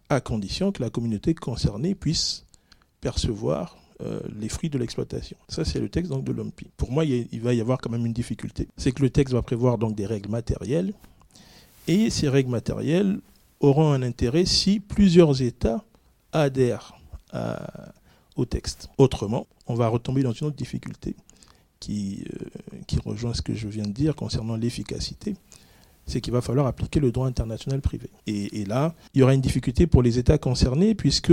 à 0.08 0.20
condition 0.20 0.72
que 0.72 0.82
la 0.82 0.90
communauté 0.90 1.34
concernée 1.34 1.94
puisse 1.94 2.44
percevoir 3.00 3.76
euh, 4.02 4.20
les 4.38 4.48
fruits 4.48 4.70
de 4.70 4.78
l'exploitation. 4.78 5.36
Ça, 5.48 5.64
c'est 5.64 5.80
le 5.80 5.88
texte 5.88 6.12
de 6.12 6.32
l'OMPI. 6.32 6.68
Pour 6.76 6.92
moi, 6.92 7.04
il, 7.04 7.26
il 7.32 7.40
va 7.40 7.54
y 7.54 7.60
avoir 7.60 7.78
quand 7.78 7.90
même 7.90 8.06
une 8.06 8.12
difficulté. 8.12 8.68
C'est 8.76 8.92
que 8.92 9.02
le 9.02 9.10
texte 9.10 9.34
va 9.34 9.42
prévoir 9.42 9.78
donc 9.78 9.94
des 9.94 10.06
règles 10.06 10.30
matérielles, 10.30 10.92
et 11.88 12.10
ces 12.10 12.28
règles 12.28 12.50
matérielles 12.50 13.20
auront 13.60 13.92
un 13.92 14.02
intérêt 14.02 14.44
si 14.44 14.80
plusieurs 14.80 15.40
États 15.42 15.84
adhèrent 16.40 16.94
à- 17.32 17.92
au 18.36 18.44
texte. 18.44 18.88
Autrement, 18.98 19.46
on 19.66 19.74
va 19.74 19.88
retomber 19.88 20.22
dans 20.22 20.32
une 20.32 20.48
autre 20.48 20.56
difficulté 20.56 21.16
qui, 21.80 22.24
euh, 22.32 22.78
qui 22.86 22.98
rejoint 22.98 23.34
ce 23.34 23.42
que 23.42 23.54
je 23.54 23.68
viens 23.68 23.84
de 23.84 23.92
dire 23.92 24.14
concernant 24.14 24.56
l'efficacité 24.56 25.34
c'est 26.06 26.20
qu'il 26.20 26.32
va 26.32 26.40
falloir 26.40 26.66
appliquer 26.66 27.00
le 27.00 27.10
droit 27.10 27.26
international 27.26 27.80
privé. 27.80 28.08
Et, 28.26 28.64
là, 28.64 28.94
il 29.12 29.20
y 29.20 29.22
aura 29.22 29.34
une 29.34 29.40
difficulté 29.40 29.86
pour 29.86 30.02
les 30.02 30.18
États 30.18 30.38
concernés, 30.38 30.94
puisque 30.94 31.32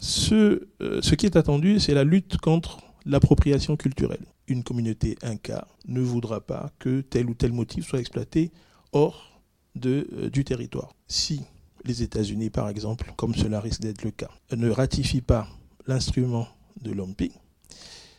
ce, 0.00 0.66
euh, 0.80 1.00
ce 1.02 1.14
qui 1.14 1.26
est 1.26 1.36
attendu, 1.36 1.78
c'est 1.78 1.94
la 1.94 2.04
lutte 2.04 2.38
contre 2.38 2.78
l'appropriation 3.04 3.76
culturelle. 3.76 4.24
Une 4.48 4.62
communauté 4.64 5.16
inca 5.22 5.68
ne 5.86 6.00
voudra 6.00 6.40
pas 6.40 6.72
que 6.78 7.02
tel 7.02 7.28
ou 7.28 7.34
tel 7.34 7.52
motif 7.52 7.86
soit 7.86 8.00
exploité 8.00 8.50
hors 8.92 9.40
de, 9.74 10.08
euh, 10.14 10.30
du 10.30 10.44
territoire. 10.44 10.94
Si 11.06 11.42
les 11.84 12.02
États-Unis, 12.02 12.50
par 12.50 12.68
exemple, 12.68 13.12
comme 13.16 13.34
cela 13.34 13.60
risque 13.60 13.80
d'être 13.80 14.02
le 14.02 14.10
cas, 14.10 14.30
ne 14.56 14.70
ratifient 14.70 15.20
pas 15.20 15.48
l'instrument 15.86 16.48
de 16.80 16.92
l'OMPI, 16.92 17.32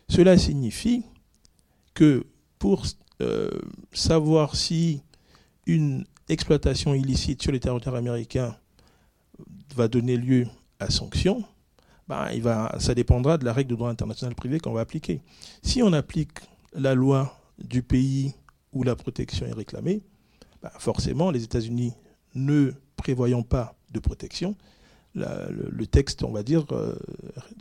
cela 0.07 0.37
signifie 0.37 1.03
que 1.93 2.25
pour 2.59 2.85
euh, 3.21 3.49
savoir 3.91 4.55
si 4.55 5.01
une 5.65 6.05
exploitation 6.29 6.93
illicite 6.93 7.41
sur 7.41 7.51
les 7.51 7.59
territoires 7.59 7.95
américains 7.95 8.55
va 9.75 9.87
donner 9.87 10.17
lieu 10.17 10.47
à 10.79 10.89
sanction, 10.89 11.43
va, 12.07 12.75
ça 12.79 12.93
dépendra 12.93 13.37
de 13.37 13.45
la 13.45 13.53
règle 13.53 13.71
de 13.71 13.75
droit 13.75 13.89
international 13.89 14.35
privé 14.35 14.59
qu'on 14.59 14.73
va 14.73 14.81
appliquer. 14.81 15.21
Si 15.63 15.81
on 15.81 15.93
applique 15.93 16.39
la 16.73 16.93
loi 16.93 17.39
du 17.57 17.81
pays 17.81 18.35
où 18.73 18.83
la 18.83 18.95
protection 18.95 19.45
est 19.45 19.53
réclamée, 19.53 20.03
ben, 20.61 20.71
forcément, 20.77 21.31
les 21.31 21.43
États-Unis 21.43 21.93
ne 22.35 22.73
prévoyant 23.05 23.43
pas 23.43 23.75
de 23.93 23.99
protection, 23.99 24.55
la- 25.13 25.47
le, 25.51 25.69
le 25.71 25.85
texte, 25.85 26.23
on 26.23 26.31
va 26.31 26.41
dire, 26.41 26.65
euh, 26.71 26.95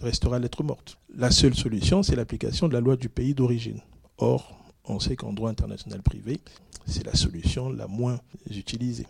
restera 0.00 0.38
lettre 0.38 0.62
morte. 0.62 0.96
La 1.14 1.30
seule 1.30 1.54
solution, 1.54 2.02
c'est 2.02 2.16
l'application 2.16 2.66
de 2.66 2.72
la 2.72 2.80
loi 2.80 2.96
du 2.96 3.10
pays 3.10 3.34
d'origine. 3.34 3.80
Or, 4.16 4.58
on 4.86 4.98
sait 5.00 5.16
qu'en 5.16 5.34
droit 5.34 5.50
international 5.50 6.00
privé, 6.00 6.40
c'est 6.86 7.04
la 7.04 7.14
solution 7.14 7.68
la 7.68 7.86
moins 7.86 8.18
utilisée. 8.50 9.06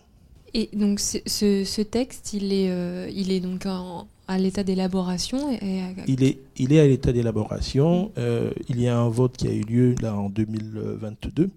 Et 0.55 0.71
donc 0.73 0.99
ce, 0.99 1.83
texte, 1.83 2.33
il 2.33 2.53
est, 2.53 2.69
euh, 2.71 3.09
il 3.15 3.31
est 3.31 3.41
donc 3.41 3.65
en- 3.67 4.09
à 4.27 4.37
l'état 4.39 4.65
d'élaboration 4.65 5.53
et, 5.53 5.59
et 5.77 5.83
à- 5.83 5.91
Il 6.09 6.25
est, 6.25 6.39
il 6.57 6.73
est 6.73 6.81
à 6.81 6.87
l'état 6.89 7.13
d'élaboration. 7.13 8.11
Euh, 8.19 8.51
il 8.69 8.81
y 8.81 8.89
a 8.89 8.99
un 8.99 9.09
vote 9.09 9.37
qui 9.37 9.47
a 9.47 9.53
eu 9.53 9.63
lieu 9.63 9.95
là 10.03 10.17
en 10.17 10.31
2022. 10.31 11.49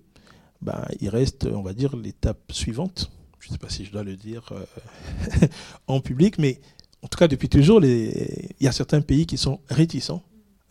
Ben, 0.62 0.86
il 1.02 1.10
reste, 1.10 1.48
on 1.52 1.62
va 1.64 1.74
dire, 1.74 1.96
l'étape 1.96 2.52
suivante. 2.52 3.10
Je 3.40 3.50
ne 3.50 3.54
sais 3.54 3.58
pas 3.58 3.70
si 3.70 3.86
je 3.86 3.92
dois 3.92 4.04
le 4.04 4.16
dire 4.16 4.44
euh, 4.52 5.48
en 5.88 6.00
public, 6.00 6.38
mais 6.38 6.60
en 7.02 7.08
tout 7.08 7.18
cas, 7.18 7.28
depuis 7.28 7.50
toujours, 7.50 7.84
il 7.84 8.56
y 8.60 8.68
a 8.68 8.72
certains 8.72 9.02
pays 9.02 9.26
qui 9.26 9.38
sont 9.38 9.60
réticents 9.70 10.24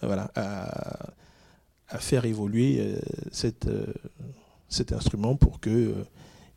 voilà, 0.03 0.31
à, 0.35 1.99
faire 1.99 2.25
évoluer 2.25 2.79
euh, 2.81 3.01
euh, 3.67 3.87
cet 4.69 4.93
instrument 4.93 5.37
pour 5.37 5.61
que 5.61 5.95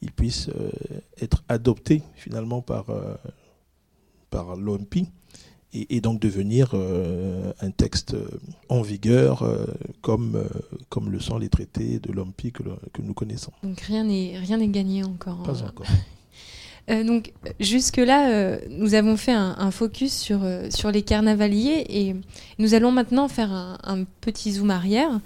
il 0.02 0.12
puisse 0.12 0.50
être 1.22 1.44
adopté 1.50 2.02
finalement 2.16 2.62
par, 2.62 2.86
par 4.30 4.56
l'OMP 4.56 5.08
et, 5.74 5.98
et 5.98 6.02
donc 6.02 6.20
devenir 6.20 6.72
euh, 6.74 7.54
un 7.62 7.72
texte 7.72 8.14
euh, 8.14 8.28
en 8.70 8.82
vigueur 8.82 9.44
euh, 9.44 9.66
comme, 10.02 10.36
euh, 10.36 10.48
comme 10.90 11.10
le 11.12 11.20
sont 11.20 11.38
les 11.38 11.50
traités 11.50 12.00
de 12.00 12.12
l'OMP 12.12 12.52
que, 12.54 12.64
que 12.94 13.02
nous 13.02 13.14
connaissons. 13.14 13.52
donc 13.64 13.80
rien 13.82 14.04
n'est 14.04 14.68
gagné 14.68 15.04
encore. 15.04 15.44
Pas 15.44 15.64
encore. 15.64 15.88
Donc 17.06 17.34
jusque-là, 17.60 18.58
nous 18.68 18.96
avons 18.96 19.16
fait 19.16 19.32
un, 19.32 19.54
un 19.60 19.70
focus 19.70 20.12
sur, 20.12 20.40
sur 20.72 20.90
les 20.90 21.04
carnavaliers 21.04 21.86
et 21.88 22.16
nous 22.58 22.74
allons 22.74 22.92
maintenant 22.92 23.28
faire 23.28 23.52
un, 23.52 23.78
un 23.84 24.06
petit 24.22 24.54
zoom 24.54 24.72
arrière, 24.72 25.20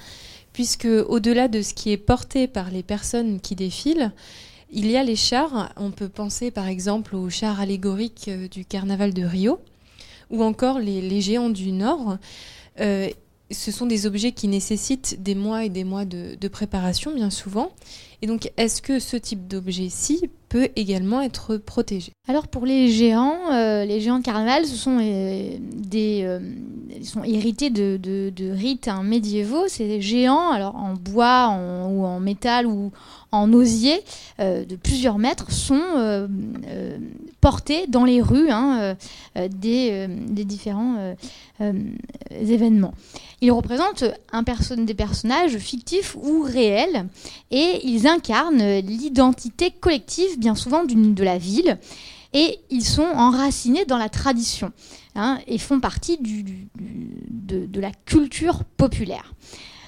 puisque 0.52 0.90
au-delà 1.08 1.48
de 1.48 1.62
ce 1.62 1.74
qui 1.74 1.94
est 1.94 1.98
porté 1.98 2.48
par 2.50 2.70
les 2.70 2.84
personnes 2.84 3.40
qui 3.40 3.56
défilent, 3.56 4.12
il 4.74 4.90
y 4.90 4.98
a 4.98 5.04
les 5.04 5.16
chars. 5.16 5.72
On 5.78 5.92
peut 5.92 6.10
penser 6.10 6.52
par 6.52 6.68
exemple 6.68 7.16
aux 7.16 7.30
chars 7.30 7.60
allégoriques 7.60 8.26
euh, 8.28 8.48
du 8.48 8.66
carnaval 8.66 9.14
de 9.14 9.24
Rio, 9.24 9.60
ou 10.34 10.44
encore 10.44 10.80
les, 10.80 11.22
géants 11.22 11.50
du 11.50 11.72
Nord. 11.72 12.18
Euh, 12.80 13.08
ce 13.52 13.72
sont 13.72 13.86
des 13.86 14.08
objets 14.08 14.32
qui 14.32 14.48
nécessitent 14.48 15.22
des 15.22 15.36
mois 15.36 15.64
et 15.64 15.70
des 15.70 15.84
mois 15.84 16.06
de, 16.06 16.36
de 16.36 16.48
préparation, 16.48 17.14
bien 17.14 17.30
souvent. 17.30 17.72
Et 18.22 18.28
donc, 18.28 18.52
est-ce 18.58 18.82
que 18.82 19.00
ce 19.00 19.16
type 19.16 19.48
d'objet-ci 19.48 20.30
peut 20.54 20.70
également 20.76 21.20
être 21.24 21.58
protégé 21.58 22.12
Alors 22.30 22.48
pour 22.48 22.68
les 22.68 22.88
géants, 22.90 23.52
euh, 23.52 23.86
les 23.86 24.00
géants 24.00 24.20
de 24.20 24.24
carnaval, 24.24 24.68
ce 24.68 24.76
sont 24.76 25.00
euh, 25.02 25.58
des, 25.60 26.22
euh, 26.24 26.40
ils 26.96 27.08
sont 27.08 27.24
hérités 27.24 27.72
de, 27.72 28.52
rites 28.52 28.88
hein, 28.88 29.02
médiévaux. 29.02 29.68
Ces 29.68 30.00
géants, 30.00 30.52
alors 30.52 30.76
en 30.76 30.94
bois 30.94 31.58
ou 31.90 32.06
en 32.06 32.20
métal 32.20 32.68
ou 32.68 32.92
en 33.32 33.52
osier, 33.52 34.00
de 34.38 34.76
plusieurs 34.76 35.18
mètres, 35.18 35.52
sont 35.52 35.82
portés 37.42 37.88
dans 37.88 38.06
les 38.06 38.22
rues 38.22 38.52
hein, 38.52 38.96
des, 39.36 40.08
des 40.08 40.46
différents 40.46 41.16
événements. 42.30 42.94
Ils 43.42 43.52
représentent 43.52 44.06
un 44.32 44.44
perso- 44.44 44.76
des 44.76 44.94
personnages 44.94 45.58
fictifs 45.58 46.16
ou 46.16 46.44
réels 46.44 47.08
et 47.50 47.82
ils 47.84 48.08
incarnent 48.08 48.80
l'identité 48.80 49.72
collective, 49.72 50.40
bien 50.44 50.56
souvent 50.56 50.84
de 50.84 51.24
la 51.24 51.38
ville, 51.38 51.80
et 52.34 52.60
ils 52.70 52.84
sont 52.84 53.08
enracinés 53.16 53.86
dans 53.86 53.98
la 53.98 54.10
tradition 54.10 54.74
hein, 55.16 55.40
et 55.48 55.58
font 55.58 55.80
partie 55.80 56.18
de, 56.20 57.80
la 57.80 57.92
culture 58.06 58.66
populaire. 58.66 59.34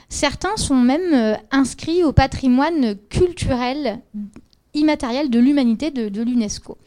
Certains 0.07 0.55
sont 0.55 0.75
même 0.75 1.13
euh, 1.13 1.35
inscrits 1.51 2.05
au 2.05 2.13
patrimoine 2.13 2.95
culturel 3.09 3.99
immatériel 4.73 5.29
de 5.29 5.39
l'humanité 5.39 5.91
de 5.91 6.21
l'UNESCO. 6.21 6.77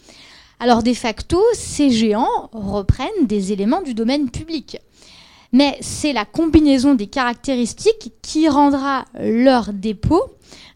Alors 0.60 0.82
de 0.82 0.94
facto, 0.94 1.42
ces 1.52 1.90
géants 1.90 2.48
reprennent 2.52 3.26
des 3.26 3.52
éléments 3.52 3.82
du 3.82 3.94
domaine 3.94 4.30
public. 4.30 4.78
Mais 5.52 5.78
c'est 5.80 6.12
la 6.12 6.24
combinaison 6.24 6.94
des 6.94 7.06
caractéristiques 7.06 8.12
qui 8.22 8.48
rendra 8.48 9.04
leur 9.18 9.72
dépôt 9.72 10.22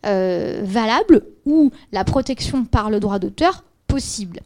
euh, 0.04 0.62
valable 0.64 1.22
ou 1.46 1.70
la 1.92 2.02
protection 2.02 2.64
par 2.64 2.90
le 2.90 2.98
droit 2.98 3.20
d'auteur 3.20 3.62
possible. 3.86 4.40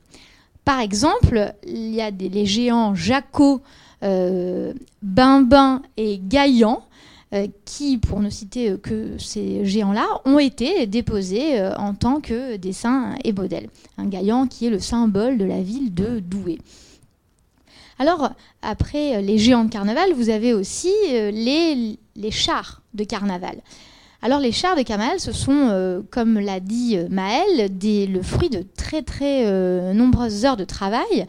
Par 0.66 0.80
exemple, 0.80 1.54
il 1.66 1.94
y 1.94 2.02
a 2.02 2.10
des, 2.10 2.28
les 2.28 2.44
géants 2.44 2.94
Jaco, 2.94 3.62
euh, 4.02 4.74
Bimbin 5.00 5.80
et 5.96 6.20
Gaillan 6.22 6.82
euh, 7.32 7.46
qui, 7.64 7.96
pour 7.96 8.20
ne 8.20 8.28
citer 8.28 8.76
que 8.82 9.16
ces 9.18 9.64
géants-là, 9.64 10.06
ont 10.26 10.38
été 10.38 10.86
déposés 10.86 11.58
en 11.78 11.94
tant 11.94 12.20
que 12.20 12.56
dessins 12.56 13.14
et 13.24 13.32
modèles. 13.32 13.68
Un 13.96 14.06
Gaillan 14.06 14.48
qui 14.48 14.66
est 14.66 14.70
le 14.70 14.80
symbole 14.80 15.38
de 15.38 15.44
la 15.46 15.62
ville 15.62 15.94
de 15.94 16.18
Douai. 16.18 16.58
Alors, 17.98 18.30
après 18.62 19.16
euh, 19.16 19.20
les 19.20 19.38
géants 19.38 19.64
de 19.64 19.70
carnaval, 19.70 20.12
vous 20.14 20.28
avez 20.28 20.52
aussi 20.52 20.92
euh, 21.10 21.30
les, 21.30 21.98
chars 22.30 22.82
de 22.94 23.04
carnaval. 23.04 23.56
Alors 24.22 24.40
les 24.40 24.50
chars 24.52 24.76
de 24.76 24.82
carnaval, 24.82 25.20
ce 25.20 25.30
sont, 25.32 25.68
euh, 25.70 26.00
comme 26.10 26.38
l'a 26.38 26.58
dit 26.58 26.98
Maël, 27.10 27.76
des- 27.78 28.06
le 28.06 28.22
fruit 28.22 28.50
de 28.50 28.64
très 28.76 29.02
très 29.02 29.44
nombreuses 29.94 30.44
heures 30.44 30.56
de 30.56 30.64
travail. 30.64 31.26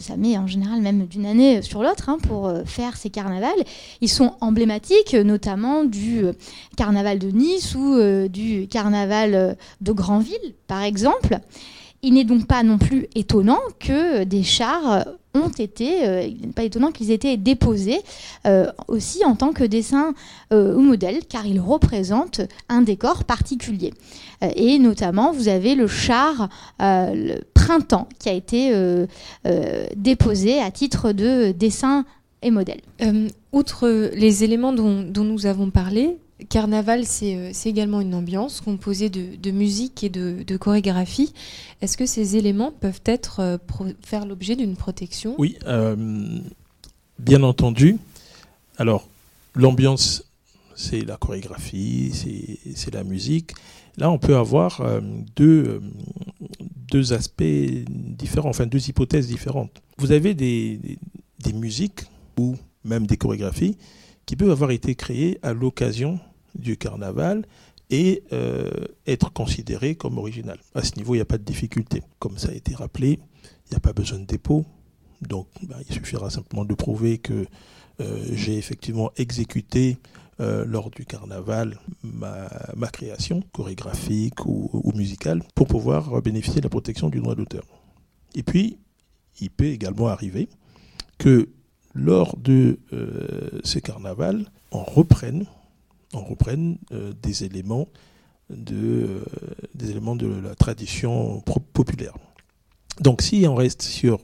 Ça 0.00 0.16
met 0.16 0.36
en 0.36 0.46
général 0.46 0.80
même 0.80 1.06
d'une 1.06 1.24
année 1.24 1.62
sur 1.62 1.82
l'autre 1.82 2.08
hein, 2.08 2.18
pour 2.22 2.52
faire 2.66 2.96
ces 2.96 3.10
carnavals. 3.10 3.62
Ils 4.00 4.08
sont 4.08 4.34
emblématiques, 4.40 5.14
notamment 5.14 5.84
du 5.84 6.24
carnaval 6.76 7.18
de 7.18 7.28
Nice 7.28 7.74
ou 7.74 7.96
du 8.28 8.66
carnaval 8.68 9.56
de 9.80 9.92
Granville, 9.92 10.54
par 10.66 10.82
exemple. 10.82 11.38
Il 12.02 12.14
n'est 12.14 12.24
donc 12.24 12.46
pas 12.46 12.62
non 12.62 12.78
plus 12.78 13.06
étonnant 13.14 13.60
que 13.80 14.24
des 14.24 14.42
chars 14.42 14.92
euh, 14.92 15.02
ont 15.34 15.48
été, 15.48 16.06
euh, 16.06 16.28
n'est 16.28 16.52
pas 16.54 16.64
étonnant 16.64 16.92
qu'ils 16.92 17.10
aient 17.10 17.14
été 17.14 17.36
déposés 17.36 18.00
euh, 18.46 18.70
aussi 18.88 19.24
en 19.24 19.34
tant 19.34 19.52
que 19.52 19.64
dessin 19.64 20.14
ou 20.52 20.80
modèle, 20.80 21.24
car 21.28 21.46
ils 21.46 21.60
représentent 21.60 22.40
un 22.68 22.82
décor 22.82 23.24
particulier. 23.24 23.92
Et 24.54 24.78
notamment, 24.78 25.32
vous 25.32 25.48
avez 25.48 25.74
le 25.74 25.88
char 25.88 26.48
le 26.78 27.40
printemps 27.52 28.08
qui 28.18 28.28
a 28.28 28.32
été 28.32 28.72
déposé 29.96 30.60
à 30.60 30.70
titre 30.70 31.12
de 31.12 31.50
dessin 31.50 32.04
et 32.42 32.50
modèle. 32.50 32.80
Outre 33.52 33.88
les 34.14 34.44
éléments 34.44 34.72
dont 34.72 35.24
nous 35.24 35.46
avons 35.46 35.70
parlé, 35.70 36.16
Carnaval, 36.50 37.06
c'est 37.06 37.34
euh, 37.34 37.50
c'est 37.54 37.70
également 37.70 38.00
une 38.00 38.14
ambiance 38.14 38.60
composée 38.60 39.08
de, 39.08 39.50
musique 39.50 40.04
et 40.04 40.10
de, 40.10 40.56
chorégraphie. 40.58 41.32
Est-ce 41.80 41.96
que 41.96 42.04
ces 42.04 42.36
éléments 42.36 42.72
peuvent 42.72 43.00
être 43.06 43.40
euh, 43.40 43.58
faire 44.04 44.26
l'objet 44.26 44.54
d'une 44.54 44.76
protection? 44.76 45.34
Oui, 45.38 45.56
euh, 45.66 45.96
bien 47.18 47.42
entendu. 47.42 47.96
Alors, 48.76 49.08
l'ambiance, 49.54 50.24
c'est 50.74 51.06
la 51.06 51.16
chorégraphie, 51.16 52.12
c'est 52.74 52.92
la 52.92 53.02
musique. 53.02 53.52
Là, 53.96 54.10
on 54.10 54.18
peut 54.18 54.36
avoir 54.36 54.82
deux, 55.36 55.80
deux 56.92 57.14
aspects 57.14 57.42
différents, 57.88 58.50
enfin 58.50 58.66
deux 58.66 58.90
hypothèses 58.90 59.26
différentes. 59.28 59.80
Vous 59.96 60.12
avez 60.12 60.34
des, 60.34 60.98
des 61.38 61.52
musiques 61.54 62.02
ou 62.38 62.56
même 62.84 63.06
des 63.06 63.16
chorégraphies 63.16 63.78
qui 64.26 64.36
peuvent 64.36 64.50
avoir 64.50 64.72
été 64.72 64.94
créées 64.94 65.38
à 65.42 65.52
l'occasion 65.52 66.20
du 66.54 66.76
carnaval 66.76 67.46
et 67.90 68.24
euh, 68.32 68.68
être 69.06 69.32
considérées 69.32 69.94
comme 69.94 70.18
originales. 70.18 70.58
À 70.74 70.82
ce 70.82 70.96
niveau, 70.96 71.14
il 71.14 71.18
n'y 71.18 71.22
a 71.22 71.26
pas 71.26 71.38
de 71.38 71.44
difficulté. 71.44 72.02
Comme 72.18 72.36
ça 72.36 72.48
a 72.48 72.52
été 72.52 72.74
rappelé, 72.74 73.20
il 73.66 73.70
n'y 73.70 73.76
a 73.76 73.80
pas 73.80 73.92
besoin 73.92 74.18
de 74.18 74.24
dépôt. 74.24 74.64
Donc, 75.22 75.46
bah, 75.62 75.76
il 75.88 75.94
suffira 75.94 76.28
simplement 76.28 76.64
de 76.64 76.74
prouver 76.74 77.18
que 77.18 77.46
euh, 78.00 78.24
j'ai 78.32 78.58
effectivement 78.58 79.12
exécuté 79.16 79.98
euh, 80.40 80.64
lors 80.66 80.90
du 80.90 81.06
carnaval 81.06 81.78
ma, 82.02 82.48
création 82.92 83.42
chorégraphique 83.52 84.44
ou 84.44 84.92
musicale 84.94 85.42
pour 85.54 85.66
pouvoir 85.66 86.20
bénéficier 86.20 86.60
de 86.60 86.66
la 86.66 86.70
protection 86.70 87.08
du 87.08 87.20
droit 87.20 87.34
d'auteur. 87.34 87.64
Et 88.34 88.42
puis, 88.42 88.78
il 89.40 89.50
peut 89.50 89.66
également 89.66 90.08
arriver 90.08 90.48
que 91.18 91.48
lors 91.96 92.36
de 92.36 92.78
euh, 92.92 93.60
ces 93.64 93.80
carnavals, 93.80 94.44
on 94.70 94.84
reprenne, 94.84 95.46
on 96.12 96.22
reprenne 96.22 96.76
euh, 96.92 97.12
des 97.22 97.44
éléments 97.44 97.88
de, 98.50 98.76
euh, 98.76 99.24
des 99.74 99.90
éléments 99.90 100.14
de 100.14 100.26
la 100.26 100.54
tradition 100.54 101.42
populaire. 101.72 102.14
Donc, 103.00 103.22
si 103.22 103.46
on 103.48 103.54
reste 103.54 103.82
sur 103.82 104.20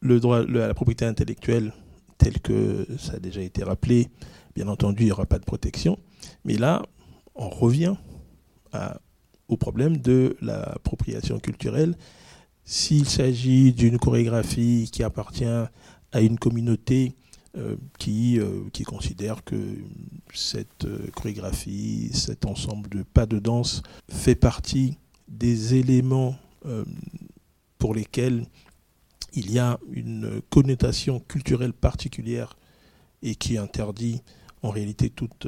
le 0.00 0.20
droit, 0.20 0.42
le- 0.42 0.60
la 0.66 0.74
propriété 0.74 1.04
intellectuelle 1.04 1.72
tel 2.18 2.40
que 2.40 2.86
ça 2.98 3.14
a 3.14 3.18
déjà 3.18 3.42
été 3.42 3.62
rappelé, 3.62 4.08
bien 4.54 4.68
entendu, 4.68 5.02
il 5.02 5.06
n'y 5.06 5.12
aura 5.12 5.26
pas 5.26 5.38
de 5.38 5.44
protection. 5.44 5.98
Mais 6.44 6.56
là, 6.56 6.82
on 7.34 7.50
revient 7.50 7.94
à- 8.72 8.98
au 9.48 9.56
problème 9.58 9.98
de 9.98 10.36
l'appropriation 10.40 11.38
culturelle. 11.38 11.94
S'il 12.64 13.06
s'agit 13.06 13.72
d'une 13.72 13.98
chorégraphie 13.98 14.88
qui 14.90 15.02
appartient 15.04 15.44
à 16.16 16.22
une 16.22 16.38
communauté 16.38 17.14
euh, 17.58 17.76
qui, 17.98 18.40
euh, 18.40 18.64
qui 18.72 18.84
considère 18.84 19.44
que 19.44 19.76
cette 20.32 20.86
euh, 20.86 21.10
chorégraphie, 21.14 22.08
cet 22.14 22.46
ensemble 22.46 22.88
de 22.88 23.02
pas 23.02 23.26
de 23.26 23.38
danse 23.38 23.82
fait 24.10 24.34
partie 24.34 24.96
des 25.28 25.74
éléments 25.74 26.36
pour 27.78 27.94
lesquels 27.94 28.44
il 29.34 29.52
y 29.52 29.60
a 29.60 29.78
une 29.92 30.40
connotation 30.50 31.20
culturelle 31.20 31.72
particulière 31.72 32.56
et 33.22 33.36
qui 33.36 33.56
interdit 33.56 34.22
en 34.62 34.70
réalité 34.70 35.10
toute 35.10 35.46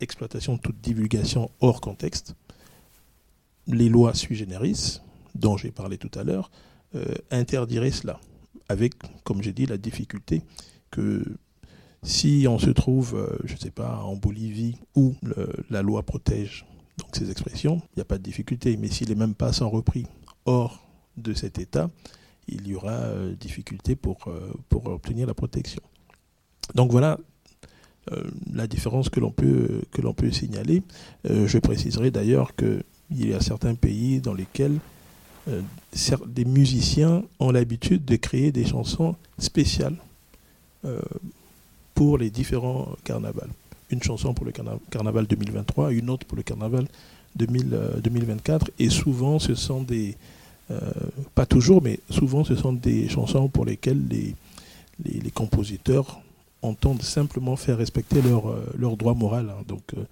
exploitation, 0.00 0.56
toute 0.56 0.80
divulgation 0.80 1.50
hors 1.60 1.82
contexte, 1.82 2.34
les 3.66 3.90
lois 3.90 4.14
sui 4.14 4.36
generis, 4.36 5.02
dont 5.34 5.58
j'ai 5.58 5.70
parlé 5.70 5.98
tout 5.98 6.18
à 6.18 6.24
l'heure, 6.24 6.50
interdiraient 7.30 7.90
cela, 7.90 8.20
avec, 8.68 8.94
comme 9.24 9.42
j'ai 9.42 9.52
dit, 9.52 9.66
la 9.66 9.78
difficulté 9.78 10.42
que 10.90 11.24
si 12.02 12.46
on 12.48 12.58
se 12.58 12.70
trouve, 12.70 13.16
euh, 13.16 13.38
je 13.44 13.54
ne 13.54 13.58
sais 13.58 13.70
pas, 13.70 14.02
en 14.02 14.16
Bolivie, 14.16 14.76
où 14.94 15.14
la 15.70 15.82
loi 15.82 16.02
protège 16.02 16.64
donc 16.98 17.14
ces 17.14 17.30
expressions, 17.30 17.80
il 17.92 17.98
n'y 17.98 18.02
a 18.02 18.04
pas 18.04 18.18
de 18.18 18.22
difficulté, 18.24 18.76
mais 18.76 18.88
si 18.88 19.04
les 19.04 19.14
mêmes 19.14 19.34
pas 19.34 19.52
sont 19.52 19.70
repris 19.70 20.06
hors 20.46 20.84
de 21.16 21.32
cet 21.32 21.58
état, 21.58 21.90
il 22.48 22.66
y 22.66 22.74
aura 22.74 22.90
euh, 22.90 23.34
difficulté 23.34 23.94
pour, 23.94 24.26
euh, 24.26 24.52
pour 24.68 24.86
obtenir 24.86 25.26
la 25.26 25.34
protection. 25.34 25.82
Donc 26.74 26.90
voilà 26.90 27.18
la 28.54 28.66
différence 28.66 29.10
que 29.10 29.20
l'on 29.20 29.30
peut, 29.30 29.82
que 29.90 30.00
l'on 30.00 30.14
peut 30.14 30.30
signaler. 30.30 30.82
Je 31.24 31.58
préciserai 31.58 32.10
d'ailleurs 32.10 32.56
qu'il 32.56 32.82
y 33.10 33.34
a 33.34 33.40
certains 33.42 33.74
pays 33.74 34.22
dans 34.22 34.32
lesquels 34.32 34.78
des 36.26 36.44
musiciens 36.44 37.22
ont 37.40 37.50
l'habitude 37.50 38.04
de 38.04 38.16
créer 38.16 38.52
des 38.52 38.66
chansons 38.66 39.14
spéciales 39.38 39.96
euh, 40.84 41.00
pour 41.94 42.18
les 42.18 42.30
différents 42.30 42.88
carnavals. 43.04 43.50
Une 43.90 44.02
chanson 44.02 44.34
pour 44.34 44.44
le 44.44 44.52
carna- 44.52 44.78
carnaval 44.90 45.26
2023, 45.26 45.92
une 45.92 46.10
autre 46.10 46.26
pour 46.26 46.36
le 46.36 46.42
carnaval 46.42 46.86
2000, 47.36 47.70
euh, 47.72 48.00
2024. 48.00 48.70
Et 48.78 48.90
souvent, 48.90 49.38
ce 49.38 49.54
sont 49.54 49.82
des. 49.82 50.16
euh, 50.70 50.78
pas 51.34 51.46
toujours, 51.46 51.82
mais 51.82 51.98
souvent, 52.10 52.44
ce 52.44 52.54
sont 52.54 52.72
des 52.74 53.08
chansons 53.08 53.48
pour 53.48 53.64
lesquelles 53.64 54.02
les, 54.08 54.34
compositeurs 55.30 56.20
entendent 56.62 57.02
simplement 57.02 57.56
faire 57.56 57.78
respecter 57.78 58.20
leur, 58.20 58.48
euh, 58.48 58.66
leur 58.76 58.96
droit 58.96 59.14
moral. 59.14 59.48
hein. 59.50 59.62
Donc, 59.66 59.82
euh, 59.96 60.04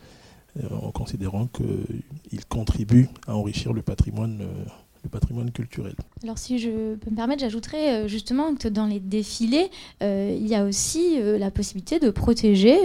euh, 0.62 0.68
en 0.82 0.90
considérant 0.90 1.48
qu'ils 1.48 2.44
contribuent 2.48 3.08
à 3.26 3.34
enrichir 3.36 3.72
le 3.74 3.82
patrimoine, 3.82 4.38
euh, 4.40 4.64
patrimoine 5.08 5.50
culturel. 5.50 5.94
Alors 6.22 6.38
si 6.38 6.58
je 6.58 6.94
peux 6.94 7.10
me 7.10 7.16
permettre, 7.16 7.40
j'ajouterais 7.40 8.04
euh, 8.04 8.08
justement 8.08 8.54
que 8.54 8.68
dans 8.68 8.86
les 8.86 9.00
défilés, 9.00 9.70
euh, 10.02 10.36
il 10.38 10.46
y 10.46 10.54
a 10.54 10.64
aussi 10.64 11.20
euh, 11.20 11.38
la 11.38 11.50
possibilité 11.50 11.98
de 11.98 12.10
protéger 12.10 12.76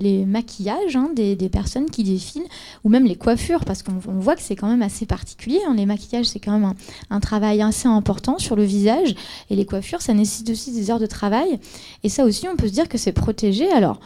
les 0.00 0.24
maquillages 0.24 0.96
hein, 0.96 1.10
des, 1.14 1.36
personnes 1.48 1.90
qui 1.90 2.04
défilent, 2.04 2.46
ou 2.84 2.88
même 2.88 3.04
les 3.04 3.16
coiffures, 3.16 3.64
parce 3.64 3.82
qu'on 3.82 4.00
on 4.08 4.18
voit 4.18 4.36
que 4.36 4.42
c'est 4.42 4.56
quand 4.56 4.68
même 4.68 4.82
assez 4.82 5.06
particulier. 5.06 5.60
hein. 5.66 5.74
Les 5.74 5.86
maquillages, 5.86 6.26
c'est 6.26 6.40
quand 6.40 6.58
même 6.58 6.74
un, 7.10 7.20
travail 7.20 7.62
assez 7.62 7.88
important 7.88 8.38
sur 8.38 8.56
le 8.56 8.64
visage, 8.64 9.14
et 9.50 9.56
les 9.56 9.66
coiffures, 9.66 10.02
ça 10.02 10.14
nécessite 10.14 10.50
aussi 10.50 10.72
des 10.72 10.90
heures 10.90 11.00
de 11.00 11.06
travail. 11.06 11.58
Et 12.04 12.08
ça 12.08 12.24
aussi, 12.24 12.46
on 12.48 12.56
peut 12.56 12.68
se 12.68 12.72
dire 12.72 12.88
que 12.88 12.98
c'est 12.98 13.12
protégé. 13.12 13.70
Alors 13.70 14.00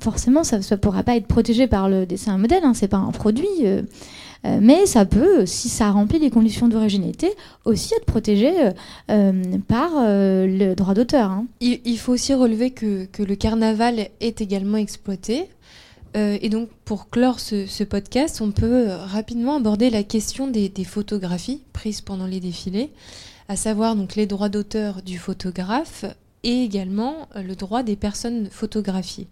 forcément, 0.00 0.44
ça 0.44 0.58
ne 0.58 0.76
pourra 0.76 1.02
pas 1.02 1.16
être 1.16 1.26
protégé 1.26 1.66
par 1.66 1.88
le 1.88 2.06
dessin 2.06 2.38
modèle, 2.38 2.64
hein, 2.64 2.74
c'est 2.74 2.88
pas 2.88 2.96
un 2.96 3.12
produit. 3.12 3.46
Euh, 4.46 4.58
mais 4.60 4.86
ça 4.86 5.04
peut, 5.04 5.44
si 5.44 5.68
ça 5.68 5.90
remplit 5.90 6.18
les 6.18 6.30
conditions 6.30 6.68
d'originalité, 6.68 7.32
aussi 7.64 7.94
être 7.94 8.04
protégé 8.04 8.52
euh, 8.60 8.72
euh, 9.10 9.58
par 9.66 9.90
le 9.96 10.74
droit 10.74 10.94
d'auteur. 10.94 11.30
hein. 11.30 11.46
Il, 11.60 11.98
faut 11.98 12.12
aussi 12.12 12.32
relever 12.34 12.70
que, 12.70 13.08
le 13.18 13.34
carnaval 13.34 14.08
est 14.20 14.40
également 14.40 14.78
exploité. 14.78 15.48
Et 16.14 16.48
donc, 16.48 16.70
pour 16.86 17.10
clore 17.10 17.40
ce, 17.40 17.84
podcast, 17.84 18.40
on 18.40 18.50
peut 18.50 18.86
rapidement 18.88 19.56
aborder 19.56 19.90
la 19.90 20.02
question 20.02 20.46
des, 20.46 20.70
photographies 20.84 21.60
prises 21.74 22.00
pendant 22.00 22.26
les 22.26 22.40
défilés, 22.40 22.90
à 23.48 23.56
savoir 23.56 23.96
donc 23.96 24.16
les 24.16 24.26
droits 24.26 24.48
d'auteur 24.48 25.02
du 25.02 25.18
photographe 25.18 26.06
et 26.42 26.62
également 26.62 27.28
le 27.34 27.54
droit 27.54 27.82
des 27.82 27.96
personnes 27.96 28.48
photographiées. 28.50 29.26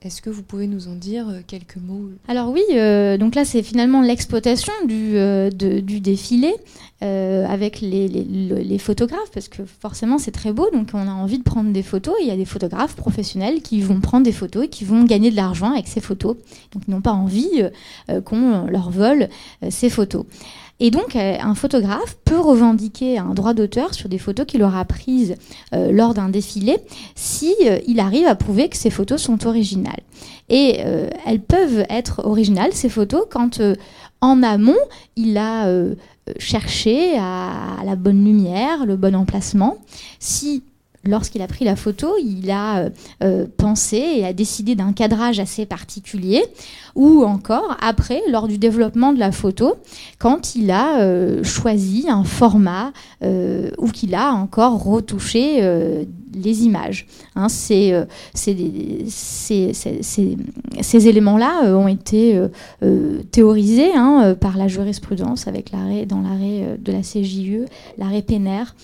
Est-ce 0.00 0.22
que 0.22 0.30
vous 0.30 0.44
pouvez 0.44 0.68
nous 0.68 0.86
en 0.86 0.94
dire 0.94 1.28
euh, 1.28 1.40
quelques 1.44 1.76
mots 1.76 2.10
Alors 2.28 2.50
oui, 2.50 2.62
euh, 2.74 3.18
donc 3.18 3.34
là 3.34 3.44
c'est 3.44 3.64
finalement 3.64 4.00
l'exploitation 4.00 4.72
du, 4.86 5.16
euh, 5.16 5.50
défilé 5.50 6.54
avec 7.00 7.80
les, 7.80 8.08
les- 8.08 8.24
le- 8.24 8.58
les 8.58 8.78
photographes, 8.78 9.30
parce 9.32 9.48
que 9.48 9.62
forcément 9.64 10.18
c'est 10.18 10.30
très 10.32 10.52
beau, 10.52 10.68
donc 10.72 10.88
on 10.94 11.06
a 11.06 11.12
envie 11.12 11.38
de 11.38 11.44
prendre 11.44 11.72
des 11.72 11.82
photos, 11.84 12.14
il 12.20 12.26
y 12.26 12.30
a 12.32 12.36
des 12.36 12.44
photographes 12.44 12.96
professionnels 12.96 13.60
qui 13.62 13.80
vont 13.80 14.00
prendre 14.00 14.24
des 14.24 14.32
photos 14.32 14.64
et 14.64 14.68
qui 14.68 14.84
vont 14.84 15.04
gagner 15.04 15.30
de 15.30 15.36
l'argent 15.36 15.72
avec 15.72 15.86
ces 15.86 16.00
photos, 16.00 16.36
donc 16.72 16.82
ils 16.86 16.90
n'ont 16.90 17.00
pas 17.00 17.12
envie 17.12 17.62
qu'on 18.24 18.66
leur 18.66 18.90
vole 18.90 19.28
ces 19.70 19.90
photos. 19.90 20.24
Et 20.80 20.90
donc, 20.90 21.16
euh, 21.16 21.36
un 21.40 21.54
photographe 21.54 22.16
peut 22.24 22.38
revendiquer 22.38 23.18
un 23.18 23.34
droit 23.34 23.52
d'auteur 23.52 23.94
sur 23.94 24.08
des 24.08 24.18
photos 24.18 24.46
qu'il 24.46 24.62
aura 24.62 24.84
prises 24.84 25.34
euh, 25.74 25.90
lors 25.90 26.14
d'un 26.14 26.28
défilé 26.28 26.78
si 27.16 27.54
euh, 27.64 27.78
arrive 27.98 28.26
à 28.26 28.36
prouver 28.36 28.68
que 28.68 28.76
ces 28.76 28.90
photos 28.90 29.20
sont 29.20 29.46
originales. 29.46 30.02
Et 30.48 30.78
elles 31.26 31.40
peuvent 31.40 31.84
être 31.90 32.22
originales, 32.24 32.72
ces 32.72 32.88
photos, 32.88 33.24
quand 33.30 33.60
en 34.22 34.42
amont, 34.42 34.78
il 35.14 35.36
a 35.36 35.70
cherché 36.38 37.18
à, 37.18 37.78
à 37.78 37.84
la 37.84 37.96
bonne 37.96 38.24
lumière, 38.24 38.86
le 38.86 38.96
bon 38.96 39.14
emplacement. 39.14 39.76
Si 40.20 40.62
lorsqu'il 41.04 41.42
a 41.42 41.46
pris 41.46 41.64
la 41.64 41.76
photo, 41.76 42.14
il 42.22 42.50
a 42.50 42.78
euh, 42.78 42.90
euh, 43.22 43.46
pensé 43.56 43.96
et 43.96 44.26
a 44.26 44.32
décidé 44.32 44.74
d'un 44.74 44.92
cadrage 44.92 45.38
assez 45.40 45.66
particulier, 45.66 46.44
ou 46.94 47.24
encore 47.24 47.76
après, 47.80 48.20
lors 48.30 48.48
du 48.48 48.58
développement 48.58 49.12
de 49.12 49.18
la 49.18 49.32
photo, 49.32 49.76
quand 50.18 50.54
il 50.54 50.70
a 50.70 51.00
euh, 51.00 51.42
choisi 51.44 52.06
un 52.08 52.24
format 52.24 52.92
ou 53.78 53.88
qu'il 53.88 54.14
a 54.14 54.32
encore 54.32 54.82
retouché 54.82 55.60
les 56.32 56.62
images. 56.62 57.06
Hein, 57.34 57.48
ces 57.48 58.06
éléments-là 60.92 61.74
ont 61.74 61.88
été 61.88 62.40
théorisés 63.32 63.90
hein, 63.94 64.36
par 64.40 64.56
la 64.56 64.68
jurisprudence 64.68 65.48
avec 65.48 65.72
l'arrêt, 65.72 66.06
dans 66.06 66.20
l'arrêt 66.20 66.78
de 66.78 66.92
la 66.92 67.00
CJE, 67.00 67.68
l'arrêt 67.98 68.22
euh, 68.22 68.74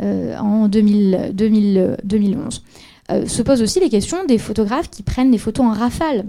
en 0.00 0.68
2000 0.68 1.30
2000 1.34 1.96
2011. 2.04 2.62
Euh, 3.10 3.26
se 3.26 3.42
posent 3.42 3.62
aussi 3.62 3.80
les 3.80 3.90
questions 3.90 4.24
des 4.26 4.38
photographes 4.38 4.88
qui 4.88 5.02
prennent 5.02 5.30
des 5.30 5.38
photos 5.38 5.66
en 5.66 5.72
rafale 5.72 6.24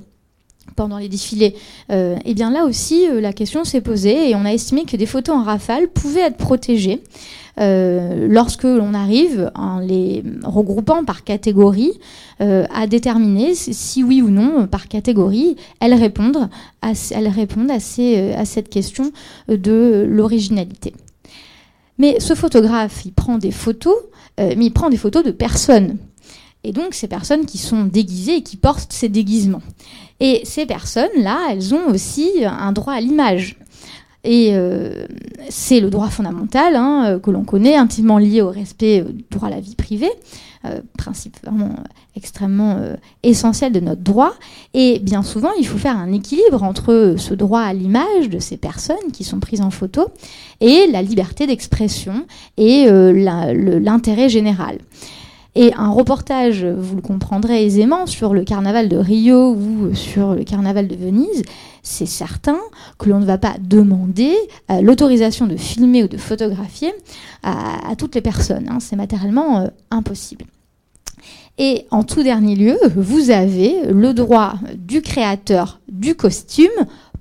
pendant 0.75 0.97
les 0.97 1.07
défilés. 1.07 1.55
Euh, 1.91 2.17
et 2.25 2.33
bien 2.33 2.51
là 2.51 2.65
aussi, 2.65 3.07
euh, 3.07 3.21
la 3.21 3.31
question 3.31 3.63
s'est 3.63 3.81
posée 3.81 4.29
et 4.29 4.35
on 4.35 4.43
a 4.43 4.51
estimé 4.51 4.83
que 4.83 4.97
des 4.97 5.05
photos 5.05 5.35
en 5.37 5.43
rafale 5.43 5.87
pouvaient 5.87 6.21
être 6.21 6.37
protégées 6.37 7.01
euh, 7.59 8.27
lorsque 8.29 8.63
l'on 8.63 8.93
arrive, 8.93 9.51
en 9.55 9.79
les 9.79 10.23
regroupant 10.43 11.05
par 11.05 11.23
catégorie, 11.23 11.93
euh, 12.41 12.65
à 12.73 12.87
déterminer 12.87 13.55
si, 13.55 13.73
si 13.73 14.03
oui 14.03 14.21
ou 14.21 14.29
non, 14.29 14.67
par 14.67 14.87
catégorie, 14.87 15.55
elles 15.79 15.93
répondent 15.93 16.49
à, 16.81 16.91
elles 17.11 17.27
répondent 17.29 17.71
à, 17.71 17.79
ces, 17.79 18.17
euh, 18.17 18.37
à 18.37 18.45
cette 18.45 18.69
question 18.69 19.11
de 19.47 20.05
l'originalité. 20.09 20.93
Mais 21.97 22.19
ce 22.19 22.35
photographe, 22.35 23.05
il 23.05 23.13
prend 23.13 23.37
des 23.37 23.51
photos, 23.51 23.95
euh, 24.39 24.53
mais 24.57 24.65
il 24.65 24.73
prend 24.73 24.89
des 24.89 24.97
photos 24.97 25.23
de 25.23 25.31
personnes. 25.31 25.97
Et 26.63 26.71
donc 26.71 26.93
ces 26.93 27.07
personnes 27.07 27.45
qui 27.45 27.57
sont 27.57 27.83
déguisées 27.83 28.37
et 28.37 28.43
qui 28.43 28.57
portent 28.57 28.91
ces 28.91 29.07
déguisements. 29.07 29.61
Et 30.19 30.41
ces 30.45 30.65
personnes-là, 30.65 31.49
elles 31.51 31.73
ont 31.75 31.89
aussi 31.89 32.43
un 32.43 32.71
droit 32.71 32.93
à 32.93 33.01
l'image. 33.01 33.57
Et 34.25 34.49
euh, 34.53 35.05
c'est 35.49 35.79
le 35.79 35.89
droit 35.89 36.09
fondamental 36.09 36.75
hein, 36.75 37.05
euh, 37.05 37.19
que 37.19 37.31
l'on 37.31 37.43
connaît, 37.43 37.75
intimement 37.75 38.17
lié 38.17 38.41
au 38.41 38.49
respect 38.49 39.01
euh, 39.01 39.11
du 39.11 39.25
droit 39.29 39.47
à 39.47 39.51
la 39.51 39.59
vie 39.59 39.75
privée, 39.75 40.11
euh, 40.65 40.81
principe 40.97 41.37
vraiment 41.43 41.75
extrêmement 42.15 42.79
essentiel 43.23 43.73
de 43.73 43.79
notre 43.81 44.01
droit. 44.01 44.33
Et 44.73 44.99
bien 44.99 45.21
souvent, 45.21 45.51
il 45.59 45.67
faut 45.67 45.77
faire 45.77 45.97
un 45.97 46.13
équilibre 46.13 46.63
entre 46.63 47.15
ce 47.17 47.33
droit 47.33 47.59
à 47.59 47.73
l'image 47.73 48.29
de 48.29 48.39
ces 48.39 48.55
personnes 48.55 49.11
qui 49.11 49.25
sont 49.25 49.39
prises 49.39 49.61
en 49.61 49.69
photo 49.69 50.07
et 50.61 50.87
la 50.91 51.01
liberté 51.01 51.45
d'expression 51.45 52.25
et 52.55 52.85
l'intérêt 52.89 54.29
général. 54.29 54.77
Et 55.57 55.73
un 55.75 55.89
reportage, 55.89 56.65
vous 56.65 56.97
le 56.97 57.01
comprendrez 57.01 57.65
aisément, 57.65 58.07
sur 58.07 58.33
le 58.33 58.43
carnaval 58.43 58.89
de 58.89 58.97
Rio 58.97 59.53
ou 59.53 59.95
sur 59.95 60.35
le 60.35 60.43
carnaval 60.43 60.89
de 60.89 60.95
Venise, 60.95 61.43
c'est 61.81 62.05
certain 62.05 62.57
que 62.97 63.09
l'on 63.09 63.21
ne 63.21 63.25
va 63.25 63.37
pas 63.37 63.55
demander 63.61 64.35
euh, 64.69 64.81
l'autorisation 64.81 65.47
de 65.47 65.55
filmer 65.55 66.03
ou 66.03 66.07
de 66.09 66.17
photographier 66.17 66.91
à, 67.43 67.95
toutes 67.97 68.15
les 68.15 68.21
personnes. 68.21 68.67
hein. 68.69 68.79
C'est 68.81 68.97
matériellement 68.97 69.59
euh, 69.59 69.67
impossible. 69.91 70.45
Et 71.57 71.85
en 71.89 72.03
tout 72.03 72.21
dernier 72.21 72.55
lieu, 72.55 72.77
vous 72.97 73.29
avez 73.29 73.85
le 73.89 74.13
droit 74.13 74.55
du 74.77 75.01
créateur 75.01 75.79
du 75.87 76.15
costume 76.15 76.67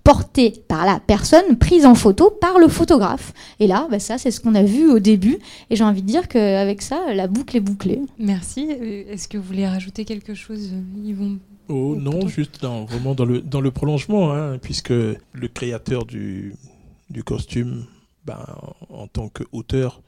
porté 0.04 0.52
par 0.68 0.84
la 0.84 1.00
personne 1.00 1.56
prise 1.58 1.86
en 1.86 1.94
photo 1.94 2.30
par 2.30 2.58
le 2.58 2.68
photographe. 2.68 3.32
Et 3.58 3.66
là, 3.66 3.88
bah, 3.90 3.98
ça, 3.98 4.18
c'est 4.18 4.30
ce 4.30 4.40
qu'on 4.40 4.54
a 4.54 4.62
vu 4.62 4.88
au 4.90 4.98
début. 4.98 5.38
Et 5.70 5.76
j'ai 5.76 5.82
envie 5.84 6.02
de 6.02 6.06
dire 6.06 6.28
qu'avec 6.28 6.82
ça, 6.82 7.00
la 7.14 7.26
boucle 7.26 7.56
est 7.56 7.60
bouclée. 7.60 8.00
Merci. 8.18 8.68
Euh, 8.70 9.04
Est-ce 9.10 9.26
que 9.28 9.38
vous 9.38 9.44
voulez 9.44 9.66
rajouter 9.66 10.04
quelque 10.04 10.34
chose, 10.34 10.70
euh, 10.72 11.08
Yvon 11.08 11.38
Oh 11.70 11.96
non, 11.98 12.10
plutôt- 12.12 12.28
juste 12.28 12.60
dans, 12.62 12.84
vraiment 12.84 13.14
dans 13.14 13.24
le, 13.24 13.40
dans 13.40 13.62
le 13.62 13.70
prolongement, 13.70 14.32
hein, 14.34 14.58
puisque 14.58 14.90
le 14.90 15.48
créateur 15.54 16.04
du, 16.04 16.54
du 17.08 17.24
costume, 17.24 17.86
ben, 18.26 18.38
en, 18.90 19.02
en 19.04 19.06
tant 19.06 19.28
qu'auteur, 19.30 20.02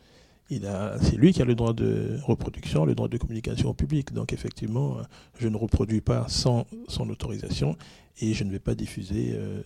c'est 0.49 1.17
lui 1.17 1.33
qui 1.33 1.43
a 1.43 1.45
le 1.45 1.55
droit 1.55 1.73
de 1.73 2.19
reproduction, 2.25 2.85
le 2.85 2.95
droit 2.95 3.09
de 3.09 3.19
communication 3.19 3.71
au 3.71 3.75
public. 3.75 4.13
Donc 4.13 4.33
effectivement, 4.33 4.99
euh, 4.99 5.03
je 5.39 5.49
ne 5.49 5.57
reproduis 5.57 6.01
pas 6.01 6.27
sans 6.29 6.67
son 6.89 7.09
autorisation 7.11 7.77
et 8.21 8.33
je 8.33 8.45
ne 8.45 8.51
vais 8.51 8.59
pas 8.59 8.75
diffuser 8.75 9.33
euh, 9.35 9.63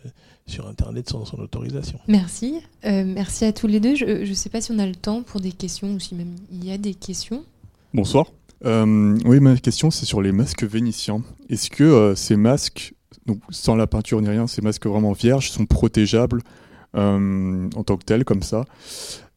sur 0.46 0.66
Internet 0.66 1.08
sans 1.08 1.24
son 1.24 1.38
autorisation. 1.38 1.98
Merci. 2.08 2.60
Euh, 2.84 3.04
merci 3.04 3.44
à 3.44 3.52
tous 3.52 3.66
les 3.66 3.80
deux. 3.80 3.94
Je 3.94 4.28
ne 4.28 4.34
sais 4.34 4.48
pas 4.48 4.60
si 4.60 4.72
on 4.72 4.78
a 4.78 4.86
le 4.86 4.94
temps 4.94 5.22
pour 5.22 5.40
des 5.40 5.52
questions 5.52 5.92
ou 5.94 6.00
si 6.00 6.14
même 6.14 6.34
il 6.50 6.64
y 6.64 6.72
a 6.72 6.78
des 6.78 6.94
questions. 6.94 7.44
Bonsoir. 7.94 8.26
Euh, 8.64 9.18
oui, 9.24 9.40
ma 9.40 9.56
question 9.56 9.90
c'est 9.90 10.06
sur 10.06 10.20
les 10.20 10.32
masques 10.32 10.64
vénitiens. 10.64 11.22
Est-ce 11.48 11.70
que 11.70 11.84
euh, 11.84 12.14
ces 12.14 12.36
masques, 12.36 12.94
donc 13.26 13.40
sans 13.50 13.74
la 13.74 13.86
peinture 13.86 14.20
ni 14.20 14.28
rien, 14.28 14.46
ces 14.46 14.60
masques 14.60 14.86
vraiment 14.86 15.12
vierges 15.12 15.50
sont 15.50 15.66
protégeables 15.66 16.42
en 16.94 17.82
tant 17.84 17.96
que 17.96 18.04
tels 18.04 18.24
comme 18.24 18.42
ça 18.42 18.64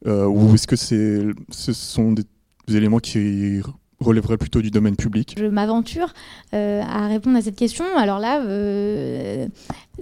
Euh, 0.06 0.26
Ou 0.26 0.54
est-ce 0.54 0.66
que 0.66 0.76
c'est, 0.76 1.22
ce 1.50 1.72
sont 1.72 2.12
des, 2.12 2.24
éléments 2.68 2.98
qui 2.98 3.60
relèveraient 4.00 4.36
plutôt 4.36 4.62
du 4.62 4.70
domaine 4.70 4.96
public? 4.96 5.34
Je 5.38 5.46
m'aventure 5.46 6.12
euh, 6.52 6.82
à 6.82 7.08
répondre 7.08 7.36
à 7.36 7.42
cette 7.42 7.56
question. 7.56 7.84
Alors 7.96 8.18
là, 8.18 8.42
euh, 8.42 9.46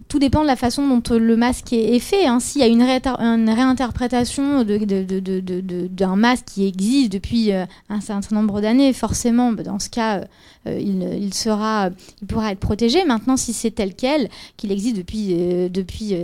tout 0.08 0.18
dépend 0.18 0.42
de 0.42 0.46
la 0.46 0.56
façon 0.56 0.88
dont 0.88 1.02
le 1.14 1.36
masque 1.36 1.72
est, 1.72 1.98
fait. 1.98 2.26
Hein. 2.26 2.40
S'il 2.40 2.60
y 2.60 2.64
a 2.64 2.66
une, 2.66 2.82
réinterprétation 2.82 4.64
d'un 4.64 6.16
masque 6.16 6.46
qui 6.46 6.66
existe 6.66 7.12
depuis 7.12 7.52
euh, 7.52 7.66
un 7.88 8.00
certain 8.00 8.34
nombre 8.34 8.60
d'années, 8.60 8.92
forcément, 8.92 9.52
bah, 9.52 9.62
dans 9.62 9.78
ce 9.78 9.90
cas, 9.90 10.24
euh, 10.66 10.78
il, 10.80 11.34
sera, 11.34 11.90
il 12.22 12.26
pourra 12.26 12.52
être 12.52 12.58
protégé. 12.58 13.04
Maintenant, 13.04 13.36
si 13.36 13.52
c'est 13.52 13.70
tel 13.70 13.94
quel, 13.94 14.30
qu'il 14.56 14.72
existe 14.72 14.96
depuis, 14.96 15.34
depuis, 15.68 16.14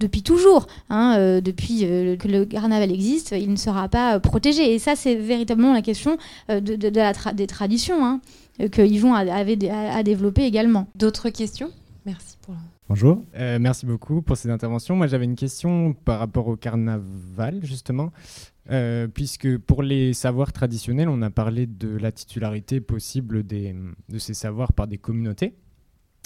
depuis 0.00 0.22
toujours, 0.22 0.66
hein, 0.88 1.40
depuis 1.40 1.80
que 1.80 2.28
le 2.28 2.44
carnaval 2.44 2.92
existe, 2.92 3.34
il 3.36 3.50
ne 3.50 3.56
sera 3.56 3.88
pas 3.88 4.20
protégé. 4.20 4.72
Et 4.72 4.78
ça, 4.78 4.94
c'est 4.94 5.16
véritablement 5.16 5.72
la 5.72 5.82
question 5.82 6.16
de, 6.48 6.88
la 6.94 7.12
des 7.32 7.46
traditions 7.46 8.04
hein, 8.04 8.20
que 8.70 8.82
Yvon 8.82 9.14
a, 9.14 9.20
avait 9.20 9.58
également. 10.46 10.86
D'autres 10.94 11.30
questions? 11.30 11.70
Merci 12.06 12.38
pour 12.40 12.54
Bonjour, 12.88 13.24
euh, 13.34 13.58
merci 13.58 13.84
beaucoup 13.84 14.22
pour 14.22 14.36
ces 14.36 14.48
interventions. 14.48 14.94
Moi, 14.94 15.08
j'avais 15.08 15.24
une 15.24 15.34
question 15.34 15.92
par 15.92 16.20
rapport 16.20 16.46
au 16.46 16.54
carnaval, 16.54 17.64
justement, 17.64 18.12
euh, 18.70 19.08
puisque 19.08 19.58
pour 19.58 19.82
les 19.82 20.12
savoirs 20.12 20.52
traditionnels, 20.52 21.08
on 21.08 21.20
a 21.20 21.30
parlé 21.30 21.66
de 21.66 21.88
la 21.88 22.12
titularité 22.12 22.80
possible 22.80 23.42
des, 23.42 23.74
de 24.08 24.18
ces 24.20 24.34
savoirs 24.34 24.72
par 24.72 24.86
des 24.86 24.98
communautés 24.98 25.56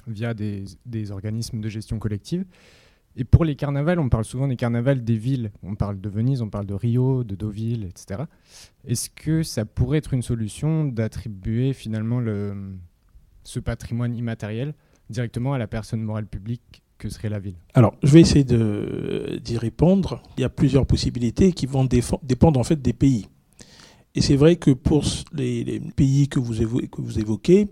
via 0.06 0.34
des, 0.34 0.64
des, 0.84 1.12
organismes 1.12 1.62
de 1.62 1.68
gestion 1.70 1.98
collective. 1.98 2.44
Et 3.16 3.24
pour 3.24 3.46
les 3.46 3.56
carnavals, 3.56 4.00
on 4.00 4.10
parle 4.10 4.26
souvent 4.26 4.48
des 4.48 4.56
carnavals 4.56 5.02
des 5.02 5.16
villes. 5.16 5.50
On 5.62 5.76
parle 5.76 5.98
de 5.98 6.08
Venise, 6.10 6.42
on 6.42 6.50
parle 6.50 6.66
de 6.66 6.74
Rio, 6.74 7.24
de 7.24 7.34
Deauville, 7.34 7.84
etc. 7.84 8.24
Est-ce 8.86 9.08
que 9.08 9.42
ça 9.42 9.64
pourrait 9.64 9.98
être 9.98 10.12
une 10.12 10.22
solution 10.22 10.84
d'attribuer 10.84 11.72
finalement 11.72 12.20
le, 12.20 12.76
ce 13.44 13.60
patrimoine 13.60 14.14
immatériel 14.14 14.74
directement 15.10 15.52
à 15.52 15.58
la 15.58 15.66
personne 15.66 16.00
morale 16.00 16.26
publique 16.26 16.82
que 16.98 17.08
serait 17.08 17.28
la 17.28 17.38
ville 17.38 17.56
Alors, 17.74 17.94
je 18.02 18.12
vais 18.12 18.20
essayer 18.20 18.44
d'y 18.44 19.58
répondre. 19.58 20.22
Il 20.36 20.42
y 20.42 20.44
a 20.44 20.48
plusieurs 20.48 20.86
possibilités 20.86 21.52
qui 21.52 21.66
vont 21.66 21.84
dépendre 21.84 22.60
en 22.60 22.64
fait 22.64 22.80
des 22.80 22.92
pays. 22.92 23.26
Et 24.14 24.20
c'est 24.20 24.36
vrai 24.36 24.56
que 24.56 24.70
pour 24.70 25.04
les, 25.32 25.80
pays 25.96 26.28
que 26.28 26.40
vous, 26.40 26.60
évoquez, 27.18 27.68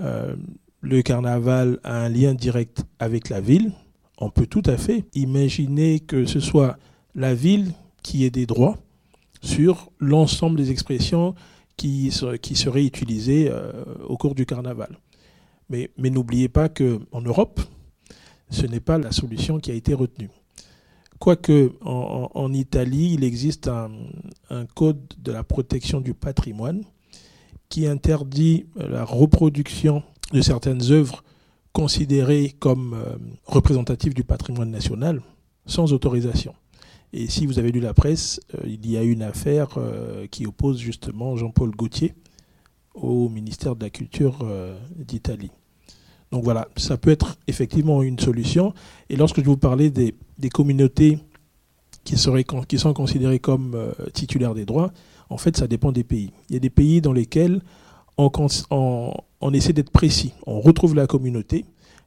euh, 0.00 0.34
le 0.80 1.02
carnaval 1.02 1.78
a 1.84 2.04
un 2.04 2.08
lien 2.08 2.34
direct 2.34 2.84
avec 2.98 3.28
la 3.28 3.40
ville. 3.40 3.72
On 4.18 4.30
peut 4.30 4.46
tout 4.46 4.62
à 4.66 4.76
fait 4.76 5.04
imaginer 5.14 6.00
que 6.00 6.24
ce 6.24 6.40
soit 6.40 6.78
la 7.14 7.34
ville 7.34 7.72
qui 8.02 8.24
ait 8.24 8.30
des 8.30 8.46
droits 8.46 8.78
sur 9.42 9.90
l'ensemble 10.00 10.56
des 10.56 10.70
expressions 10.70 11.34
qui, 11.76 12.10
seraient 12.10 12.84
utilisées 12.84 13.48
euh, 13.50 13.84
au 14.06 14.16
cours 14.16 14.34
du 14.34 14.46
carnaval. 14.46 14.98
Mais, 15.68 15.90
n'oubliez 15.98 16.48
pas 16.48 16.68
qu'en 16.68 17.20
Europe, 17.22 17.60
ce 18.50 18.66
n'est 18.66 18.80
pas 18.80 18.98
la 18.98 19.12
solution 19.12 19.58
qui 19.58 19.70
a 19.70 19.74
été 19.74 19.94
retenue. 19.94 20.30
Quoique 21.18 21.72
en, 21.80 22.52
Italie, 22.52 23.14
il 23.14 23.24
existe 23.24 23.68
un, 23.68 23.90
code 24.74 25.00
de 25.18 25.32
la 25.32 25.42
protection 25.42 26.00
du 26.00 26.14
patrimoine 26.14 26.84
qui 27.68 27.86
interdit 27.86 28.66
la 28.76 29.04
reproduction 29.04 30.02
de 30.32 30.40
certaines 30.40 30.92
œuvres 30.92 31.24
considérées 31.72 32.54
comme 32.58 32.94
euh, 32.94 33.16
représentatives 33.44 34.14
du 34.14 34.24
patrimoine 34.24 34.70
national 34.70 35.20
sans 35.66 35.92
autorisation. 35.92 36.54
Et 37.12 37.28
si 37.28 37.44
vous 37.44 37.58
avez 37.58 37.70
lu 37.70 37.80
la 37.80 37.92
presse, 37.92 38.40
euh, 38.54 38.62
il 38.64 38.88
y 38.90 38.96
a 38.96 39.02
une 39.02 39.22
affaire 39.22 39.68
euh, 39.76 40.26
qui 40.26 40.46
oppose 40.46 40.78
justement 40.78 41.36
Jean-Paul 41.36 41.72
Gaultier 41.72 42.14
au 42.96 43.28
ministère 43.28 43.76
de 43.76 43.84
la 43.84 43.90
Culture 43.90 44.38
euh, 44.42 44.76
d'Italie. 44.96 45.50
Donc 46.32 46.42
voilà, 46.42 46.68
ça 46.76 46.96
peut 46.96 47.10
être 47.10 47.36
effectivement 47.46 48.02
une 48.02 48.18
solution. 48.18 48.74
Et 49.08 49.16
lorsque 49.16 49.40
je 49.40 49.46
vous 49.46 49.56
parlais 49.56 49.90
des, 49.90 50.14
communautés 50.52 51.18
qui, 52.04 52.16
seraient, 52.16 52.44
qui 52.66 52.78
sont 52.78 52.92
considérées 52.92 53.38
comme 53.38 53.74
euh, 53.74 53.92
titulaires 54.12 54.54
des 54.54 54.64
droits, 54.64 54.92
en 55.28 55.36
fait, 55.36 55.56
ça 55.56 55.66
dépend 55.66 55.92
des 55.92 56.04
pays. 56.04 56.32
Il 56.48 56.54
y 56.54 56.56
a 56.56 56.60
des 56.60 56.70
pays 56.70 57.00
dans 57.00 57.12
lesquels 57.12 57.60
on, 58.16 58.30
on 59.40 59.52
essaie 59.52 59.72
d'être 59.72 59.90
précis. 59.90 60.32
On 60.46 60.60
retrouve 60.60 60.94
la 60.94 61.06
communauté 61.06 61.64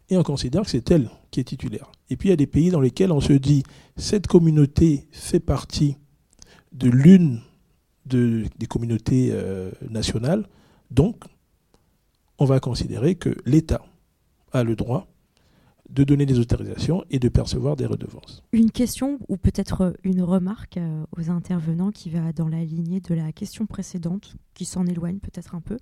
et 0.10 0.18
on 0.18 0.24
considère 0.24 0.64
que 0.64 0.70
c'est 0.70 0.90
elle 0.92 1.10
qui 1.32 1.40
est 1.40 1.44
titulaire. 1.46 1.92
Et 2.10 2.18
puis 2.18 2.30
il 2.30 2.32
y 2.32 2.34
a 2.34 2.38
des 2.38 2.48
pays 2.48 2.72
dans 2.72 2.82
lesquels 2.82 3.12
on 3.12 3.22
se 3.22 3.34
dit, 3.34 3.64
cette 3.96 4.28
communauté 4.28 5.08
fait 5.12 5.40
partie 5.40 5.98
de 6.72 6.90
l'une 6.90 7.42
de, 8.06 8.46
des 8.58 8.66
communautés 8.66 9.30
euh, 9.32 9.72
nationales, 9.90 10.48
donc, 10.92 11.24
on 12.38 12.46
va 12.46 12.60
considérer 12.60 13.16
que 13.16 13.36
l'État 13.46 13.86
a 14.52 14.64
le 14.64 14.76
droit 14.76 15.08
de 15.90 16.04
donner 16.04 16.26
des 16.26 16.40
autorisations 16.40 17.04
et 17.10 17.20
de 17.20 17.30
percevoir 17.30 17.76
des 17.76 17.86
redevances. 17.86 18.44
Une 18.52 18.72
question 18.72 19.20
ou 19.28 19.38
peut-être 19.38 19.96
une 20.04 20.22
remarque 20.22 20.78
euh, 20.78 21.04
aux 21.18 21.32
intervenants 21.32 21.92
qui 21.92 22.10
va 22.10 22.32
dans 22.32 22.48
la 22.48 22.64
lignée 22.64 23.00
de 23.00 23.16
la 23.16 23.32
question 23.32 23.66
précédente, 23.66 24.36
qui 24.54 24.66
s'en 24.66 24.86
éloigne 24.86 25.18
peut-être 25.18 25.56
un 25.56 25.62
peu, 25.62 25.78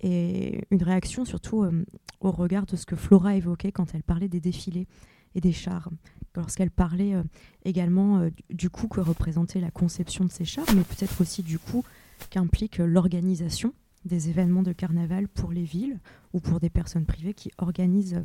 et 0.00 0.60
une 0.70 0.82
réaction 0.82 1.24
surtout 1.24 1.64
euh, 1.64 1.84
au 2.20 2.30
regard 2.30 2.66
de 2.66 2.76
ce 2.76 2.86
que 2.86 2.94
Flora 2.94 3.34
évoquait 3.34 3.72
quand 3.72 3.94
elle 3.94 4.04
parlait 4.04 4.28
des 4.28 4.40
défilés 4.40 4.86
et 5.34 5.40
des 5.40 5.52
chars, 5.52 5.90
lorsqu'elle 6.36 6.70
parlait 6.70 7.14
euh, 7.14 7.24
également 7.64 8.28
du 8.50 8.70
coût 8.70 8.86
que 8.86 9.00
représentait 9.00 9.60
la 9.60 9.72
conception 9.72 10.24
de 10.24 10.30
ces 10.30 10.44
chars, 10.44 10.66
mais 10.76 10.82
peut-être 10.82 11.20
aussi 11.20 11.42
du 11.42 11.58
coût 11.58 11.84
qu'implique 12.30 12.78
l'organisation 12.78 13.72
des 14.08 14.28
événements 14.28 14.62
de 14.62 14.72
carnaval 14.72 15.28
pour 15.28 15.52
les 15.52 15.64
villes 15.64 16.00
ou 16.32 16.40
pour 16.40 16.60
des 16.60 16.70
personnes 16.70 17.06
privées 17.06 17.34
qui 17.34 17.50
organisent 17.58 18.22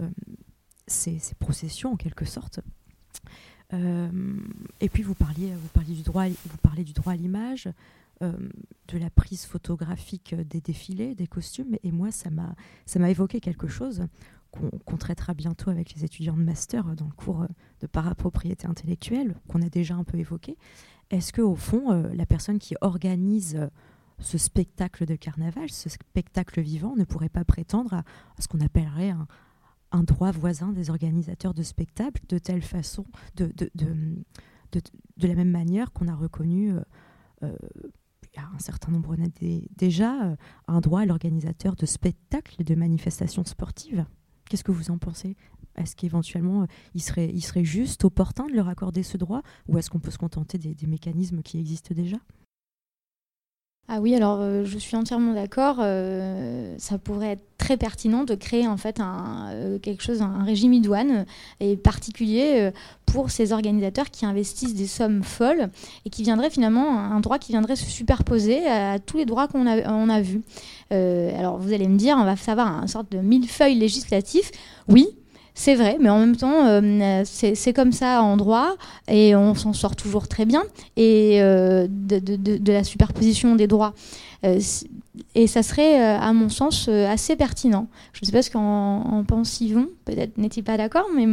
euh, 0.00 0.08
ces, 0.86 1.20
processions 1.38 1.92
en 1.92 1.96
quelque 1.96 2.24
sorte. 2.24 2.60
Euh, 3.72 4.10
et 4.80 4.88
puis 4.88 5.02
vous 5.02 5.14
parliez, 5.14 5.52
vous 5.54 5.68
parliez 5.68 5.94
du 5.94 6.02
droit, 6.02 6.28
vous 6.28 6.58
parlez 6.62 6.84
du 6.84 6.92
droit 6.92 7.14
à 7.14 7.16
l'image, 7.16 7.68
euh, 8.22 8.32
de 8.88 8.98
la 8.98 9.08
prise 9.08 9.46
photographique 9.46 10.34
des 10.34 10.60
défilés, 10.60 11.14
des 11.14 11.26
costumes. 11.26 11.76
Et 11.82 11.92
moi, 11.92 12.10
ça 12.10 12.30
m'a, 12.30 12.54
ça 12.84 12.98
m'a 12.98 13.10
évoqué 13.10 13.40
quelque 13.40 13.68
chose 13.68 14.06
qu'on, 14.50 14.96
traitera 14.98 15.32
bientôt 15.32 15.70
avec 15.70 15.94
les 15.94 16.04
étudiants 16.04 16.36
de 16.36 16.42
master 16.42 16.84
dans 16.94 17.06
le 17.06 17.12
cours 17.12 17.46
de 17.80 17.86
parapropriété 17.86 18.66
intellectuelle, 18.66 19.34
qu'on 19.48 19.62
a 19.62 19.70
déjà 19.70 19.94
un 19.94 20.04
peu 20.04 20.18
évoqué. 20.18 20.58
Est-ce 21.10 21.32
que 21.32 21.40
au 21.40 21.54
fond, 21.54 21.90
la 22.12 22.26
personne 22.26 22.58
qui 22.58 22.74
organise 22.82 23.58
ce 24.22 24.38
spectacle 24.38 25.06
de 25.06 25.16
carnaval, 25.16 25.70
ce 25.70 25.88
spectacle 25.88 26.60
vivant, 26.60 26.94
ne 26.96 27.04
pourrait 27.04 27.28
pas 27.28 27.44
prétendre 27.44 27.94
à, 27.94 28.04
ce 28.38 28.48
qu'on 28.48 28.60
appellerait 28.60 29.10
un, 29.90 30.02
droit 30.02 30.30
voisin 30.30 30.72
des 30.72 30.90
organisateurs 30.90 31.54
de 31.54 31.62
spectacles, 31.62 32.22
de 32.28 32.38
telle 32.38 32.62
façon, 32.62 33.04
de, 33.36 33.52
la 35.20 35.34
même 35.34 35.50
manière 35.50 35.92
qu'on 35.92 36.08
a 36.08 36.14
reconnu, 36.14 36.72
euh, 36.72 36.80
euh, 37.42 37.56
il 38.32 38.40
y 38.40 38.42
a 38.42 38.48
un 38.54 38.58
certain 38.58 38.90
nombre 38.90 39.16
d'années 39.16 39.68
déjà, 39.76 40.24
euh, 40.24 40.36
un 40.66 40.80
droit 40.80 41.00
à 41.00 41.06
l'organisateur 41.06 41.76
de 41.76 41.84
spectacles 41.84 42.54
et 42.58 42.64
de 42.64 42.74
manifestations 42.74 43.44
sportives. 43.44 44.06
Qu'est-ce 44.48 44.64
que 44.64 44.72
vous 44.72 44.90
en 44.90 44.98
pensez? 44.98 45.36
Est-ce 45.76 45.96
qu'éventuellement, 45.96 46.66
il 46.94 47.02
serait 47.02 47.64
juste, 47.64 48.04
opportun 48.04 48.46
de 48.46 48.52
leur 48.52 48.68
accorder 48.68 49.02
ce 49.02 49.16
droit? 49.16 49.42
Ou 49.68 49.78
est-ce 49.78 49.90
qu'on 49.90 50.00
peut 50.00 50.10
se 50.10 50.18
contenter 50.18 50.58
des 50.58 50.86
mécanismes 50.86 51.42
qui 51.42 51.58
existent 51.58 51.94
déjà? 51.94 52.18
Ah 53.94 54.00
oui, 54.00 54.14
alors 54.14 54.38
euh, 54.40 54.64
je 54.64 54.78
suis 54.78 54.96
entièrement 54.96 55.34
d'accord. 55.34 55.76
Euh, 55.80 56.74
ça 56.78 56.96
pourrait 56.96 57.32
être 57.32 57.44
très 57.58 57.76
pertinent 57.76 58.24
de 58.24 58.34
créer 58.34 58.66
en 58.66 58.78
fait 58.78 59.00
un, 59.00 59.50
euh, 59.50 59.78
quelque 59.78 60.02
chose, 60.02 60.22
un 60.22 60.44
régime 60.44 60.72
idoine 60.72 61.26
et 61.60 61.76
particulier 61.76 62.70
pour 63.04 63.30
ces 63.30 63.52
organisateurs 63.52 64.10
qui 64.10 64.24
investissent 64.24 64.74
des 64.74 64.86
sommes 64.86 65.22
folles 65.22 65.68
et 66.06 66.10
qui 66.10 66.22
viendraient 66.22 66.48
finalement 66.48 67.00
un 67.00 67.20
droit 67.20 67.38
qui 67.38 67.52
viendrait 67.52 67.76
se 67.76 67.84
superposer 67.84 68.66
à, 68.66 68.98
tous 68.98 69.18
les 69.18 69.26
droits 69.26 69.46
qu'on 69.46 69.66
a, 69.66 69.86
on 69.92 70.08
a 70.08 70.22
vus. 70.22 70.40
alors 70.90 71.58
vous 71.58 71.74
allez 71.74 71.86
me 71.86 71.98
dire, 71.98 72.16
on 72.18 72.24
va 72.24 72.36
savoir 72.36 72.68
un 72.68 72.86
sorte 72.86 73.12
de 73.12 73.18
millefeuille 73.18 73.74
législatif. 73.74 74.52
Oui, 74.88 75.06
c'est 75.54 75.74
vrai, 75.74 75.98
mais 76.00 76.08
en 76.08 76.18
même 76.18 76.36
temps, 76.36 76.66
euh, 76.66 77.22
c'est 77.24 77.72
comme 77.74 77.92
ça 77.92 78.22
en 78.22 78.36
droit 78.36 78.74
et 79.08 79.36
on 79.36 79.54
s'en 79.54 79.72
sort 79.72 79.96
toujours 79.96 80.26
très 80.26 80.46
bien. 80.46 80.62
Et 80.96 81.42
euh, 81.42 81.86
de, 81.88 82.72
la 82.72 82.84
superposition 82.84 83.54
des 83.54 83.66
droits. 83.66 83.94
Euh, 84.44 84.58
et 85.34 85.46
ça 85.46 85.62
serait, 85.62 86.02
à 86.02 86.32
mon 86.32 86.48
sens, 86.48 86.88
assez 86.88 87.36
pertinent. 87.36 87.86
Je 88.14 88.20
ne 88.22 88.26
sais 88.26 88.32
pas 88.32 88.42
ce 88.42 88.50
qu'en 88.50 89.24
pense 89.28 89.60
Yvon, 89.60 89.88
peut-être 90.04 90.38
n'est-il 90.38 90.64
pas 90.64 90.76
d'accord, 90.76 91.06
mais. 91.14 91.26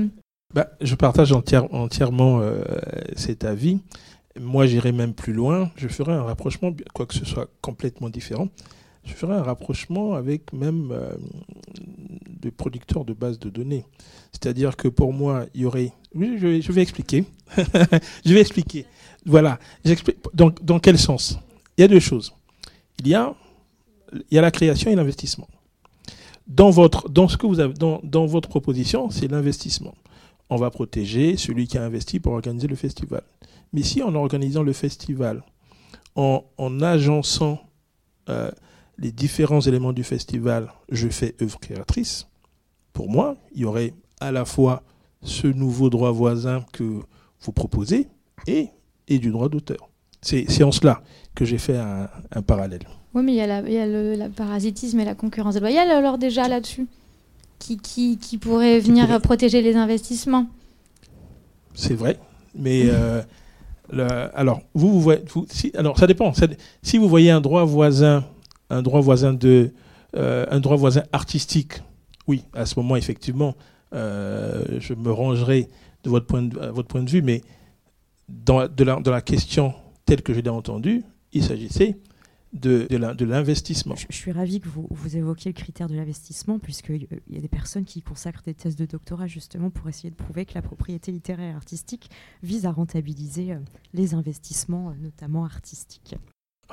Bah, 0.53 0.67
je 0.81 0.95
partage 0.95 1.31
entièrement 1.31 2.41
cet 3.15 3.45
avis. 3.45 3.79
Moi, 4.39 4.65
j'irai 4.65 4.91
même 4.91 5.13
plus 5.13 5.33
loin. 5.33 5.71
Je 5.77 5.87
ferai 5.87 6.11
un 6.11 6.23
rapprochement, 6.23 6.71
quoi 6.93 7.05
que 7.05 7.13
ce 7.13 7.25
soit 7.25 7.47
complètement 7.61 8.09
différent 8.09 8.49
je 9.05 9.13
ferai 9.13 9.33
un 9.33 9.41
rapprochement 9.41 10.13
avec 10.13 10.53
même 10.53 10.93
des 12.39 12.51
producteurs 12.51 13.05
de 13.05 13.13
bases 13.13 13.39
de 13.39 13.49
données. 13.49 13.85
C'est-à-dire 14.31 14.77
que 14.77 14.87
pour 14.87 15.13
moi, 15.13 15.45
il 15.53 15.61
y 15.61 15.65
aurait... 15.65 15.91
Je 16.15 16.71
vais, 16.71 16.81
expliquer. 16.81 17.25
je 18.25 18.33
vais 18.33 18.41
expliquer. 18.41 18.85
Voilà. 19.25 19.59
Donc, 20.33 20.63
dans 20.63 20.79
quel 20.79 20.97
sens? 20.97 21.37
Il 21.77 21.81
y 21.81 21.83
a 21.83 21.87
deux 21.87 21.99
choses. 21.99 22.33
Il 22.99 23.07
y 23.07 23.15
a, 23.15 23.35
il 24.13 24.35
y 24.35 24.37
a 24.37 24.41
la 24.41 24.51
création 24.51 24.91
et 24.91 24.95
l'investissement. 24.95 25.47
dans, 26.47 26.69
votre, 26.69 27.09
dans, 27.09 27.27
ce 27.27 27.37
que 27.37 27.45
vous 27.45 27.59
avez, 27.59 27.73
dans, 27.73 28.25
votre 28.25 28.49
proposition, 28.49 29.09
c'est 29.09 29.27
l'investissement. 29.27 29.93
On 30.49 30.55
va 30.55 30.71
protéger 30.71 31.37
celui 31.37 31.67
qui 31.67 31.77
a 31.77 31.83
investi 31.83 32.19
pour 32.19 32.33
organiser 32.33 32.67
le 32.67 32.75
festival. 32.75 33.21
Mais 33.71 33.83
si 33.83 34.01
en 34.01 34.15
organisant 34.15 34.63
le 34.63 34.73
festival, 34.73 35.43
en, 36.15 36.43
en 36.57 36.81
agençant 36.81 37.61
euh, 38.29 38.49
les 38.97 39.11
différents 39.11 39.61
éléments 39.61 39.93
du 39.93 40.03
festival, 40.03 40.73
je 40.91 41.07
fais 41.07 41.35
œuvre 41.41 41.59
créatrice, 41.59 42.27
pour 42.99 43.09
moi, 43.09 43.37
il 43.55 43.61
y 43.61 43.63
aurait 43.63 43.93
à 44.19 44.29
la 44.29 44.43
fois 44.43 44.83
ce 45.23 45.47
nouveau 45.47 45.89
droit 45.89 46.11
voisin 46.11 46.65
que 46.73 46.99
vous 47.39 47.51
proposez 47.53 48.09
et, 48.45 48.67
et 49.07 49.19
du 49.19 49.31
droit 49.31 49.47
d'auteur. 49.47 49.89
C'est 50.21 50.63
en 50.63 50.73
cela 50.73 51.01
que 51.33 51.45
j'ai 51.45 51.59
fait 51.59 51.77
un, 51.77 52.09
un, 52.35 52.41
parallèle. 52.41 52.81
Oui, 53.13 53.23
mais 53.23 53.31
il 53.31 53.35
y 53.37 53.39
a, 53.39 53.47
la, 53.47 53.61
il 53.61 53.71
y 53.71 53.77
a 53.77 53.87
le 53.87 54.15
la 54.15 54.27
parasitisme 54.27 54.99
et 54.99 55.05
la 55.05 55.15
concurrence 55.15 55.53
déloyale 55.53 55.89
alors 55.91 56.17
déjà 56.17 56.49
là-dessus 56.49 56.87
qui, 57.57 57.77
qui, 57.77 58.17
qui, 58.17 58.37
pourrait 58.37 58.81
venir 58.81 59.05
pourrait... 59.05 59.21
protéger 59.21 59.61
les 59.61 59.77
investissements. 59.77 60.47
C'est 61.75 61.95
vrai, 61.95 62.19
mais 62.53 62.81
euh, 62.87 63.21
le, 63.93 64.07
alors 64.37 64.59
vous, 64.73 64.89
vous 64.91 64.99
voyez, 64.99 65.21
vous, 65.33 65.47
si, 65.49 65.71
alors 65.77 65.97
ça 65.97 66.05
dépend. 66.05 66.33
Ça, 66.33 66.47
si 66.83 66.97
vous 66.97 67.07
voyez 67.07 67.31
un 67.31 67.39
droit 67.39 67.63
voisin, 67.63 68.25
un 68.69 68.81
droit 68.81 68.99
voisin 68.99 69.31
de, 69.31 69.71
euh, 70.17 70.45
un 70.51 70.59
droit 70.59 70.75
voisin 70.75 71.03
artistique, 71.13 71.81
oui, 72.29 72.45
à 72.53 72.67
ce 72.67 72.79
moment 72.79 72.95
effectivement, 72.95 73.55
euh, 73.93 74.79
je 74.79 74.93
me 74.93 75.11
rangerai 75.11 75.67
de 76.03 76.09
votre 76.11 76.27
point 76.27 76.43
de, 76.43 76.55
votre 76.67 76.87
point 76.87 77.01
de 77.01 77.09
vue, 77.09 77.23
mais 77.23 77.41
dans, 78.29 78.67
de 78.67 79.09
la, 79.09 79.21
question 79.21 79.73
telle 80.05 80.21
que 80.21 80.31
je 80.35 80.39
l'ai 80.39 80.49
entendue, 80.49 81.03
il 81.33 81.43
s'agissait 81.43 81.97
de, 82.53 82.85
de 82.87 83.25
l'investissement. 83.25 83.95
Je, 83.95 84.15
suis 84.15 84.31
ravie 84.31 84.59
que 84.59 84.69
vous, 84.69 84.85
vous 84.91 85.17
évoquiez 85.17 85.49
le 85.49 85.55
critère 85.55 85.87
de 85.87 85.95
l'investissement, 85.95 86.59
puisqu'il 86.59 87.07
y 87.31 87.37
a 87.37 87.41
des 87.41 87.47
personnes 87.47 87.85
qui 87.85 88.03
consacrent 88.03 88.43
des 88.43 88.53
thèses 88.53 88.75
de 88.75 88.85
doctorat 88.85 89.25
justement 89.25 89.71
pour 89.71 89.89
essayer 89.89 90.11
de 90.11 90.15
prouver 90.15 90.45
que 90.45 90.53
la 90.53 90.61
propriété 90.61 91.11
littéraire 91.11 91.53
et 91.53 91.55
artistique 91.55 92.11
vise 92.43 92.67
à 92.67 92.71
rentabiliser 92.71 93.57
les 93.95 94.13
investissements, 94.13 94.93
notamment 95.01 95.45
artistiques. 95.45 96.15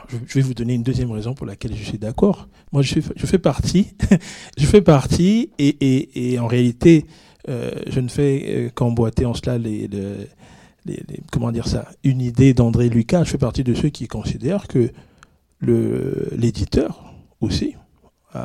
Je, 0.09 0.35
vais 0.35 0.41
vous 0.43 0.55
donner 0.55 0.75
une 0.75 0.83
deuxième 0.83 1.11
raison 1.11 1.35
pour 1.35 1.47
laquelle 1.47 1.75
je 1.75 1.83
suis 1.83 1.99
d'accord. 1.99 2.49
Moi, 2.73 2.83
je 2.83 2.95
fais, 2.95 3.03
je 3.17 3.27
fais 3.27 3.39
partie, 3.39 3.95
je 4.59 4.67
fais 4.67 4.83
partie, 4.83 5.51
et, 5.59 6.39
en 6.39 6.47
réalité, 6.47 7.07
euh, 7.49 7.71
je 7.87 8.01
ne 8.01 8.09
fais 8.09 8.45
euh, 8.47 8.71
qu'emboîter 8.75 9.25
en 9.25 9.35
cela 9.35 9.59
les, 9.59 9.89
comment 11.33 11.51
dire 11.51 11.67
ça, 11.67 11.89
une 12.05 12.21
idée 12.21 12.55
d'André 12.55 12.89
Lucas. 12.89 13.25
Je 13.25 13.31
fais 13.31 13.39
partie 13.39 13.65
de 13.65 13.75
ceux 13.75 13.89
qui 13.89 14.07
considèrent 14.07 14.69
que 14.69 14.91
l'éditeur 15.61 17.15
aussi 17.41 17.75
euh, 18.35 18.45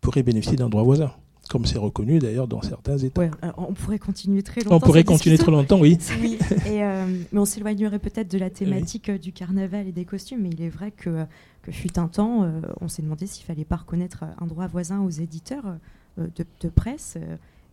pourrait 0.00 0.22
bénéficier 0.22 0.56
d'un 0.56 0.68
droit 0.68 0.82
voisin, 0.82 1.12
comme 1.50 1.66
c'est 1.66 1.78
reconnu 1.78 2.20
d'ailleurs 2.20 2.46
dans 2.46 2.62
certains 2.62 2.96
États. 2.96 3.20
Ouais, 3.20 3.30
on 3.56 3.74
pourrait 3.74 3.98
continuer 3.98 4.42
très 4.44 4.60
longtemps. 4.60 4.76
On 4.76 4.80
pourrait 4.80 5.02
continuer 5.02 5.36
très 5.36 5.50
longtemps, 5.50 5.80
oui. 5.80 5.98
oui. 6.22 6.38
Et, 6.64 6.84
euh, 6.84 7.06
mais 7.32 7.40
on 7.40 7.44
s'éloignerait 7.44 7.98
peut-être 7.98 8.30
de 8.30 8.38
la 8.38 8.50
thématique 8.50 9.06
oui. 9.08 9.18
du 9.18 9.32
carnaval 9.32 9.88
et 9.88 9.92
des 9.92 10.04
costumes, 10.04 10.42
mais 10.42 10.50
il 10.50 10.62
est 10.62 10.68
vrai 10.68 10.92
que, 10.92 11.26
que 11.62 11.72
fut 11.72 11.98
un 11.98 12.06
temps, 12.06 12.44
euh, 12.44 12.60
on 12.80 12.86
s'est 12.86 13.02
demandé 13.02 13.26
s'il 13.26 13.44
fallait 13.44 13.64
pas 13.64 13.76
reconnaître 13.76 14.24
un 14.40 14.46
droit 14.46 14.68
voisin 14.68 15.00
aux 15.00 15.10
éditeurs 15.10 15.64
euh, 16.20 16.28
de, 16.36 16.46
de, 16.60 16.68
presse. 16.68 17.18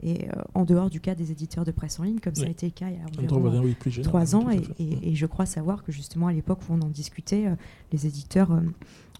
et 0.01 0.27
en 0.55 0.65
dehors 0.65 0.89
du 0.89 0.99
cas 0.99 1.13
des 1.13 1.31
éditeurs 1.31 1.63
de 1.63 1.71
presse 1.71 1.99
en 1.99 2.03
ligne, 2.03 2.19
comme 2.19 2.33
oui. 2.35 2.41
ça 2.41 2.47
a 2.47 2.51
été 2.51 2.65
le 2.65 2.71
cas 2.71 2.87
il 2.89 2.95
y 2.95 2.99
a 2.99 3.05
environ 3.05 3.39
voisin, 3.39 4.01
trois 4.01 4.35
ans, 4.35 4.49
et, 4.49 4.61
et, 4.79 5.11
et, 5.11 5.15
je 5.15 5.25
crois 5.27 5.45
savoir 5.45 5.83
que 5.83 5.91
justement 5.91 6.25
à 6.25 6.33
l'époque 6.33 6.61
où 6.67 6.73
on 6.73 6.81
en 6.81 6.89
discutait, 6.89 7.45
les 7.91 8.07
éditeurs 8.07 8.59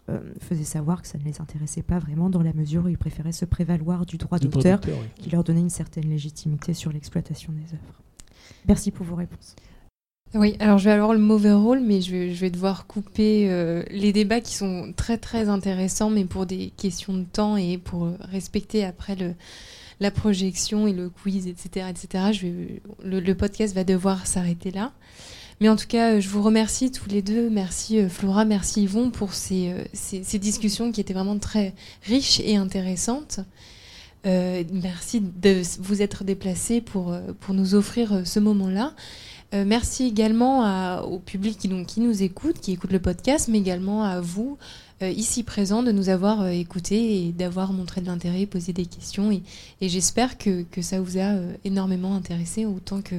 euh, 0.09 0.19
faisaient 0.39 0.63
savoir 0.63 1.01
que 1.01 1.07
ça 1.07 1.17
ne 1.17 1.23
les 1.23 1.41
intéressait 1.41 1.81
pas 1.81 1.99
vraiment 1.99 2.29
dans 2.29 2.41
la 2.41 2.53
mesure 2.53 2.85
où 2.85 2.87
ils 2.87 2.97
préféraient 2.97 3.31
se 3.31 3.45
prévaloir 3.45 4.05
du 4.05 4.17
droit 4.17 4.39
d'auteur 4.39 4.79
oui. 4.85 4.93
qui 5.15 5.29
leur 5.29 5.43
donnait 5.43 5.59
une 5.59 5.69
certaine 5.69 6.09
légitimité 6.09 6.73
sur 6.73 6.91
l'exploitation 6.91 7.51
des 7.51 7.73
œuvres. 7.73 8.01
Merci 8.67 8.91
pour 8.91 9.05
vos 9.05 9.15
réponses. 9.15 9.55
Oui, 10.33 10.55
alors 10.59 10.77
je 10.77 10.85
vais 10.85 10.91
avoir 10.91 11.13
le 11.13 11.19
mauvais 11.19 11.53
rôle, 11.53 11.79
mais 11.79 12.01
je 12.01 12.11
vais, 12.11 12.33
je 12.33 12.41
vais 12.41 12.49
devoir 12.49 12.85
couper 12.85 13.49
euh, 13.49 13.83
les 13.91 14.11
débats 14.11 14.41
qui 14.41 14.55
sont 14.55 14.93
très 14.95 15.17
très 15.17 15.47
intéressants, 15.47 16.09
mais 16.09 16.25
pour 16.25 16.45
des 16.45 16.71
questions 16.75 17.13
de 17.13 17.23
temps 17.23 17.55
et 17.55 17.77
pour 17.77 18.09
respecter 18.19 18.83
après 18.83 19.15
le, 19.15 19.33
la 19.99 20.11
projection 20.11 20.87
et 20.87 20.93
le 20.93 21.09
quiz, 21.09 21.47
etc. 21.47 21.87
etc. 21.89 22.25
Je 22.33 22.47
vais, 22.47 22.81
le, 23.03 23.19
le 23.19 23.35
podcast 23.35 23.73
va 23.73 23.83
devoir 23.83 24.27
s'arrêter 24.27 24.71
là. 24.71 24.91
Mais 25.59 25.69
en 25.69 25.75
tout 25.75 25.87
cas, 25.87 26.19
je 26.19 26.29
vous 26.29 26.43
remercie 26.43 26.91
tous 26.91 27.09
les 27.09 27.21
deux. 27.21 27.49
Merci 27.49 28.07
Flora, 28.09 28.45
merci 28.45 28.83
Yvon 28.83 29.09
pour 29.09 29.33
ces, 29.33 29.73
ces, 29.93 30.23
ces 30.23 30.39
discussions 30.39 30.91
qui 30.91 31.01
étaient 31.01 31.13
vraiment 31.13 31.39
très 31.39 31.73
riches 32.03 32.39
et 32.41 32.57
intéressantes. 32.57 33.39
Euh, 34.25 34.63
merci 34.71 35.21
de 35.21 35.61
vous 35.79 36.01
être 36.01 36.23
déplacés 36.23 36.81
pour, 36.81 37.15
pour 37.39 37.53
nous 37.55 37.73
offrir 37.73 38.21
ce 38.25 38.39
moment-là. 38.39 38.93
Euh, 39.53 39.63
merci 39.65 40.03
également 40.05 41.01
au 41.03 41.19
public 41.19 41.57
qui, 41.57 41.67
donc, 41.69 41.87
qui 41.87 42.01
nous 42.01 42.21
écoute, 42.21 42.59
qui 42.59 42.73
écoute 42.73 42.91
le 42.91 42.99
podcast, 42.99 43.47
mais 43.47 43.57
également 43.57 44.03
à 44.03 44.19
vous, 44.19 44.57
euh, 45.01 45.09
ici 45.09 45.43
présents, 45.43 45.83
de 45.83 45.91
nous 45.91 46.09
avoir 46.09 46.41
euh, 46.41 46.49
écoutés 46.49 47.27
et 47.27 47.31
d'avoir 47.31 47.71
montré 47.71 48.01
de 48.01 48.07
l'intérêt, 48.07 48.45
posé 48.45 48.73
des 48.73 48.85
questions. 48.85 49.31
Et, 49.31 49.41
et 49.79 49.87
j'espère 49.87 50.37
que, 50.37 50.63
que 50.63 50.81
ça 50.81 50.99
vous 50.99 51.17
a 51.17 51.35
énormément 51.63 52.15
intéressé, 52.15 52.65
autant 52.65 53.01
que 53.01 53.15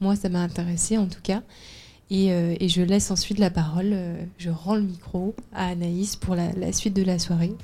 moi, 0.00 0.14
ça 0.14 0.28
m'a 0.28 0.40
intéressé 0.40 0.98
en 0.98 1.06
tout 1.06 1.22
cas. 1.22 1.42
Et, 2.12 2.30
euh, 2.30 2.54
et, 2.60 2.68
je 2.68 2.82
laisse 2.82 3.10
ensuite 3.10 3.38
la 3.38 3.48
parole, 3.48 3.92
euh, 3.94 4.22
je 4.36 4.50
rends 4.50 4.74
le 4.74 4.82
micro 4.82 5.34
à 5.54 5.68
Anaïs 5.68 6.14
pour 6.14 6.34
la, 6.34 6.52
la, 6.52 6.70
suite 6.70 6.94
de 6.94 7.02
la 7.02 7.18
soirée, 7.18 7.54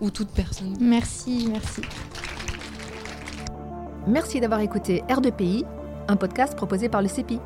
ou 0.00 0.08
toute 0.08 0.30
personne. 0.30 0.78
Merci, 0.80 1.46
merci. 1.52 1.82
Merci 4.06 4.40
d'avoir 4.40 4.60
écouté 4.60 5.04
R2PI, 5.10 5.66
un 6.08 6.16
podcast 6.16 6.56
proposé 6.56 6.88
par 6.88 7.02
le 7.02 7.08
CEPI. 7.08 7.38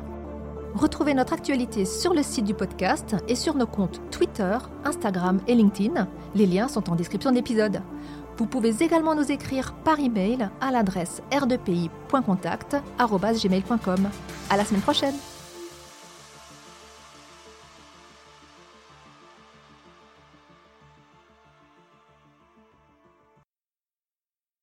Retrouvez 0.73 1.13
notre 1.13 1.33
actualité 1.33 1.83
sur 1.83 2.13
le 2.13 2.23
site 2.23 2.45
du 2.45 2.53
podcast 2.53 3.17
et 3.27 3.35
sur 3.35 3.55
nos 3.55 3.67
comptes 3.67 3.99
Twitter, 4.09 4.57
Instagram 4.85 5.41
et 5.47 5.55
LinkedIn. 5.55 6.07
Les 6.33 6.45
liens 6.45 6.69
sont 6.69 6.89
en 6.89 6.95
description 6.95 7.31
de 7.31 7.35
l'épisode. 7.35 7.81
Vous 8.37 8.45
pouvez 8.45 8.81
également 8.81 9.15
nous 9.15 9.33
écrire 9.33 9.73
par 9.83 9.99
email 9.99 10.47
à 10.61 10.71
l'adresse 10.71 11.21
r2pi.contact@gmail.com. 11.31 14.09
À 14.49 14.55
la 14.55 14.63
semaine 14.63 14.81
prochaine. 14.81 15.15